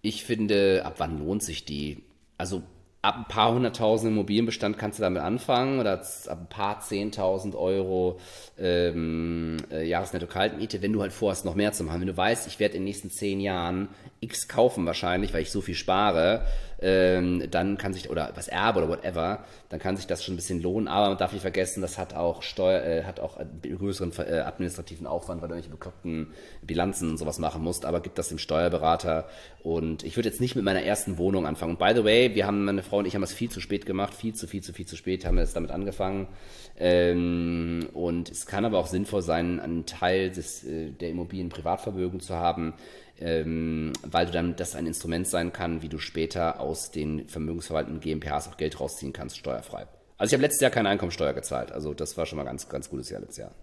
Ich 0.00 0.24
finde, 0.24 0.82
ab 0.84 0.94
wann 0.98 1.18
lohnt 1.18 1.42
sich 1.42 1.64
die? 1.64 2.04
Also 2.38 2.62
ab 3.04 3.16
ein 3.18 3.28
paar 3.28 3.52
hunderttausend 3.52 4.12
Immobilienbestand 4.12 4.78
kannst 4.78 4.98
du 4.98 5.02
damit 5.02 5.22
anfangen 5.22 5.78
oder 5.78 6.00
ab 6.00 6.38
ein 6.38 6.48
paar 6.48 6.80
zehntausend 6.80 7.54
Euro 7.54 8.18
ähm, 8.58 9.58
äh, 9.70 9.86
Jahresnetto-Kaltmiete, 9.86 10.80
wenn 10.80 10.92
du 10.92 11.02
halt 11.02 11.12
vorhast, 11.12 11.44
noch 11.44 11.54
mehr 11.54 11.72
zu 11.72 11.84
machen. 11.84 12.00
Wenn 12.00 12.08
du 12.08 12.16
weißt, 12.16 12.46
ich 12.46 12.58
werde 12.58 12.76
in 12.76 12.80
den 12.80 12.84
nächsten 12.84 13.10
zehn 13.10 13.40
Jahren 13.40 13.88
X 14.24 14.48
kaufen 14.48 14.86
wahrscheinlich, 14.86 15.32
weil 15.32 15.42
ich 15.42 15.50
so 15.50 15.60
viel 15.60 15.74
spare, 15.74 16.44
ähm, 16.80 17.42
dann 17.50 17.78
kann 17.78 17.94
sich, 17.94 18.10
oder 18.10 18.32
was 18.34 18.48
erbe 18.48 18.80
oder 18.80 18.88
whatever, 18.88 19.44
dann 19.70 19.80
kann 19.80 19.96
sich 19.96 20.06
das 20.06 20.22
schon 20.22 20.34
ein 20.34 20.36
bisschen 20.36 20.60
lohnen. 20.60 20.86
Aber 20.86 21.08
man 21.08 21.18
darf 21.18 21.32
nicht 21.32 21.42
vergessen, 21.42 21.80
das 21.80 21.96
hat 21.96 22.14
auch 22.14 22.42
Steuer, 22.42 22.82
äh, 22.82 23.04
hat 23.04 23.20
auch 23.20 23.38
größeren 23.62 24.12
äh, 24.18 24.40
administrativen 24.40 25.06
Aufwand, 25.06 25.40
weil 25.40 25.48
du 25.48 25.54
irgendwelche 25.54 25.74
bekloppten 25.74 26.32
Bilanzen 26.62 27.10
und 27.10 27.16
sowas 27.16 27.38
machen 27.38 27.62
musst. 27.62 27.86
Aber 27.86 28.00
gibt 28.00 28.18
das 28.18 28.28
dem 28.28 28.38
Steuerberater. 28.38 29.26
Und 29.62 30.02
ich 30.02 30.16
würde 30.16 30.28
jetzt 30.28 30.42
nicht 30.42 30.56
mit 30.56 30.64
meiner 30.64 30.82
ersten 30.82 31.16
Wohnung 31.16 31.46
anfangen. 31.46 31.72
Und 31.72 31.78
by 31.78 31.92
the 31.94 32.04
way, 32.04 32.34
wir 32.34 32.46
haben, 32.46 32.64
meine 32.64 32.82
Frau 32.82 32.98
und 32.98 33.06
ich 33.06 33.14
haben 33.14 33.22
das 33.22 33.32
viel 33.32 33.50
zu 33.50 33.60
spät 33.60 33.86
gemacht, 33.86 34.12
viel 34.12 34.34
zu, 34.34 34.46
viel 34.46 34.62
zu, 34.62 34.74
viel 34.74 34.86
zu 34.86 34.96
spät 34.96 35.24
haben 35.24 35.36
wir 35.36 35.42
jetzt 35.42 35.56
damit 35.56 35.70
angefangen. 35.70 36.28
Ähm, 36.76 37.88
und 37.94 38.30
es 38.30 38.46
kann 38.46 38.64
aber 38.64 38.78
auch 38.78 38.88
sinnvoll 38.88 39.22
sein, 39.22 39.60
einen 39.60 39.86
Teil 39.86 40.30
des, 40.30 40.64
äh, 40.64 40.90
der 40.90 41.10
Immobilien 41.10 41.48
Privatvermögen 41.48 42.20
zu 42.20 42.34
haben, 42.34 42.74
ähm, 43.20 43.92
weil 44.02 44.26
du 44.26 44.32
dann 44.32 44.56
das 44.56 44.74
ein 44.74 44.86
Instrument 44.86 45.26
sein 45.26 45.52
kann, 45.52 45.82
wie 45.82 45.88
du 45.88 45.98
später 45.98 46.60
aus 46.60 46.90
den 46.90 47.28
vermögensverwaltenden 47.28 48.00
GmbHs 48.00 48.48
auch 48.48 48.56
Geld 48.56 48.80
rausziehen 48.80 49.12
kannst, 49.12 49.38
steuerfrei. 49.38 49.86
Also 50.16 50.30
ich 50.30 50.34
habe 50.34 50.42
letztes 50.42 50.60
Jahr 50.60 50.70
keine 50.70 50.88
Einkommensteuer 50.88 51.32
gezahlt, 51.32 51.72
also 51.72 51.94
das 51.94 52.16
war 52.16 52.26
schon 52.26 52.36
mal 52.36 52.44
ganz, 52.44 52.68
ganz 52.68 52.88
gutes 52.90 53.10
Jahr 53.10 53.20
letztes 53.20 53.38
Jahr. 53.38 53.54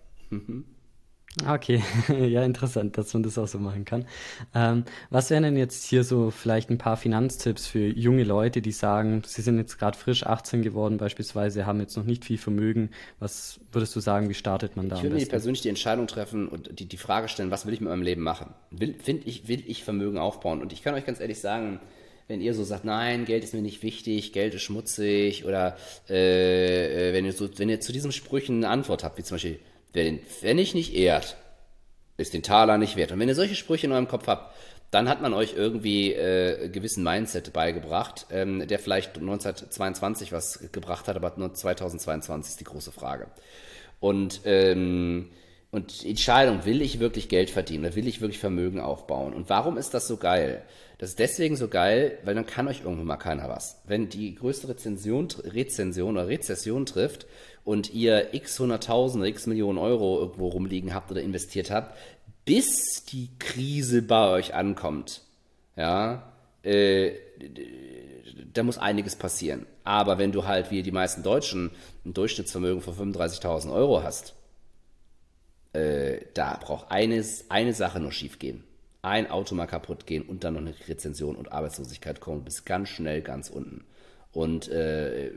Mhm. 1.39 1.49
Okay, 1.49 1.81
ja, 2.09 2.43
interessant, 2.43 2.97
dass 2.97 3.13
man 3.13 3.23
das 3.23 3.37
auch 3.37 3.47
so 3.47 3.57
machen 3.57 3.85
kann. 3.85 4.05
Ähm, 4.53 4.83
was 5.09 5.29
wären 5.29 5.43
denn 5.43 5.57
jetzt 5.57 5.85
hier 5.85 6.03
so 6.03 6.29
vielleicht 6.29 6.69
ein 6.69 6.77
paar 6.77 6.97
Finanztipps 6.97 7.67
für 7.67 7.87
junge 7.87 8.23
Leute, 8.23 8.61
die 8.61 8.71
sagen, 8.71 9.21
sie 9.25 9.41
sind 9.41 9.57
jetzt 9.57 9.79
gerade 9.79 9.97
frisch 9.97 10.25
18 10.25 10.61
geworden 10.61 10.97
beispielsweise, 10.97 11.65
haben 11.65 11.79
jetzt 11.79 11.95
noch 11.95 12.03
nicht 12.03 12.25
viel 12.25 12.37
Vermögen. 12.37 12.89
Was 13.19 13.59
würdest 13.71 13.95
du 13.95 14.01
sagen, 14.01 14.29
wie 14.29 14.33
startet 14.33 14.75
man 14.75 14.89
da? 14.89 14.97
Ich 14.97 15.03
würde 15.03 15.15
mir 15.15 15.25
persönlich 15.25 15.61
die 15.61 15.69
Entscheidung 15.69 16.07
treffen 16.07 16.47
und 16.47 16.79
die, 16.79 16.85
die 16.85 16.97
Frage 16.97 17.29
stellen, 17.29 17.51
was 17.51 17.65
will 17.65 17.73
ich 17.73 17.81
mit 17.81 17.89
meinem 17.89 18.03
Leben 18.03 18.21
machen? 18.21 18.53
Will, 18.71 18.95
find 19.01 19.25
ich, 19.25 19.47
will 19.47 19.63
ich 19.67 19.83
Vermögen 19.83 20.17
aufbauen? 20.17 20.61
Und 20.61 20.73
ich 20.73 20.83
kann 20.83 20.93
euch 20.95 21.05
ganz 21.05 21.19
ehrlich 21.19 21.39
sagen, 21.39 21.79
wenn 22.27 22.41
ihr 22.41 22.53
so 22.53 22.63
sagt, 22.63 22.85
nein, 22.85 23.25
Geld 23.25 23.43
ist 23.43 23.53
mir 23.53 23.61
nicht 23.61 23.83
wichtig, 23.83 24.31
Geld 24.31 24.53
ist 24.53 24.61
schmutzig 24.61 25.45
oder 25.45 25.77
äh, 26.09 27.09
äh 27.09 27.13
wenn, 27.13 27.25
ihr 27.25 27.33
so, 27.33 27.49
wenn 27.57 27.69
ihr 27.69 27.81
zu 27.81 27.91
diesen 27.91 28.11
Sprüchen 28.11 28.57
eine 28.57 28.69
Antwort 28.69 29.03
habt, 29.03 29.17
wie 29.17 29.23
zum 29.23 29.35
Beispiel, 29.35 29.59
Wer 29.93 30.03
den 30.05 30.19
Pfennig 30.19 30.73
nicht 30.73 30.93
ehrt, 30.93 31.37
ist 32.17 32.33
den 32.33 32.43
Taler 32.43 32.77
nicht 32.77 32.95
wert. 32.95 33.11
Und 33.11 33.19
wenn 33.19 33.27
ihr 33.27 33.35
solche 33.35 33.55
Sprüche 33.55 33.87
in 33.87 33.93
eurem 33.93 34.07
Kopf 34.07 34.27
habt, 34.27 34.55
dann 34.91 35.07
hat 35.07 35.21
man 35.21 35.33
euch 35.33 35.53
irgendwie 35.55 36.13
äh, 36.13 36.69
gewissen 36.69 37.03
Mindset 37.03 37.53
beigebracht, 37.53 38.27
ähm, 38.29 38.67
der 38.67 38.77
vielleicht 38.77 39.17
1922 39.17 40.33
was 40.33 40.59
gebracht 40.71 41.07
hat, 41.07 41.15
aber 41.15 41.33
nur 41.37 41.53
2022 41.53 42.51
ist 42.51 42.59
die 42.59 42.65
große 42.65 42.91
Frage. 42.91 43.27
Und, 44.01 44.41
ähm, 44.43 45.29
und 45.71 46.03
die 46.03 46.09
Entscheidung, 46.09 46.65
will 46.65 46.81
ich 46.81 46.99
wirklich 46.99 47.29
Geld 47.29 47.49
verdienen 47.49 47.85
oder 47.85 47.95
will 47.95 48.07
ich 48.07 48.19
wirklich 48.19 48.39
Vermögen 48.39 48.81
aufbauen? 48.81 49.33
Und 49.33 49.49
warum 49.49 49.77
ist 49.77 49.93
das 49.93 50.07
so 50.07 50.17
geil? 50.17 50.61
Das 50.97 51.11
ist 51.11 51.19
deswegen 51.19 51.55
so 51.55 51.69
geil, 51.69 52.17
weil 52.25 52.35
dann 52.35 52.45
kann 52.45 52.67
euch 52.67 52.81
irgendwann 52.81 53.07
mal 53.07 53.17
keiner 53.17 53.47
was. 53.47 53.81
Wenn 53.87 54.09
die 54.09 54.35
größte 54.35 54.67
Rezension, 54.67 55.29
Rezension 55.45 56.17
oder 56.17 56.27
Rezession 56.27 56.85
trifft 56.85 57.25
und 57.63 57.93
ihr 57.93 58.33
x 58.33 58.59
hunderttausend 58.59 59.21
oder 59.21 59.29
x 59.29 59.47
Millionen 59.47 59.77
Euro 59.77 60.19
irgendwo 60.19 60.47
rumliegen 60.49 60.93
habt 60.93 61.11
oder 61.11 61.21
investiert 61.21 61.71
habt, 61.71 61.97
bis 62.45 63.05
die 63.05 63.29
Krise 63.39 64.01
bei 64.01 64.29
euch 64.29 64.53
ankommt, 64.53 65.21
ja, 65.75 66.31
äh, 66.63 67.11
da 68.53 68.63
muss 68.63 68.77
einiges 68.77 69.15
passieren. 69.15 69.65
Aber 69.83 70.17
wenn 70.17 70.31
du 70.31 70.45
halt 70.45 70.71
wie 70.71 70.83
die 70.83 70.91
meisten 70.91 71.23
Deutschen 71.23 71.71
ein 72.05 72.13
Durchschnittsvermögen 72.13 72.81
von 72.81 73.13
35.000 73.13 73.71
Euro 73.73 74.03
hast, 74.03 74.35
äh, 75.73 76.19
da 76.33 76.57
braucht 76.61 76.91
eines, 76.91 77.49
eine 77.49 77.73
Sache 77.73 77.99
nur 77.99 78.11
schief 78.11 78.39
gehen. 78.39 78.63
Ein 79.01 79.31
Auto 79.31 79.55
mal 79.55 79.65
kaputt 79.65 80.05
gehen 80.05 80.23
und 80.23 80.43
dann 80.43 80.53
noch 80.53 80.61
eine 80.61 80.75
Rezension 80.87 81.35
und 81.35 81.51
Arbeitslosigkeit 81.51 82.19
kommen, 82.19 82.43
bis 82.43 82.65
ganz 82.65 82.89
schnell 82.89 83.21
ganz 83.21 83.49
unten. 83.49 83.85
Und 84.31 84.67
äh, 84.69 85.29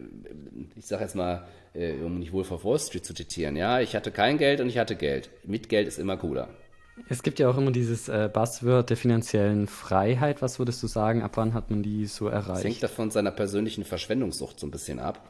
ich 0.76 0.87
sage 0.87 1.04
jetzt 1.04 1.16
mal, 1.16 1.46
äh, 1.74 1.94
um 2.04 2.18
nicht 2.18 2.32
wohl 2.32 2.44
vor 2.44 2.62
Wall 2.64 2.78
Street 2.78 3.04
zu 3.04 3.14
zitieren, 3.14 3.56
ja, 3.56 3.80
ich 3.80 3.94
hatte 3.94 4.10
kein 4.10 4.38
Geld 4.38 4.60
und 4.60 4.68
ich 4.68 4.78
hatte 4.78 4.96
Geld. 4.96 5.30
Mit 5.44 5.68
Geld 5.68 5.88
ist 5.88 5.98
immer 5.98 6.16
cooler. 6.16 6.48
Es 7.08 7.22
gibt 7.22 7.40
ja 7.40 7.48
auch 7.50 7.58
immer 7.58 7.72
dieses 7.72 8.08
äh, 8.08 8.30
Buzzword 8.32 8.88
der 8.88 8.96
finanziellen 8.96 9.66
Freiheit. 9.66 10.42
Was 10.42 10.58
würdest 10.58 10.82
du 10.82 10.87
sagen, 10.87 11.22
ab 11.22 11.32
wann 11.34 11.52
hat 11.52 11.70
man 11.70 11.82
die 11.82 12.06
so 12.06 12.28
erreicht? 12.28 12.58
Das 12.58 12.64
hängt 12.64 12.82
davon 12.82 13.10
seiner 13.10 13.32
persönlichen 13.32 13.84
Verschwendungssucht 13.84 14.60
so 14.60 14.66
ein 14.66 14.70
bisschen 14.70 15.00
ab. 15.00 15.28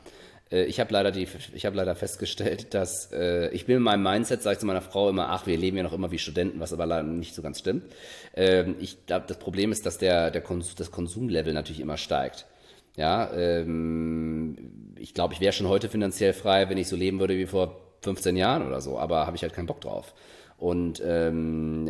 Äh, 0.51 0.65
ich 0.65 0.79
habe 0.79 0.93
leider, 0.93 1.11
die, 1.11 1.27
ich 1.55 1.67
hab 1.67 1.75
leider 1.75 1.95
festgestellt, 1.95 2.75
dass 2.75 3.11
äh, 3.13 3.49
ich 3.51 3.67
bin 3.67 3.77
in 3.77 3.83
meinem 3.83 4.03
Mindset, 4.03 4.43
sage 4.43 4.55
ich 4.55 4.61
zu 4.61 4.67
meiner 4.67 4.83
Frau 4.83 5.09
immer, 5.09 5.31
ach, 5.31 5.47
wir 5.47 5.57
leben 5.57 5.77
ja 5.77 5.83
noch 5.83 5.93
immer 5.93 6.11
wie 6.11 6.19
Studenten, 6.19 6.61
was 6.61 6.73
aber 6.73 6.87
leider 6.87 7.03
nicht 7.03 7.35
so 7.35 7.43
ganz 7.43 7.59
stimmt. 7.59 7.85
Ähm, 8.35 8.77
ich 8.79 8.99
das 9.07 9.39
Problem 9.39 9.73
ist, 9.73 9.87
dass 9.87 9.99
der, 9.99 10.31
der 10.31 10.43
Konsum, 10.43 10.75
das 10.77 10.91
Konsumlevel 10.91 11.53
natürlich 11.55 11.81
immer 11.81 11.97
steigt. 11.97 12.47
Ja, 12.97 13.33
ähm, 13.35 14.84
ich 15.05 15.13
glaube, 15.13 15.35
ich 15.35 15.41
wäre 15.41 15.53
schon 15.53 15.69
heute 15.69 15.91
finanziell 15.91 16.33
frei, 16.33 16.71
wenn 16.71 16.79
ich 16.79 16.89
so 16.89 16.97
leben 16.97 17.21
würde 17.21 17.37
wie 17.37 17.45
vor 17.45 17.79
15 18.01 18.37
Jahren 18.37 18.67
oder 18.67 18.81
so, 18.81 18.99
aber 18.99 19.27
habe 19.27 19.37
ich 19.37 19.43
halt 19.43 19.53
keinen 19.53 19.67
Bock 19.67 19.83
drauf. 19.83 20.15
Und 20.57 21.03
ähm, 21.05 21.87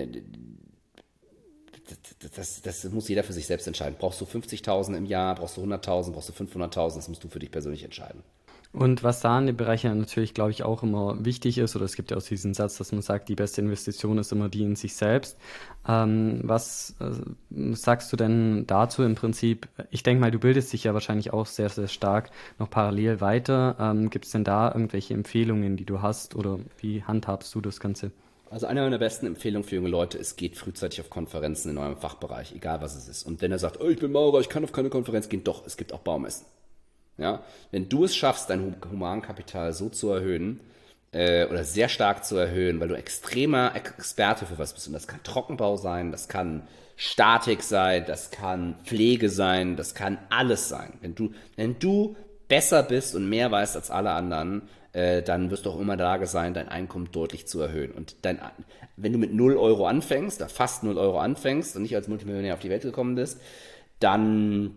das, 2.35 2.61
das, 2.63 2.83
das, 2.83 2.93
muss 2.93 3.09
jeder 3.09 3.23
für 3.23 3.33
sich 3.33 3.47
selbst 3.47 3.69
entscheiden. 3.69 3.97
Brauchst 3.99 4.21
du 4.21 4.25
50.000 4.25 4.97
im 4.97 5.07
Jahr, 5.07 5.37
brauchst 5.37 5.57
du 5.57 5.63
100.000, 5.63 6.13
brauchst 6.13 6.29
du 6.29 6.33
500.000, 6.33 6.97
das 6.97 7.09
musst 7.09 7.23
du 7.23 7.29
für 7.29 7.39
dich 7.39 7.53
persönlich 7.53 7.85
entscheiden. 7.85 8.25
Und 8.75 9.05
was 9.05 9.21
da 9.21 9.39
in 9.39 9.47
den 9.47 9.57
Bereichen 9.57 9.97
natürlich, 9.97 10.35
glaube 10.35 10.51
ich, 10.51 10.65
auch 10.65 10.83
immer 10.83 11.25
wichtig 11.25 11.59
ist, 11.59 11.77
oder 11.77 11.85
es 11.85 11.95
gibt 11.95 12.11
ja 12.11 12.17
auch 12.17 12.23
diesen 12.23 12.55
Satz, 12.55 12.77
dass 12.77 12.91
man 12.91 13.03
sagt, 13.03 13.29
die 13.29 13.37
beste 13.37 13.61
Investition 13.61 14.19
ist 14.19 14.33
immer 14.33 14.49
die 14.49 14.63
in 14.63 14.75
sich 14.75 14.97
selbst. 14.97 15.39
Ähm, 15.87 16.41
was 16.43 16.97
äh, 16.99 17.13
sagst 17.75 18.13
du 18.13 18.17
denn 18.17 18.67
dazu 18.67 19.05
im 19.05 19.15
Prinzip? 19.15 19.69
Ich 19.91 20.03
denke 20.03 20.21
mal, 20.21 20.33
du 20.33 20.41
bildest 20.41 20.73
dich 20.73 20.83
ja 20.83 20.93
wahrscheinlich 20.93 21.33
auch 21.33 21.47
sehr, 21.47 21.69
sehr 21.69 21.87
stark 21.87 22.31
noch 22.59 22.69
parallel 22.69 23.21
weiter. 23.21 23.77
Ähm, 23.79 24.11
gibt 24.11 24.25
es 24.25 24.33
denn 24.33 24.43
da 24.43 24.73
irgendwelche 24.73 25.15
Empfehlungen, 25.15 25.77
die 25.77 25.85
du 25.85 26.03
hast, 26.03 26.35
oder 26.35 26.59
wie 26.79 27.05
handhabst 27.05 27.55
du 27.55 27.61
das 27.61 27.79
Ganze? 27.79 28.11
Also 28.51 28.67
eine 28.67 28.83
meiner 28.83 28.99
besten 28.99 29.27
Empfehlungen 29.27 29.69
für 29.69 29.77
junge 29.77 29.89
Leute 29.89 30.19
ist, 30.19 30.35
geht 30.35 30.57
frühzeitig 30.57 31.01
auf 31.01 31.11
Konferenzen 31.11 31.71
in 31.71 31.79
eurem 31.79 31.97
Fachbereich, 31.97 32.53
egal 32.57 32.81
was 32.81 32.97
es 32.97 33.07
ist. 33.07 33.23
Und 33.25 33.41
wenn 33.41 33.53
er 33.53 33.61
sagt, 33.61 33.81
oh, 33.81 33.89
ich 33.89 34.01
bin 34.01 34.11
Maurer, 34.11 34.41
ich 34.41 34.49
kann 34.49 34.65
auf 34.65 34.73
keine 34.73 34.91
Konferenz 34.91 35.29
gehen, 35.29 35.45
doch, 35.45 35.65
es 35.65 35.77
gibt 35.77 35.93
auch 35.93 36.01
Baumessen. 36.01 36.45
Ja? 37.19 37.43
Wenn 37.71 37.89
du 37.89 38.05
es 38.05 38.15
schaffst, 38.17 38.51
dein 38.51 38.77
Humankapital 38.91 39.73
so 39.73 39.89
zu 39.89 40.11
erhöhen, 40.11 40.61
äh, 41.15 41.47
oder 41.47 41.65
sehr 41.65 41.89
stark 41.89 42.25
zu 42.25 42.37
erhöhen, 42.37 42.81
weil 42.81 42.89
du 42.89 42.97
extremer 42.97 43.73
Experte 43.75 44.47
für 44.47 44.59
was 44.59 44.75
bist. 44.75 44.89
Und 44.89 44.93
das 44.93 45.07
kann 45.07 45.23
Trockenbau 45.23 45.77
sein, 45.77 46.11
das 46.11 46.29
kann 46.29 46.67
Statik 46.97 47.63
sein, 47.63 48.05
das 48.07 48.31
kann 48.31 48.77
Pflege 48.85 49.31
sein, 49.31 49.77
das 49.77 49.95
kann 49.95 50.19
alles 50.29 50.69
sein. 50.69 50.95
Wenn 51.01 51.15
du, 51.15 51.33
wenn 51.57 51.79
du 51.79 52.17
besser 52.49 52.83
bist 52.83 53.15
und 53.15 53.29
mehr 53.29 53.51
weißt 53.51 53.77
als 53.77 53.91
alle 53.91 54.11
anderen, 54.11 54.63
äh, 54.93 55.23
dann 55.23 55.51
wirst 55.51 55.67
du 55.67 55.71
auch 55.71 55.81
immer 55.81 55.97
Lage 55.97 56.27
sein, 56.27 56.55
dein 56.55 56.69
Einkommen 56.69 57.09
deutlich 57.11 57.47
zu 57.47 57.61
erhöhen. 57.61 57.93
Und 57.93 58.17
dein, 58.23 58.41
wenn 58.97 59.13
du 59.13 59.19
mit 59.19 59.33
0 59.33 59.57
Euro 59.57 59.87
anfängst, 59.87 60.41
da 60.41 60.49
fast 60.49 60.83
0 60.83 60.99
Euro 60.99 61.19
anfängst 61.19 61.77
und 61.77 61.83
nicht 61.83 61.97
als 61.97 62.09
Multimillionär 62.09 62.55
auf 62.55 62.61
die 62.61 62.71
Welt 62.71 62.83
gekommen 62.83 63.15
bist, 63.15 63.41
dann 63.99 64.77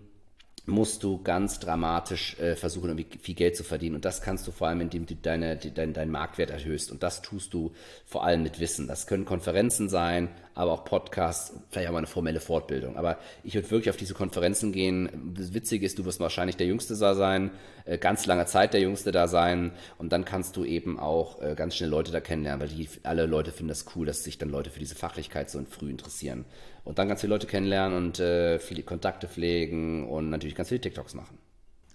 musst 0.67 1.01
du 1.01 1.23
ganz 1.23 1.59
dramatisch 1.59 2.37
äh, 2.39 2.57
versuchen, 2.57 2.89
irgendwie 2.89 3.17
viel 3.19 3.35
Geld 3.35 3.55
zu 3.55 3.63
verdienen. 3.63 3.95
Und 3.95 4.03
das 4.03 4.21
kannst 4.21 4.45
du 4.47 4.51
vor 4.51 4.67
allem, 4.67 4.81
indem 4.81 5.05
du 5.05 5.15
deine, 5.15 5.55
die, 5.55 5.73
dein, 5.73 5.93
deinen 5.93 6.11
Marktwert 6.11 6.49
erhöhst. 6.49 6.91
Und 6.91 7.03
das 7.03 7.21
tust 7.21 7.53
du 7.53 7.71
vor 8.05 8.25
allem 8.25 8.43
mit 8.43 8.59
Wissen. 8.59 8.85
Das 8.85 9.07
können 9.07 9.23
Konferenzen 9.23 9.87
sein, 9.87 10.27
aber 10.55 10.73
auch 10.73 10.83
Podcasts, 10.83 11.53
vielleicht 11.69 11.87
auch 11.87 11.93
mal 11.93 11.99
eine 11.99 12.07
formelle 12.07 12.41
Fortbildung. 12.41 12.97
Aber 12.97 13.17
ich 13.45 13.55
würde 13.55 13.71
wirklich 13.71 13.89
auf 13.89 13.95
diese 13.95 14.13
Konferenzen 14.13 14.73
gehen. 14.73 15.33
Das 15.37 15.53
Witzige 15.53 15.85
ist, 15.85 15.99
du 15.99 16.05
wirst 16.05 16.19
wahrscheinlich 16.19 16.57
der 16.57 16.67
Jüngste 16.67 16.97
da 16.97 17.15
sein, 17.15 17.51
äh, 17.85 17.97
ganz 17.97 18.25
lange 18.25 18.45
Zeit 18.45 18.73
der 18.73 18.81
Jüngste 18.81 19.13
da 19.13 19.29
sein. 19.29 19.71
Und 19.97 20.11
dann 20.11 20.25
kannst 20.25 20.57
du 20.57 20.65
eben 20.65 20.99
auch 20.99 21.41
äh, 21.41 21.55
ganz 21.55 21.77
schnell 21.77 21.89
Leute 21.89 22.11
da 22.11 22.19
kennenlernen, 22.19 22.59
weil 22.59 22.75
die, 22.75 22.89
alle 23.03 23.25
Leute 23.25 23.53
finden 23.53 23.69
das 23.69 23.85
cool, 23.95 24.05
dass 24.05 24.25
sich 24.25 24.37
dann 24.37 24.49
Leute 24.49 24.69
für 24.69 24.79
diese 24.79 24.95
Fachlichkeit 24.95 25.49
so 25.49 25.63
früh 25.69 25.89
interessieren 25.89 26.43
und 26.87 26.97
dann 26.99 27.09
ganz 27.09 27.21
viele 27.21 27.33
Leute 27.33 27.47
kennenlernen 27.47 27.97
und 27.97 28.19
äh, 28.19 28.59
viele 28.59 28.81
Kontakte 28.81 29.27
pflegen 29.27 30.07
und 30.07 30.29
natürlich 30.29 30.55
ganz 30.55 30.69
viele 30.69 30.79
TikToks 30.79 31.15
machen. 31.15 31.37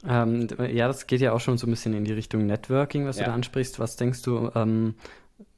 Ähm, 0.06 0.48
ja, 0.70 0.86
das 0.86 1.06
geht 1.06 1.20
ja 1.20 1.32
auch 1.32 1.40
schon 1.40 1.56
so 1.56 1.66
ein 1.66 1.70
bisschen 1.70 1.94
in 1.94 2.04
die 2.04 2.12
Richtung 2.12 2.46
Networking, 2.46 3.06
was 3.06 3.16
ja. 3.16 3.24
du 3.24 3.30
da 3.30 3.34
ansprichst. 3.34 3.78
Was 3.78 3.96
denkst 3.96 4.20
du, 4.22 4.50
ähm, 4.54 4.94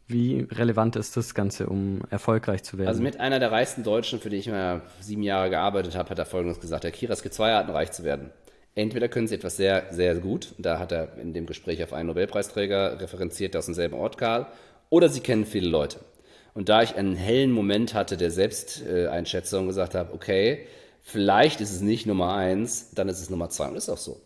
wie 0.07 0.47
relevant 0.53 0.95
ist 0.97 1.17
das 1.17 1.35
Ganze, 1.35 1.67
um 1.67 2.03
erfolgreich 2.11 2.63
zu 2.63 2.79
werden? 2.79 2.89
Also 2.89 3.03
mit 3.03 3.19
einer 3.19 3.41
der 3.41 3.51
reichsten 3.51 3.83
Deutschen, 3.83 4.21
für 4.21 4.31
die 4.31 4.37
ich 4.37 4.47
mal 4.47 4.83
sieben 5.01 5.23
Jahre 5.23 5.51
gearbeitet 5.51 5.97
habe, 5.97 6.11
hat 6.11 6.19
er 6.19 6.27
Folgendes 6.27 6.61
gesagt. 6.61 6.85
Der 6.85 6.93
Kira, 6.93 7.13
es 7.13 7.23
gibt 7.23 7.35
zwei 7.35 7.55
Arten, 7.55 7.73
reich 7.73 7.91
zu 7.91 8.05
werden. 8.05 8.31
Entweder 8.77 9.09
können 9.09 9.27
sie 9.27 9.35
etwas 9.35 9.57
sehr, 9.57 9.87
sehr 9.91 10.15
gut, 10.17 10.55
da 10.59 10.79
hat 10.79 10.93
er 10.93 11.17
in 11.19 11.33
dem 11.33 11.47
Gespräch 11.47 11.83
auf 11.83 11.93
einen 11.93 12.09
Nobelpreisträger 12.09 13.01
referenziert, 13.01 13.55
der 13.55 13.61
aus 13.61 13.67
demselben 13.67 13.95
Ort 13.95 14.19
kam, 14.19 14.47
oder 14.91 15.09
sie 15.09 15.21
kennen 15.21 15.47
viele 15.47 15.69
Leute. 15.69 16.01
Und 16.55 16.69
da 16.69 16.83
ich 16.83 16.95
einen 16.95 17.17
hellen 17.17 17.51
Moment 17.51 17.95
hatte 17.95 18.17
der 18.17 18.31
Selbsteinschätzung 18.31 19.67
gesagt 19.67 19.95
habe, 19.95 20.15
okay, 20.15 20.67
vielleicht 21.03 21.61
ist 21.61 21.73
es 21.73 21.81
nicht 21.81 22.07
Nummer 22.07 22.35
eins, 22.35 22.91
dann 22.95 23.09
ist 23.09 23.21
es 23.21 23.29
Nummer 23.29 23.51
zwei. 23.51 23.67
Und 23.69 23.77
ist 23.77 23.91
auch 23.91 23.99
so. 23.99 24.21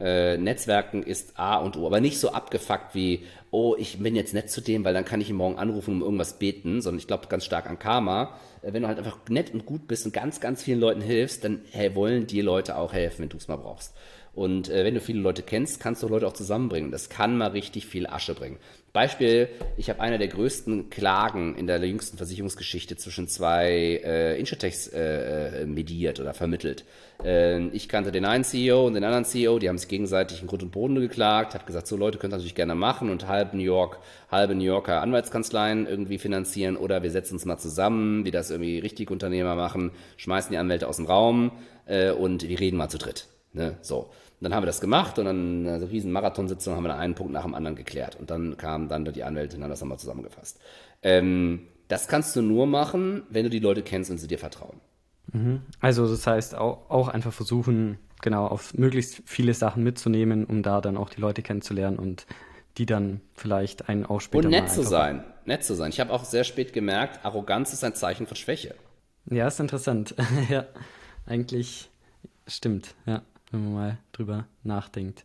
Äh, 0.00 0.36
Netzwerken 0.36 1.02
ist 1.02 1.40
A 1.40 1.56
und 1.56 1.76
O, 1.76 1.86
aber 1.86 2.00
nicht 2.00 2.20
so 2.20 2.30
abgefuckt 2.30 2.94
wie, 2.94 3.24
oh, 3.50 3.74
ich 3.76 3.98
bin 3.98 4.14
jetzt 4.14 4.32
nett 4.32 4.48
zu 4.48 4.60
dem, 4.60 4.84
weil 4.84 4.94
dann 4.94 5.04
kann 5.04 5.20
ich 5.20 5.28
ihn 5.28 5.36
morgen 5.36 5.58
anrufen 5.58 5.94
um 5.94 6.02
irgendwas 6.02 6.38
beten, 6.38 6.82
sondern 6.82 7.00
ich 7.00 7.08
glaube 7.08 7.26
ganz 7.26 7.44
stark 7.44 7.68
an 7.68 7.80
Karma. 7.80 8.38
Äh, 8.62 8.72
wenn 8.72 8.82
du 8.82 8.88
halt 8.88 8.98
einfach 8.98 9.18
nett 9.28 9.52
und 9.52 9.66
gut 9.66 9.88
bist 9.88 10.06
und 10.06 10.12
ganz, 10.12 10.40
ganz 10.40 10.62
vielen 10.62 10.78
Leuten 10.78 11.00
hilfst, 11.00 11.42
dann 11.42 11.62
hey, 11.72 11.96
wollen 11.96 12.26
dir 12.26 12.44
Leute 12.44 12.76
auch 12.76 12.92
helfen, 12.92 13.22
wenn 13.22 13.28
du 13.30 13.38
es 13.38 13.48
mal 13.48 13.56
brauchst. 13.56 13.94
Und 14.38 14.68
äh, 14.68 14.84
wenn 14.84 14.94
du 14.94 15.00
viele 15.00 15.18
Leute 15.18 15.42
kennst, 15.42 15.80
kannst 15.80 16.00
du 16.00 16.06
Leute 16.06 16.24
auch 16.24 16.32
zusammenbringen. 16.32 16.92
Das 16.92 17.08
kann 17.08 17.36
mal 17.36 17.50
richtig 17.50 17.86
viel 17.86 18.06
Asche 18.06 18.34
bringen. 18.34 18.58
Beispiel, 18.92 19.48
ich 19.76 19.90
habe 19.90 20.00
eine 20.00 20.16
der 20.16 20.28
größten 20.28 20.90
Klagen 20.90 21.56
in 21.56 21.66
der 21.66 21.84
jüngsten 21.84 22.18
Versicherungsgeschichte 22.18 22.96
zwischen 22.96 23.26
zwei 23.26 24.00
äh, 24.04 24.38
Insurtechs 24.38 24.86
äh, 24.86 25.62
äh, 25.62 25.66
mediert 25.66 26.20
oder 26.20 26.34
vermittelt. 26.34 26.84
Äh, 27.24 27.66
ich 27.70 27.88
kannte 27.88 28.12
den 28.12 28.24
einen 28.24 28.44
CEO 28.44 28.86
und 28.86 28.94
den 28.94 29.02
anderen 29.02 29.24
CEO, 29.24 29.58
die 29.58 29.68
haben 29.68 29.76
sich 29.76 29.88
gegenseitig 29.88 30.40
in 30.40 30.46
Grund 30.46 30.62
und 30.62 30.70
Boden 30.70 30.94
geklagt, 31.00 31.54
hat 31.54 31.66
gesagt, 31.66 31.88
so 31.88 31.96
Leute 31.96 32.18
könnt 32.18 32.32
ihr 32.32 32.36
natürlich 32.36 32.54
gerne 32.54 32.76
machen 32.76 33.10
und 33.10 33.26
halb 33.26 33.54
New 33.54 33.64
York, 33.64 33.98
halbe 34.30 34.54
New 34.54 34.62
Yorker 34.62 35.02
Anwaltskanzleien 35.02 35.88
irgendwie 35.88 36.18
finanzieren 36.18 36.76
oder 36.76 37.02
wir 37.02 37.10
setzen 37.10 37.34
uns 37.34 37.44
mal 37.44 37.58
zusammen, 37.58 38.24
wie 38.24 38.30
das 38.30 38.52
irgendwie 38.52 38.78
richtig 38.78 39.10
Unternehmer 39.10 39.56
machen, 39.56 39.90
schmeißen 40.16 40.52
die 40.52 40.58
Anwälte 40.58 40.86
aus 40.86 40.98
dem 40.98 41.06
Raum 41.06 41.50
äh, 41.86 42.12
und 42.12 42.48
wir 42.48 42.60
reden 42.60 42.76
mal 42.76 42.88
zu 42.88 42.98
dritt. 42.98 43.26
Ne? 43.52 43.76
So 43.80 44.10
dann 44.40 44.54
haben 44.54 44.62
wir 44.62 44.66
das 44.66 44.80
gemacht 44.80 45.18
und 45.18 45.24
dann 45.24 45.66
eine 45.66 45.90
riesen 45.90 46.12
Marathonsitzung 46.12 46.76
haben 46.76 46.84
wir 46.84 46.88
dann 46.88 47.00
einen 47.00 47.14
Punkt 47.14 47.32
nach 47.32 47.42
dem 47.42 47.54
anderen 47.54 47.76
geklärt. 47.76 48.16
Und 48.16 48.30
dann 48.30 48.56
kamen 48.56 48.88
dann 48.88 49.04
die 49.04 49.24
Anwälte 49.24 49.56
und 49.56 49.62
haben 49.62 49.70
das 49.70 49.80
nochmal 49.80 49.98
zusammengefasst. 49.98 50.60
Ähm, 51.02 51.66
das 51.88 52.06
kannst 52.06 52.36
du 52.36 52.42
nur 52.42 52.66
machen, 52.66 53.22
wenn 53.30 53.44
du 53.44 53.50
die 53.50 53.58
Leute 53.58 53.82
kennst 53.82 54.10
und 54.10 54.18
sie 54.18 54.28
dir 54.28 54.38
vertrauen. 54.38 54.80
Mhm. 55.32 55.62
Also 55.80 56.08
das 56.08 56.26
heißt 56.26 56.54
auch, 56.54 56.88
auch 56.88 57.08
einfach 57.08 57.32
versuchen, 57.32 57.98
genau 58.22 58.46
auf 58.46 58.74
möglichst 58.74 59.22
viele 59.26 59.54
Sachen 59.54 59.82
mitzunehmen, 59.82 60.44
um 60.44 60.62
da 60.62 60.80
dann 60.80 60.96
auch 60.96 61.10
die 61.10 61.20
Leute 61.20 61.42
kennenzulernen 61.42 61.98
und 61.98 62.26
die 62.76 62.86
dann 62.86 63.20
vielleicht 63.34 63.88
einen 63.88 64.06
auch 64.06 64.20
später 64.20 64.44
Und 64.44 64.50
nett 64.50 64.70
zu 64.70 64.82
sein, 64.82 65.24
nett 65.46 65.64
zu 65.64 65.74
sein. 65.74 65.90
Ich 65.90 65.98
habe 65.98 66.12
auch 66.12 66.24
sehr 66.24 66.44
spät 66.44 66.72
gemerkt, 66.72 67.24
Arroganz 67.24 67.72
ist 67.72 67.82
ein 67.82 67.94
Zeichen 67.94 68.26
von 68.26 68.36
Schwäche. 68.36 68.74
Ja, 69.26 69.48
ist 69.48 69.58
interessant. 69.58 70.14
ja, 70.48 70.66
eigentlich 71.26 71.90
stimmt, 72.46 72.94
ja 73.04 73.22
wenn 73.50 73.64
man 73.64 73.72
mal 73.72 73.98
drüber 74.12 74.46
nachdenkt. 74.62 75.24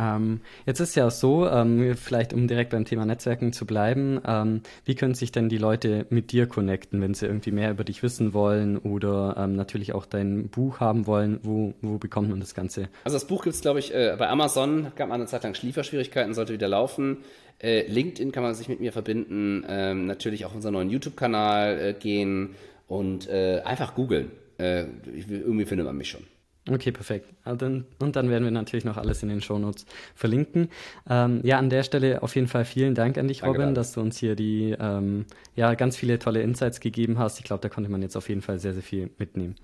Ähm, 0.00 0.40
jetzt 0.64 0.80
ist 0.80 0.94
ja 0.94 1.10
so, 1.10 1.46
ähm, 1.46 1.94
vielleicht 1.94 2.32
um 2.32 2.48
direkt 2.48 2.70
beim 2.70 2.84
Thema 2.86 3.04
Netzwerken 3.04 3.52
zu 3.52 3.66
bleiben, 3.66 4.20
ähm, 4.26 4.62
wie 4.84 4.94
können 4.94 5.14
sich 5.14 5.30
denn 5.30 5.48
die 5.48 5.58
Leute 5.58 6.06
mit 6.08 6.32
dir 6.32 6.46
connecten, 6.46 7.02
wenn 7.02 7.12
sie 7.12 7.26
irgendwie 7.26 7.50
mehr 7.50 7.70
über 7.70 7.84
dich 7.84 8.02
wissen 8.02 8.32
wollen 8.32 8.78
oder 8.78 9.36
ähm, 9.38 9.56
natürlich 9.56 9.92
auch 9.92 10.06
dein 10.06 10.48
Buch 10.48 10.80
haben 10.80 11.06
wollen? 11.06 11.40
Wo, 11.42 11.74
wo 11.82 11.98
bekommt 11.98 12.30
man 12.30 12.40
das 12.40 12.54
Ganze? 12.54 12.88
Also 13.04 13.16
das 13.16 13.26
Buch 13.26 13.44
gibt 13.44 13.54
es, 13.54 13.60
glaube 13.60 13.78
ich, 13.78 13.94
äh, 13.94 14.16
bei 14.18 14.28
Amazon, 14.28 14.92
gab 14.96 15.08
man 15.08 15.20
eine 15.20 15.26
Zeit 15.26 15.42
lang 15.42 15.54
Schlieferschwierigkeiten, 15.54 16.32
sollte 16.32 16.54
wieder 16.54 16.68
laufen. 16.68 17.18
Äh, 17.58 17.86
LinkedIn 17.86 18.32
kann 18.32 18.42
man 18.42 18.54
sich 18.54 18.68
mit 18.68 18.80
mir 18.80 18.92
verbinden, 18.92 19.66
ähm, 19.68 20.06
natürlich 20.06 20.46
auch 20.46 20.54
unseren 20.54 20.72
neuen 20.72 20.88
YouTube-Kanal 20.88 21.78
äh, 21.78 21.92
gehen 21.92 22.54
und 22.88 23.28
äh, 23.28 23.60
einfach 23.66 23.94
googeln. 23.94 24.30
Äh, 24.56 24.86
irgendwie 25.28 25.66
findet 25.66 25.86
man 25.86 25.96
mich 25.96 26.08
schon. 26.08 26.22
Okay, 26.68 26.92
perfekt. 26.92 27.26
Ah, 27.44 27.52
und 27.52 28.16
dann 28.16 28.28
werden 28.28 28.44
wir 28.44 28.50
natürlich 28.50 28.84
noch 28.84 28.98
alles 28.98 29.22
in 29.22 29.30
den 29.30 29.40
Shownotes 29.40 29.86
verlinken. 30.14 30.68
Ähm, 31.08 31.40
ja, 31.42 31.58
an 31.58 31.70
der 31.70 31.82
Stelle 31.82 32.22
auf 32.22 32.34
jeden 32.34 32.48
Fall 32.48 32.64
vielen 32.64 32.94
Dank 32.94 33.16
an 33.16 33.28
dich, 33.28 33.40
Danke 33.40 33.58
Robin, 33.58 33.74
dass 33.74 33.92
du 33.92 34.00
uns 34.00 34.18
hier 34.18 34.36
die 34.36 34.76
ähm, 34.78 35.24
ja 35.56 35.74
ganz 35.74 35.96
viele 35.96 36.18
tolle 36.18 36.42
Insights 36.42 36.80
gegeben 36.80 37.18
hast. 37.18 37.38
Ich 37.38 37.44
glaube, 37.44 37.62
da 37.62 37.70
konnte 37.70 37.90
man 37.90 38.02
jetzt 38.02 38.16
auf 38.16 38.28
jeden 38.28 38.42
Fall 38.42 38.58
sehr, 38.58 38.74
sehr 38.74 38.82
viel 38.82 39.10
mitnehmen. 39.18 39.56